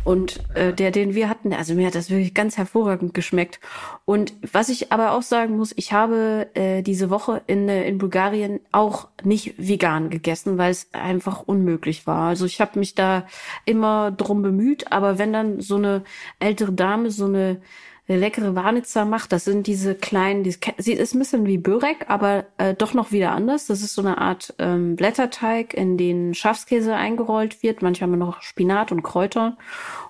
[0.05, 3.59] Und äh, der, den wir hatten, also mir hat das wirklich ganz hervorragend geschmeckt.
[4.05, 7.97] Und was ich aber auch sagen muss, ich habe äh, diese Woche in, äh, in
[7.97, 12.29] Bulgarien auch nicht vegan gegessen, weil es einfach unmöglich war.
[12.29, 13.25] Also ich habe mich da
[13.65, 16.03] immer drum bemüht, aber wenn dann so eine
[16.39, 17.61] ältere Dame so eine
[18.07, 19.31] eine leckere Warnitzer macht.
[19.31, 23.11] Das sind diese kleinen, die, sie ist ein bisschen wie Börek, aber äh, doch noch
[23.11, 23.65] wieder anders.
[23.65, 27.81] Das ist so eine Art ähm, Blätterteig, in den Schafskäse eingerollt wird.
[27.81, 29.57] Manchmal noch Spinat und Kräuter.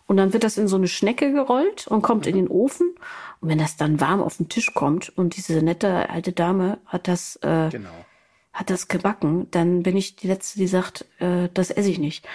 [0.07, 2.95] Und dann wird das in so eine Schnecke gerollt und kommt in den Ofen.
[3.39, 7.07] Und wenn das dann warm auf den Tisch kommt und diese nette alte Dame hat
[7.07, 7.89] das, äh, genau.
[8.53, 12.27] hat das gebacken, dann bin ich die Letzte, die sagt, äh, das esse ich nicht.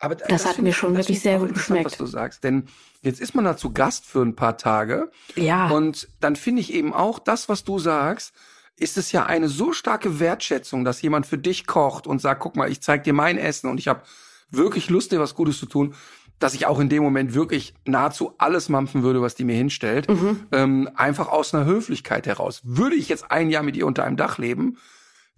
[0.00, 1.84] Aber das, das hat mir schon wirklich sehr gut geschmeckt.
[1.84, 2.64] Was du sagst, denn
[3.02, 5.10] jetzt ist man da zu Gast für ein paar Tage.
[5.36, 5.68] Ja.
[5.68, 8.32] Und dann finde ich eben auch das, was du sagst,
[8.76, 12.56] ist es ja eine so starke Wertschätzung, dass jemand für dich kocht und sagt, guck
[12.56, 14.02] mal, ich zeig dir mein Essen und ich habe
[14.50, 15.94] wirklich Lust, dir was Gutes zu tun,
[16.38, 20.08] dass ich auch in dem Moment wirklich nahezu alles mampfen würde, was die mir hinstellt.
[20.08, 20.46] Mhm.
[20.50, 22.62] Ähm, einfach aus einer Höflichkeit heraus.
[22.64, 24.78] Würde ich jetzt ein Jahr mit ihr unter einem Dach leben,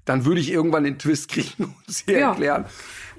[0.04, 2.30] dann würde ich irgendwann den Twist kriegen und sie ja.
[2.30, 2.64] erklären.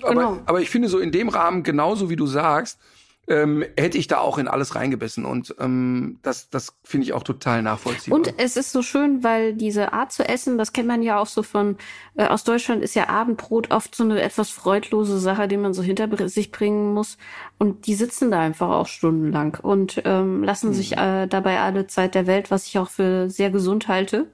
[0.01, 0.39] Aber, genau.
[0.45, 2.79] aber ich finde so in dem Rahmen, genauso wie du sagst,
[3.25, 5.23] ähm, hätte ich da auch in alles reingebissen.
[5.23, 8.19] Und ähm, das, das finde ich auch total nachvollziehbar.
[8.19, 11.27] Und es ist so schön, weil diese Art zu essen, das kennt man ja auch
[11.27, 11.77] so von,
[12.15, 15.81] äh, aus Deutschland ist ja Abendbrot oft so eine etwas freudlose Sache, die man so
[15.81, 17.17] hinter sich bringen muss.
[17.57, 20.73] Und die sitzen da einfach auch stundenlang und ähm, lassen mhm.
[20.73, 24.27] sich äh, dabei alle Zeit der Welt, was ich auch für sehr gesund halte.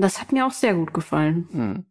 [0.00, 1.48] Das hat mir auch sehr gut gefallen.
[1.50, 1.84] Mhm.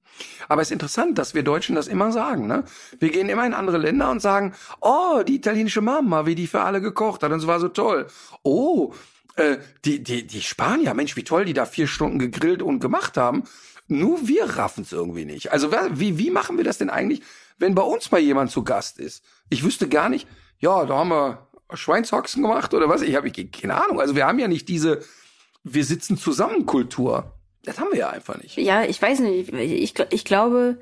[0.48, 2.48] Aber es ist interessant, dass wir Deutschen das immer sagen.
[2.48, 2.64] Ne?
[3.00, 6.62] Wir gehen immer in andere Länder und sagen, oh, die italienische Mama, wie die für
[6.62, 8.08] alle gekocht hat, und es war so toll.
[8.44, 8.94] Oh,
[9.36, 13.18] äh, die, die, die Spanier, Mensch, wie toll die da vier Stunden gegrillt und gemacht
[13.18, 13.44] haben.
[13.88, 15.52] Nur wir raffen es irgendwie nicht.
[15.52, 17.22] Also wie, wie machen wir das denn eigentlich,
[17.58, 19.24] wenn bei uns mal jemand zu Gast ist?
[19.50, 20.28] Ich wüsste gar nicht,
[20.60, 23.02] ja, da haben wir Schweinshaxen gemacht oder was?
[23.02, 24.00] Ich habe keine Ahnung.
[24.00, 25.02] Also wir haben ja nicht diese,
[25.64, 27.34] wir sitzen zusammen Kultur.
[27.64, 28.58] Das haben wir ja einfach nicht.
[28.58, 29.54] Ja, ich weiß nicht.
[29.54, 30.78] Ich, ich glaube,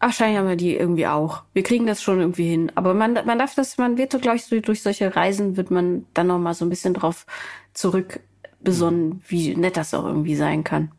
[0.00, 1.42] Wahrscheinlich haben wir die irgendwie auch.
[1.54, 2.70] Wir kriegen das schon irgendwie hin.
[2.76, 6.06] Aber man, man darf das, man wird, glaube ich, so, durch solche Reisen wird man
[6.14, 7.26] dann noch mal so ein bisschen drauf
[7.74, 8.20] zurück
[8.60, 10.92] besonnen, wie nett das auch irgendwie sein kann.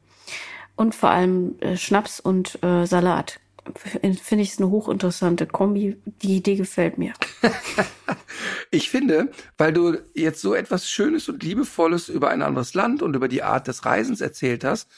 [0.76, 3.40] Und vor allem äh, Schnaps und äh, Salat.
[3.76, 5.98] Finde ich es eine hochinteressante Kombi.
[6.22, 7.14] Die Idee gefällt mir.
[8.72, 13.16] ich finde, weil du jetzt so etwas Schönes und Liebevolles über ein anderes Land und
[13.16, 14.90] über die Art des Reisens erzählt hast,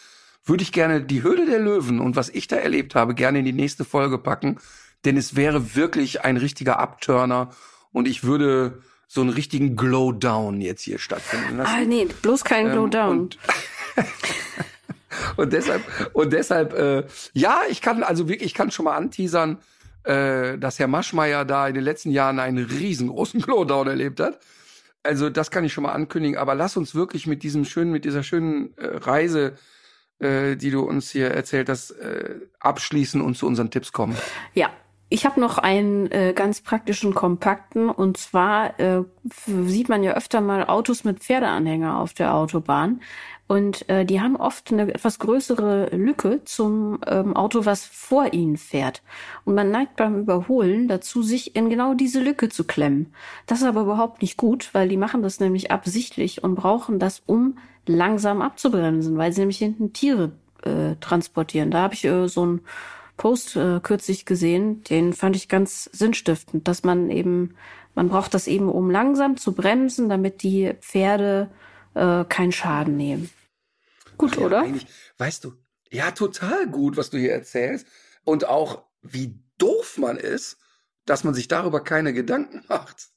[0.44, 3.46] würde ich gerne die Höhle der Löwen und was ich da erlebt habe, gerne in
[3.46, 4.60] die nächste Folge packen.
[5.06, 7.50] Denn es wäre wirklich ein richtiger Abturner
[7.92, 11.72] und ich würde so einen richtigen Glow-Down jetzt hier stattfinden lassen.
[11.74, 13.20] Ah, nee, bloß kein ähm, Glow-Down.
[13.20, 13.38] Und,
[15.36, 17.04] und, deshalb, und deshalb, äh,
[17.34, 19.58] ja, ich kann also wirklich, ich kann schon mal anteasern,
[20.04, 24.40] äh, dass Herr Maschmeyer da in den letzten Jahren einen riesengroßen Glow-Down erlebt hat.
[25.04, 28.06] Also das kann ich schon mal ankündigen, aber lass uns wirklich mit diesem schönen, mit
[28.06, 29.58] dieser schönen äh, Reise,
[30.22, 34.15] äh, die du uns hier erzählt hast, äh, abschließen und zu unseren Tipps kommen.
[34.53, 34.69] Ja,
[35.10, 39.03] ich habe noch einen äh, ganz praktischen kompakten und zwar äh,
[39.45, 43.02] sieht man ja öfter mal Autos mit Pferdeanhänger auf der Autobahn
[43.52, 48.56] und äh, die haben oft eine etwas größere Lücke zum ähm, Auto, was vor ihnen
[48.56, 49.02] fährt.
[49.43, 53.14] Und man neigt beim Überholen dazu, sich in genau diese Lücke zu klemmen.
[53.48, 57.22] Das ist aber überhaupt nicht gut, weil die machen das nämlich absichtlich und brauchen das,
[57.26, 60.32] um langsam abzubremsen, weil sie nämlich hinten Tiere
[60.64, 61.72] äh, transportieren.
[61.72, 62.62] Da habe ich äh, so ein
[63.18, 67.56] Post äh, kürzlich gesehen, den fand ich ganz sinnstiftend, dass man eben,
[67.94, 71.49] man braucht das eben, um langsam zu bremsen, damit die Pferde
[71.94, 73.30] äh, keinen Schaden nehmen.
[74.18, 74.66] Gut, ja, oder?
[75.18, 75.53] Weißt du,
[75.91, 77.86] ja, total gut, was du hier erzählst.
[78.24, 80.58] Und auch, wie doof man ist,
[81.06, 83.10] dass man sich darüber keine Gedanken macht.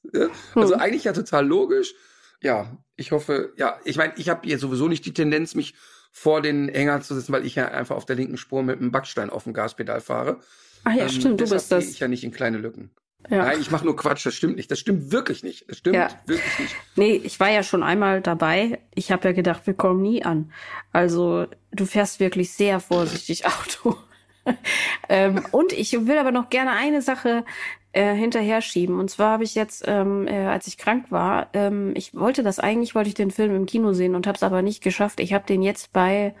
[0.53, 0.81] Also hm.
[0.81, 1.95] eigentlich ja total logisch.
[2.41, 5.75] Ja, ich hoffe, ja, ich meine, ich habe hier sowieso nicht die Tendenz, mich
[6.11, 8.91] vor den Hänger zu sitzen, weil ich ja einfach auf der linken Spur mit einem
[8.91, 10.39] Backstein auf dem Gaspedal fahre.
[10.85, 11.89] Ah ja, ähm, stimmt, du bist das.
[11.89, 12.91] ich ja nicht in kleine Lücken.
[13.29, 13.45] Ja.
[13.45, 14.69] Nein, ich mache nur Quatsch, das stimmt nicht.
[14.69, 15.67] Das stimmt wirklich nicht.
[15.67, 16.09] Das stimmt ja.
[16.25, 16.75] wirklich nicht.
[16.95, 18.79] Nee, ich war ja schon einmal dabei.
[18.93, 20.51] Ich habe ja gedacht, wir kommen nie an.
[20.91, 23.97] Also du fährst wirklich sehr vorsichtig Auto.
[25.09, 27.45] ähm, und ich will aber noch gerne eine Sache
[27.95, 28.99] äh, hinterher schieben.
[28.99, 32.59] Und zwar habe ich jetzt, ähm, äh, als ich krank war, ähm, ich wollte das
[32.59, 35.21] eigentlich, wollte ich den Film im Kino sehen und habe es aber nicht geschafft.
[35.21, 36.35] Ich habe den jetzt bei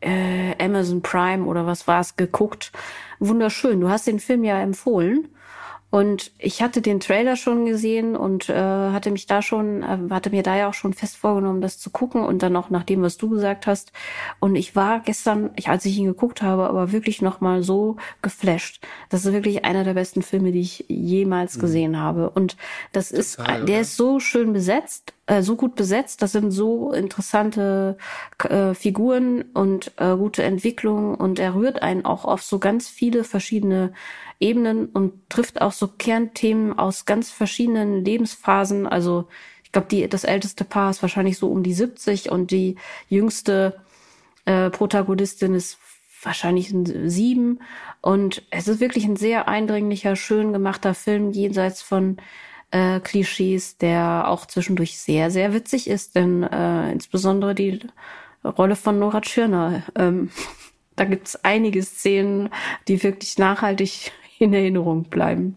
[0.00, 2.72] äh, Amazon Prime oder was war es geguckt.
[3.18, 3.80] Wunderschön.
[3.80, 5.28] Du hast den Film ja empfohlen.
[5.90, 10.30] Und ich hatte den Trailer schon gesehen und äh, hatte mich da schon, äh, hatte
[10.30, 13.00] mir da ja auch schon fest vorgenommen, das zu gucken und dann auch nach dem,
[13.00, 13.92] was du gesagt hast.
[14.38, 17.96] Und ich war gestern, ich, als ich ihn geguckt habe, aber wirklich noch mal so
[18.20, 18.86] geflasht.
[19.08, 21.60] Das ist wirklich einer der besten Filme, die ich jemals mhm.
[21.60, 22.30] gesehen habe.
[22.30, 22.58] Und
[22.92, 23.80] das Total, ist, der oder?
[23.80, 26.22] ist so schön besetzt äh, so gut besetzt.
[26.22, 27.96] Das sind so interessante
[28.48, 33.24] äh, Figuren und äh, gute Entwicklungen und er rührt einen auch auf so ganz viele
[33.24, 33.92] verschiedene
[34.40, 38.86] Ebenen und trifft auch so Kernthemen aus ganz verschiedenen Lebensphasen.
[38.86, 39.28] Also
[39.64, 42.76] ich glaube, die das älteste Paar ist wahrscheinlich so um die 70 und die
[43.08, 43.80] jüngste
[44.44, 45.78] äh, Protagonistin ist
[46.22, 47.60] wahrscheinlich ein sieben.
[48.00, 52.18] Und es ist wirklich ein sehr eindringlicher, schön gemachter Film, jenseits von
[52.70, 57.80] äh, Klischees, der auch zwischendurch sehr, sehr witzig ist, denn äh, insbesondere die
[58.44, 59.82] Rolle von Nora Tschirner.
[59.96, 60.30] Ähm,
[60.96, 62.50] da gibt's einige Szenen,
[62.88, 65.56] die wirklich nachhaltig in Erinnerung bleiben.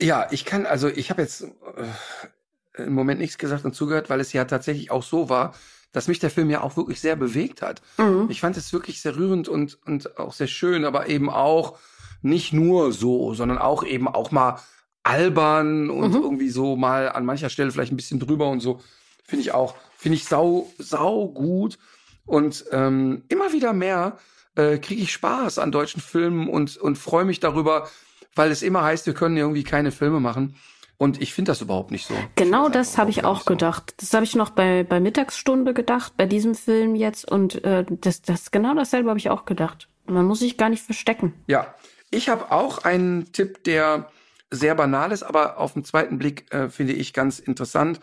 [0.00, 4.20] Ja, ich kann, also ich habe jetzt äh, im Moment nichts gesagt und zugehört, weil
[4.20, 5.54] es ja tatsächlich auch so war,
[5.92, 7.82] dass mich der Film ja auch wirklich sehr bewegt hat.
[7.96, 8.26] Mhm.
[8.28, 11.78] Ich fand es wirklich sehr rührend und, und auch sehr schön, aber eben auch
[12.22, 14.60] nicht nur so, sondern auch eben auch mal
[15.02, 16.22] albern und mhm.
[16.22, 18.80] irgendwie so mal an mancher Stelle vielleicht ein bisschen drüber und so.
[19.24, 21.78] Finde ich auch, finde ich sau, sau gut.
[22.26, 24.18] Und ähm, immer wieder mehr
[24.58, 27.88] äh, kriege ich Spaß an deutschen Filmen und, und freue mich darüber,
[28.34, 30.56] weil es immer heißt, wir können irgendwie keine Filme machen.
[30.98, 32.14] Und ich finde das überhaupt nicht so.
[32.34, 33.44] Genau das habe ich auch so.
[33.44, 33.94] gedacht.
[33.98, 37.30] Das habe ich noch bei, bei Mittagsstunde gedacht, bei diesem Film jetzt.
[37.30, 39.88] Und äh, das, das genau dasselbe habe ich auch gedacht.
[40.06, 41.34] Man muss sich gar nicht verstecken.
[41.46, 41.72] Ja,
[42.10, 44.10] ich habe auch einen Tipp, der
[44.50, 48.00] sehr banal ist, aber auf den zweiten Blick äh, finde ich ganz interessant.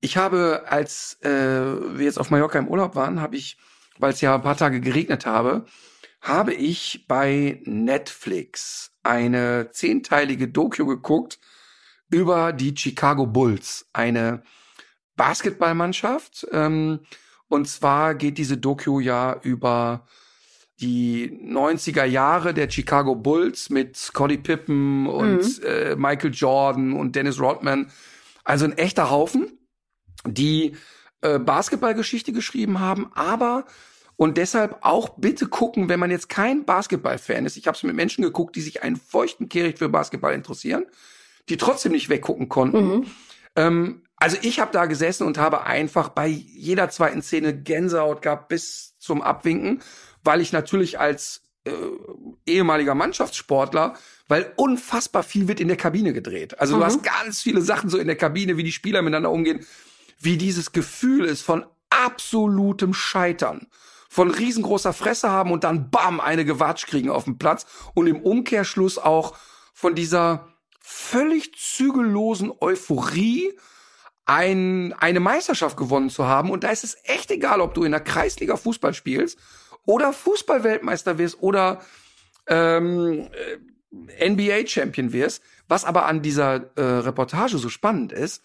[0.00, 3.56] Ich habe, als äh, wir jetzt auf Mallorca im Urlaub waren, habe ich,
[3.98, 5.66] weil es ja ein paar Tage geregnet habe,
[6.20, 11.38] habe ich bei Netflix eine zehnteilige Doku geguckt
[12.10, 14.42] über die Chicago Bulls, eine
[15.16, 16.46] Basketballmannschaft.
[16.52, 17.00] Ähm,
[17.48, 20.06] und zwar geht diese Doku ja über
[20.80, 25.64] die 90er Jahre der Chicago Bulls mit Scottie Pippen und mhm.
[25.64, 27.90] äh, Michael Jordan und Dennis Rodman.
[28.44, 29.58] Also ein echter Haufen,
[30.26, 30.76] die
[31.20, 33.64] äh, Basketballgeschichte geschrieben haben, aber
[34.16, 37.56] Und deshalb auch bitte gucken, wenn man jetzt kein Basketball-Fan ist.
[37.56, 40.86] Ich habe es mit Menschen geguckt, die sich einen feuchten Kehricht für Basketball interessieren,
[41.50, 42.86] die trotzdem nicht weggucken konnten.
[42.86, 43.06] Mhm.
[43.56, 48.48] Ähm, also ich habe da gesessen und habe einfach bei jeder zweiten Szene Gänsehaut gehabt
[48.48, 49.82] bis zum Abwinken,
[50.24, 51.72] weil ich natürlich als äh,
[52.46, 53.94] ehemaliger Mannschaftssportler,
[54.28, 56.58] weil unfassbar viel wird in der Kabine gedreht.
[56.58, 56.80] Also mhm.
[56.80, 59.66] du hast ganz viele Sachen so in der Kabine, wie die Spieler miteinander umgehen,
[60.18, 63.68] wie dieses Gefühl ist von absolutem Scheitern
[64.08, 68.22] von riesengroßer Fresse haben und dann bam, eine Gewatsch kriegen auf dem Platz und im
[68.22, 69.36] Umkehrschluss auch
[69.74, 70.48] von dieser
[70.80, 73.52] völlig zügellosen Euphorie
[74.24, 76.50] ein, eine Meisterschaft gewonnen zu haben.
[76.50, 79.38] Und da ist es echt egal, ob du in der Kreisliga Fußball spielst
[79.84, 81.82] oder Fußballweltmeister wirst oder
[82.46, 85.42] ähm, äh, NBA-Champion wirst.
[85.68, 88.42] Was aber an dieser äh, Reportage so spannend ist,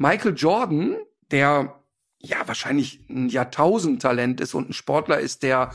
[0.00, 0.96] Michael Jordan,
[1.30, 1.78] der
[2.20, 5.74] ja wahrscheinlich ein Jahrtausendtalent ist und ein Sportler ist, der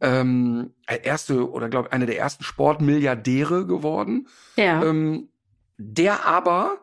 [0.00, 4.28] ähm, erste oder glaube einer der ersten Sportmilliardäre geworden.
[4.56, 4.82] Ja.
[4.82, 5.28] Ähm,
[5.76, 6.78] der aber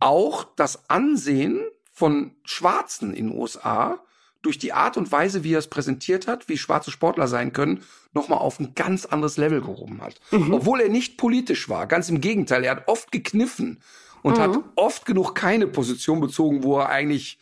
[0.00, 1.60] auch das Ansehen
[1.92, 4.00] von Schwarzen in den USA
[4.42, 7.84] durch die Art und Weise, wie er es präsentiert hat, wie schwarze Sportler sein können,
[8.12, 10.20] nochmal auf ein ganz anderes Level gehoben hat.
[10.32, 10.54] Mhm.
[10.54, 11.86] Obwohl er nicht politisch war.
[11.86, 13.80] Ganz im Gegenteil, er hat oft gekniffen
[14.26, 14.42] und mhm.
[14.42, 17.38] hat oft genug keine Position bezogen, wo er eigentlich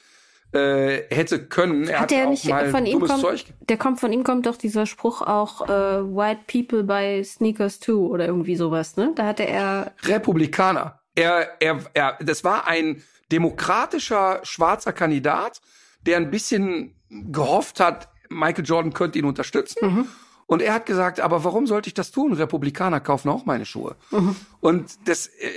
[0.52, 1.88] äh, hätte können.
[1.88, 3.46] Er hat, hat er nicht von ihm kommt, Zeug.
[3.60, 8.06] Der kommt von ihm kommt doch dieser Spruch auch äh, White People by Sneakers too
[8.06, 9.12] oder irgendwie sowas, ne?
[9.14, 11.00] Da hatte er Republikaner.
[11.14, 13.02] Er, er, er, das war ein
[13.32, 15.62] demokratischer schwarzer Kandidat,
[16.02, 19.78] der ein bisschen gehofft hat, Michael Jordan könnte ihn unterstützen.
[19.80, 20.08] Mhm.
[20.46, 22.32] Und er hat gesagt, aber warum sollte ich das tun?
[22.32, 23.96] Republikaner kaufen auch meine Schuhe.
[24.10, 24.36] Mhm.
[24.60, 25.50] Und das äh,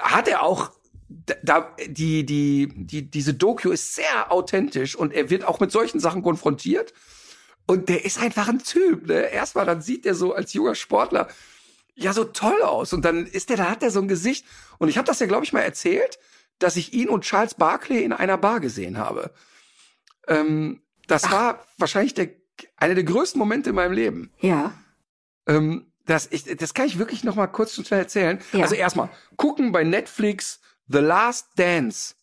[0.00, 0.70] hat er auch
[1.42, 6.00] da die die die diese Doku ist sehr authentisch und er wird auch mit solchen
[6.00, 6.92] Sachen konfrontiert
[7.66, 9.06] und der ist einfach ein Typ.
[9.06, 9.30] Ne?
[9.30, 11.28] Erstmal dann sieht er so als junger Sportler
[11.94, 14.46] ja so toll aus und dann ist der da hat er so ein Gesicht
[14.78, 16.18] und ich habe das ja glaube ich mal erzählt,
[16.58, 19.32] dass ich ihn und Charles Barkley in einer Bar gesehen habe.
[20.28, 21.32] Ähm, das Ach.
[21.32, 22.28] war wahrscheinlich der
[22.76, 24.30] einer der größten Momente in meinem Leben.
[24.40, 24.72] Ja.
[25.46, 28.40] Ähm, das, ich, das kann ich wirklich noch mal kurz und schnell erzählen.
[28.52, 28.62] Ja.
[28.62, 32.14] Also erstmal gucken bei Netflix The Last Dance,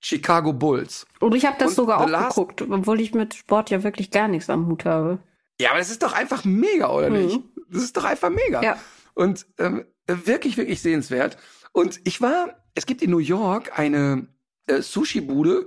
[0.00, 1.06] Chicago Bulls.
[1.20, 4.10] Und ich habe das Und sogar auch Last geguckt, obwohl ich mit Sport ja wirklich
[4.10, 5.18] gar nichts am Hut habe.
[5.60, 7.16] Ja, aber das ist doch einfach mega, oder mhm.
[7.16, 7.40] nicht?
[7.70, 8.62] Das ist doch einfach mega.
[8.62, 8.78] Ja.
[9.14, 11.38] Und ähm, wirklich, wirklich sehenswert.
[11.72, 14.26] Und ich war, es gibt in New York eine
[14.66, 15.66] äh, Sushi-Bude,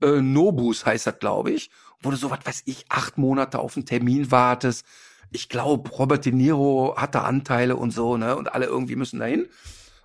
[0.00, 1.70] äh, Nobus heißt das, glaube ich,
[2.02, 4.84] wo du so, was weiß ich, acht Monate auf einen Termin wartest.
[5.30, 8.36] Ich glaube, Robert De Niro hat da Anteile und so, ne?
[8.36, 9.48] Und alle irgendwie müssen dahin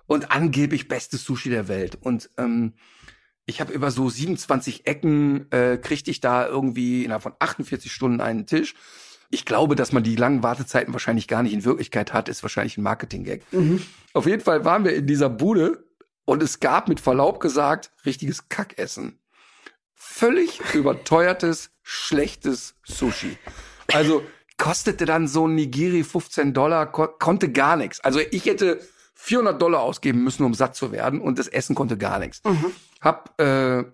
[0.08, 1.98] und angeblich bestes Sushi der Welt.
[2.00, 2.72] Und ähm,
[3.46, 8.20] ich habe über so 27 Ecken äh, kriegte ich da irgendwie innerhalb von 48 Stunden
[8.20, 8.74] einen Tisch.
[9.30, 12.78] Ich glaube, dass man die langen Wartezeiten wahrscheinlich gar nicht in Wirklichkeit hat, ist wahrscheinlich
[12.78, 13.42] ein Marketing-Gag.
[13.52, 13.82] Mhm.
[14.14, 15.84] Auf jeden Fall waren wir in dieser Bude
[16.24, 19.18] und es gab mit Verlaub gesagt richtiges Kackessen.
[20.18, 23.38] Völlig überteuertes, schlechtes Sushi.
[23.92, 24.24] Also
[24.56, 28.00] kostete dann so ein Nigiri 15 Dollar, ko konnte gar nichts.
[28.00, 28.80] Also ich hätte
[29.14, 32.42] 400 Dollar ausgeben müssen, um satt zu werden und das Essen konnte gar nichts.
[32.42, 32.72] Mhm.
[33.00, 33.84] Hab, äh,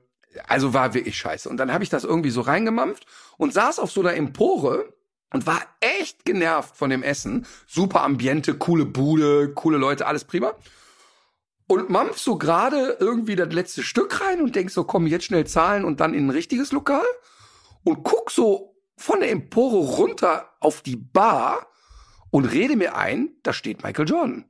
[0.47, 1.47] also war wirklich scheiße.
[1.47, 3.05] Und dann habe ich das irgendwie so reingemampft
[3.37, 4.95] und saß auf so einer Empore
[5.31, 7.47] und war echt genervt von dem Essen.
[7.67, 10.55] Super Ambiente, coole Bude, coole Leute, alles prima.
[11.67, 15.47] Und mampf so gerade irgendwie das letzte Stück rein und denk so, komm, jetzt schnell
[15.47, 17.07] zahlen und dann in ein richtiges Lokal.
[17.85, 21.67] Und guck so von der Empore runter auf die Bar
[22.31, 24.45] und rede mir ein, da steht Michael Jordan.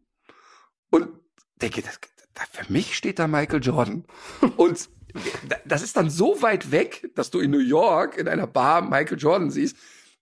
[0.90, 1.08] Und
[1.60, 1.98] denke, das,
[2.50, 4.04] für mich steht da Michael Jordan.
[4.56, 4.88] Und
[5.64, 9.18] das ist dann so weit weg, dass du in New York in einer Bar Michael
[9.18, 9.76] Jordan siehst,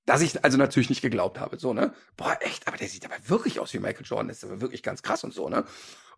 [0.05, 1.59] dass ich also natürlich nicht geglaubt habe.
[1.59, 1.95] So, ne?
[2.17, 4.29] Boah, echt, aber der sieht aber wirklich aus wie Michael Jordan.
[4.29, 5.65] Das ist aber wirklich ganz krass und so, ne?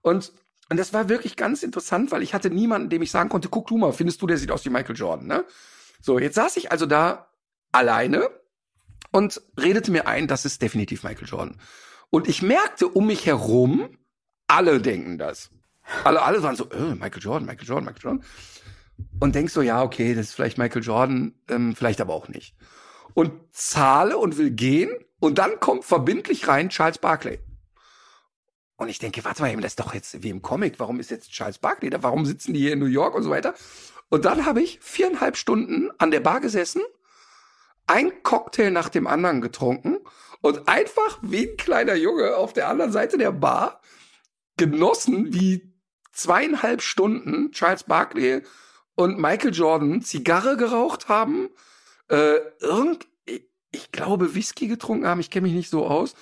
[0.03, 0.33] Und,
[0.71, 3.67] und das war wirklich ganz interessant, weil ich hatte niemanden, dem ich sagen konnte, guck
[3.67, 5.45] du mal, findest du, der sieht aus wie Michael Jordan, ne?
[6.01, 7.29] So, jetzt saß ich also da
[7.73, 8.29] alleine
[9.11, 11.61] und redete mir ein, das ist definitiv Michael Jordan.
[12.11, 13.99] Und ich merkte um mich herum,
[14.47, 15.51] alle denken das.
[16.05, 18.25] Alle, alle waren so, äh, Michael Jordan, Michael Jordan, Michael Jordan.
[19.21, 22.55] Und denkst so, ja, okay, das ist vielleicht Michael Jordan, ähm, vielleicht aber auch nicht.
[23.13, 27.41] Und zahle und will gehen und dann kommt verbindlich rein Charles Barkley.
[28.77, 30.79] Und ich denke, warte mal, eben, das ist doch jetzt wie im Comic.
[30.79, 32.03] Warum ist jetzt Charles Barkley da?
[32.03, 33.55] Warum sitzen die hier in New York und so weiter?
[34.09, 36.83] Und dann habe ich viereinhalb Stunden an der Bar gesessen,
[37.87, 39.99] ein Cocktail nach dem anderen getrunken
[40.41, 43.81] und einfach wie ein kleiner Junge auf der anderen Seite der Bar
[44.57, 45.73] genossen, wie
[46.13, 48.43] zweieinhalb Stunden Charles Barkley
[48.95, 51.51] und Michael Jordan Zigarre geraucht haben,
[52.09, 53.07] äh, irgend,
[53.71, 56.15] ich glaube, Whisky getrunken haben, ich kenne mich nicht so aus,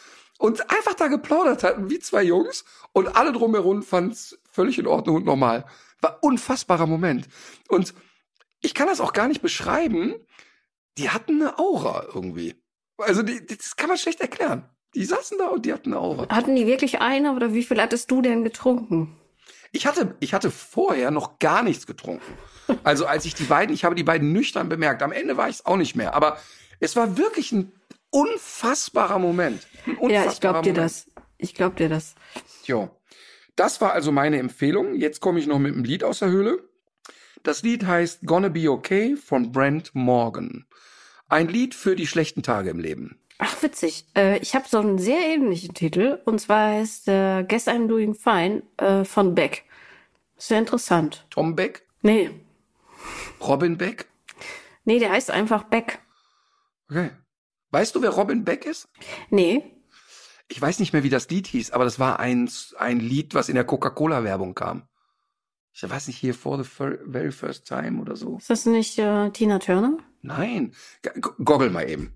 [0.43, 4.89] und einfach da geplaudert hatten, wie zwei Jungs, und alle drumherum fanden es völlig in
[4.89, 5.65] Ordnung und normal.
[6.01, 7.29] War unfassbarer Moment.
[7.69, 7.95] Und
[8.61, 10.17] ich kann das auch gar nicht beschreiben.
[10.99, 12.57] Die hatten eine Aura irgendwie.
[12.99, 14.69] Also die, das kann man schlecht erklären.
[14.97, 16.29] Die saßen da und die hatten eine Aura.
[16.29, 19.17] Hatten die wirklich eine oder wie viel hattest du denn getrunken?
[19.71, 22.37] Ich hatte, ich hatte vorher noch gar nichts getrunken.
[22.83, 25.05] Also als ich die beiden, ich habe die beiden nüchtern bemerkt.
[25.05, 26.15] Am Ende war ich es auch nicht mehr.
[26.15, 26.37] Aber
[26.81, 27.71] es war wirklich ein
[28.13, 29.67] unfassbarer Moment.
[29.99, 31.11] Unfassbarer ja, ich glaub dir das.
[31.39, 32.15] Ich glaub dir das.
[32.65, 32.91] Jo.
[33.57, 34.95] Das war also meine Empfehlung.
[34.95, 36.63] Jetzt komme ich noch mit einem Lied aus der Höhle.
[37.43, 40.67] Das Lied heißt Gonna Be Okay von Brent Morgan.
[41.29, 43.19] Ein Lied für die schlechten Tage im Leben.
[43.39, 44.07] Ach, witzig.
[44.17, 46.21] Äh, ich habe so einen sehr ähnlichen Titel.
[46.25, 49.65] Und zwar heißt äh, Guess I'm Doing Fine äh, von Beck.
[50.37, 51.27] Sehr interessant.
[51.31, 51.87] Tom Beck?
[52.03, 52.31] Nee.
[53.41, 54.07] Robin Beck?
[54.85, 55.99] Nee, der heißt einfach Beck.
[56.89, 57.11] Okay.
[57.73, 58.89] Weißt du, wer Robin Beck ist?
[59.31, 59.65] Nee.
[60.49, 63.49] Ich weiß nicht mehr, wie das Lied hieß, aber das war ein, ein Lied, was
[63.49, 64.83] in der Coca-Cola-Werbung kam.
[65.73, 68.37] Ich weiß nicht, hier For the Very First Time oder so.
[68.37, 69.97] Ist das nicht äh, Tina Turner?
[70.21, 70.75] Nein.
[71.43, 72.13] Goggle mal eben.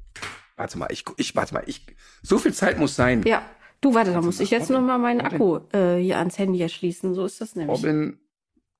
[0.56, 1.86] Warte mal, ich, ich, warte mal, ich,
[2.22, 3.22] so viel Zeit muss sein.
[3.26, 3.42] Ja.
[3.80, 4.82] Du, warte, da muss ich jetzt Robin.
[4.82, 5.20] noch mal meinen.
[5.22, 7.14] Akku äh, hier ans Handy erschließen.
[7.14, 7.78] So ist das nämlich.
[7.78, 8.18] Robin.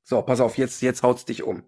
[0.03, 1.63] So, pass auf, jetzt, jetzt haut's dich um.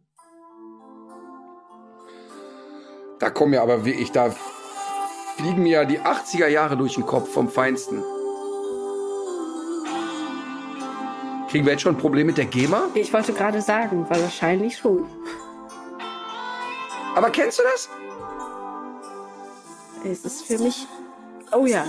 [3.18, 4.34] Da kommen ja aber wirklich, da
[5.38, 8.02] fliegen mir ja die 80er Jahre durch den Kopf vom Feinsten.
[11.48, 12.88] Kriegen wir jetzt schon ein Problem mit der GEMA?
[12.94, 15.06] Ich wollte gerade sagen, weil wahrscheinlich schon.
[17.14, 17.88] Aber kennst du das?
[20.04, 20.86] Es ist für mich.
[21.52, 21.86] Oh ja.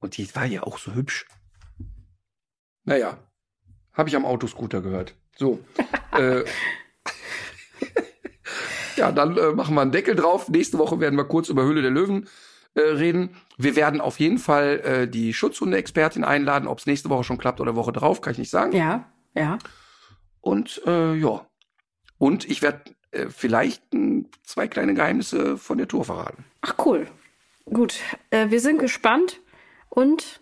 [0.00, 1.26] Und die war ja auch so hübsch.
[2.84, 3.16] Naja,
[3.92, 5.14] habe ich am Autoscooter gehört.
[5.36, 5.60] So.
[6.12, 6.44] äh,
[8.96, 10.48] ja, dann äh, machen wir einen Deckel drauf.
[10.48, 12.28] Nächste Woche werden wir kurz über Höhle der Löwen
[12.74, 13.36] äh, reden.
[13.56, 16.68] Wir werden auf jeden Fall äh, die Schutzhunde-Expertin einladen.
[16.68, 18.72] Ob es nächste Woche schon klappt oder Woche drauf, kann ich nicht sagen.
[18.72, 19.58] Ja, ja.
[20.40, 21.46] Und äh, ja.
[22.18, 26.44] Und ich werde äh, vielleicht m, zwei kleine Geheimnisse von der Tour verraten.
[26.60, 27.06] Ach cool.
[27.66, 28.00] Gut.
[28.30, 29.40] Äh, wir sind gespannt
[29.88, 30.40] und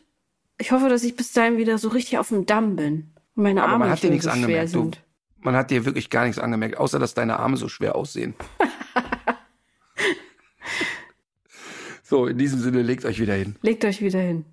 [0.58, 3.12] ich hoffe, dass ich bis dahin wieder so richtig auf dem Damm bin.
[3.34, 4.74] Und meine Aber Arme man nicht hat dir nichts so schwer angemerkt.
[4.74, 5.03] Du, sind.
[5.44, 8.34] Man hat dir wirklich gar nichts angemerkt, außer dass deine Arme so schwer aussehen.
[12.02, 13.56] so, in diesem Sinne, legt euch wieder hin.
[13.62, 14.44] Legt euch wieder hin.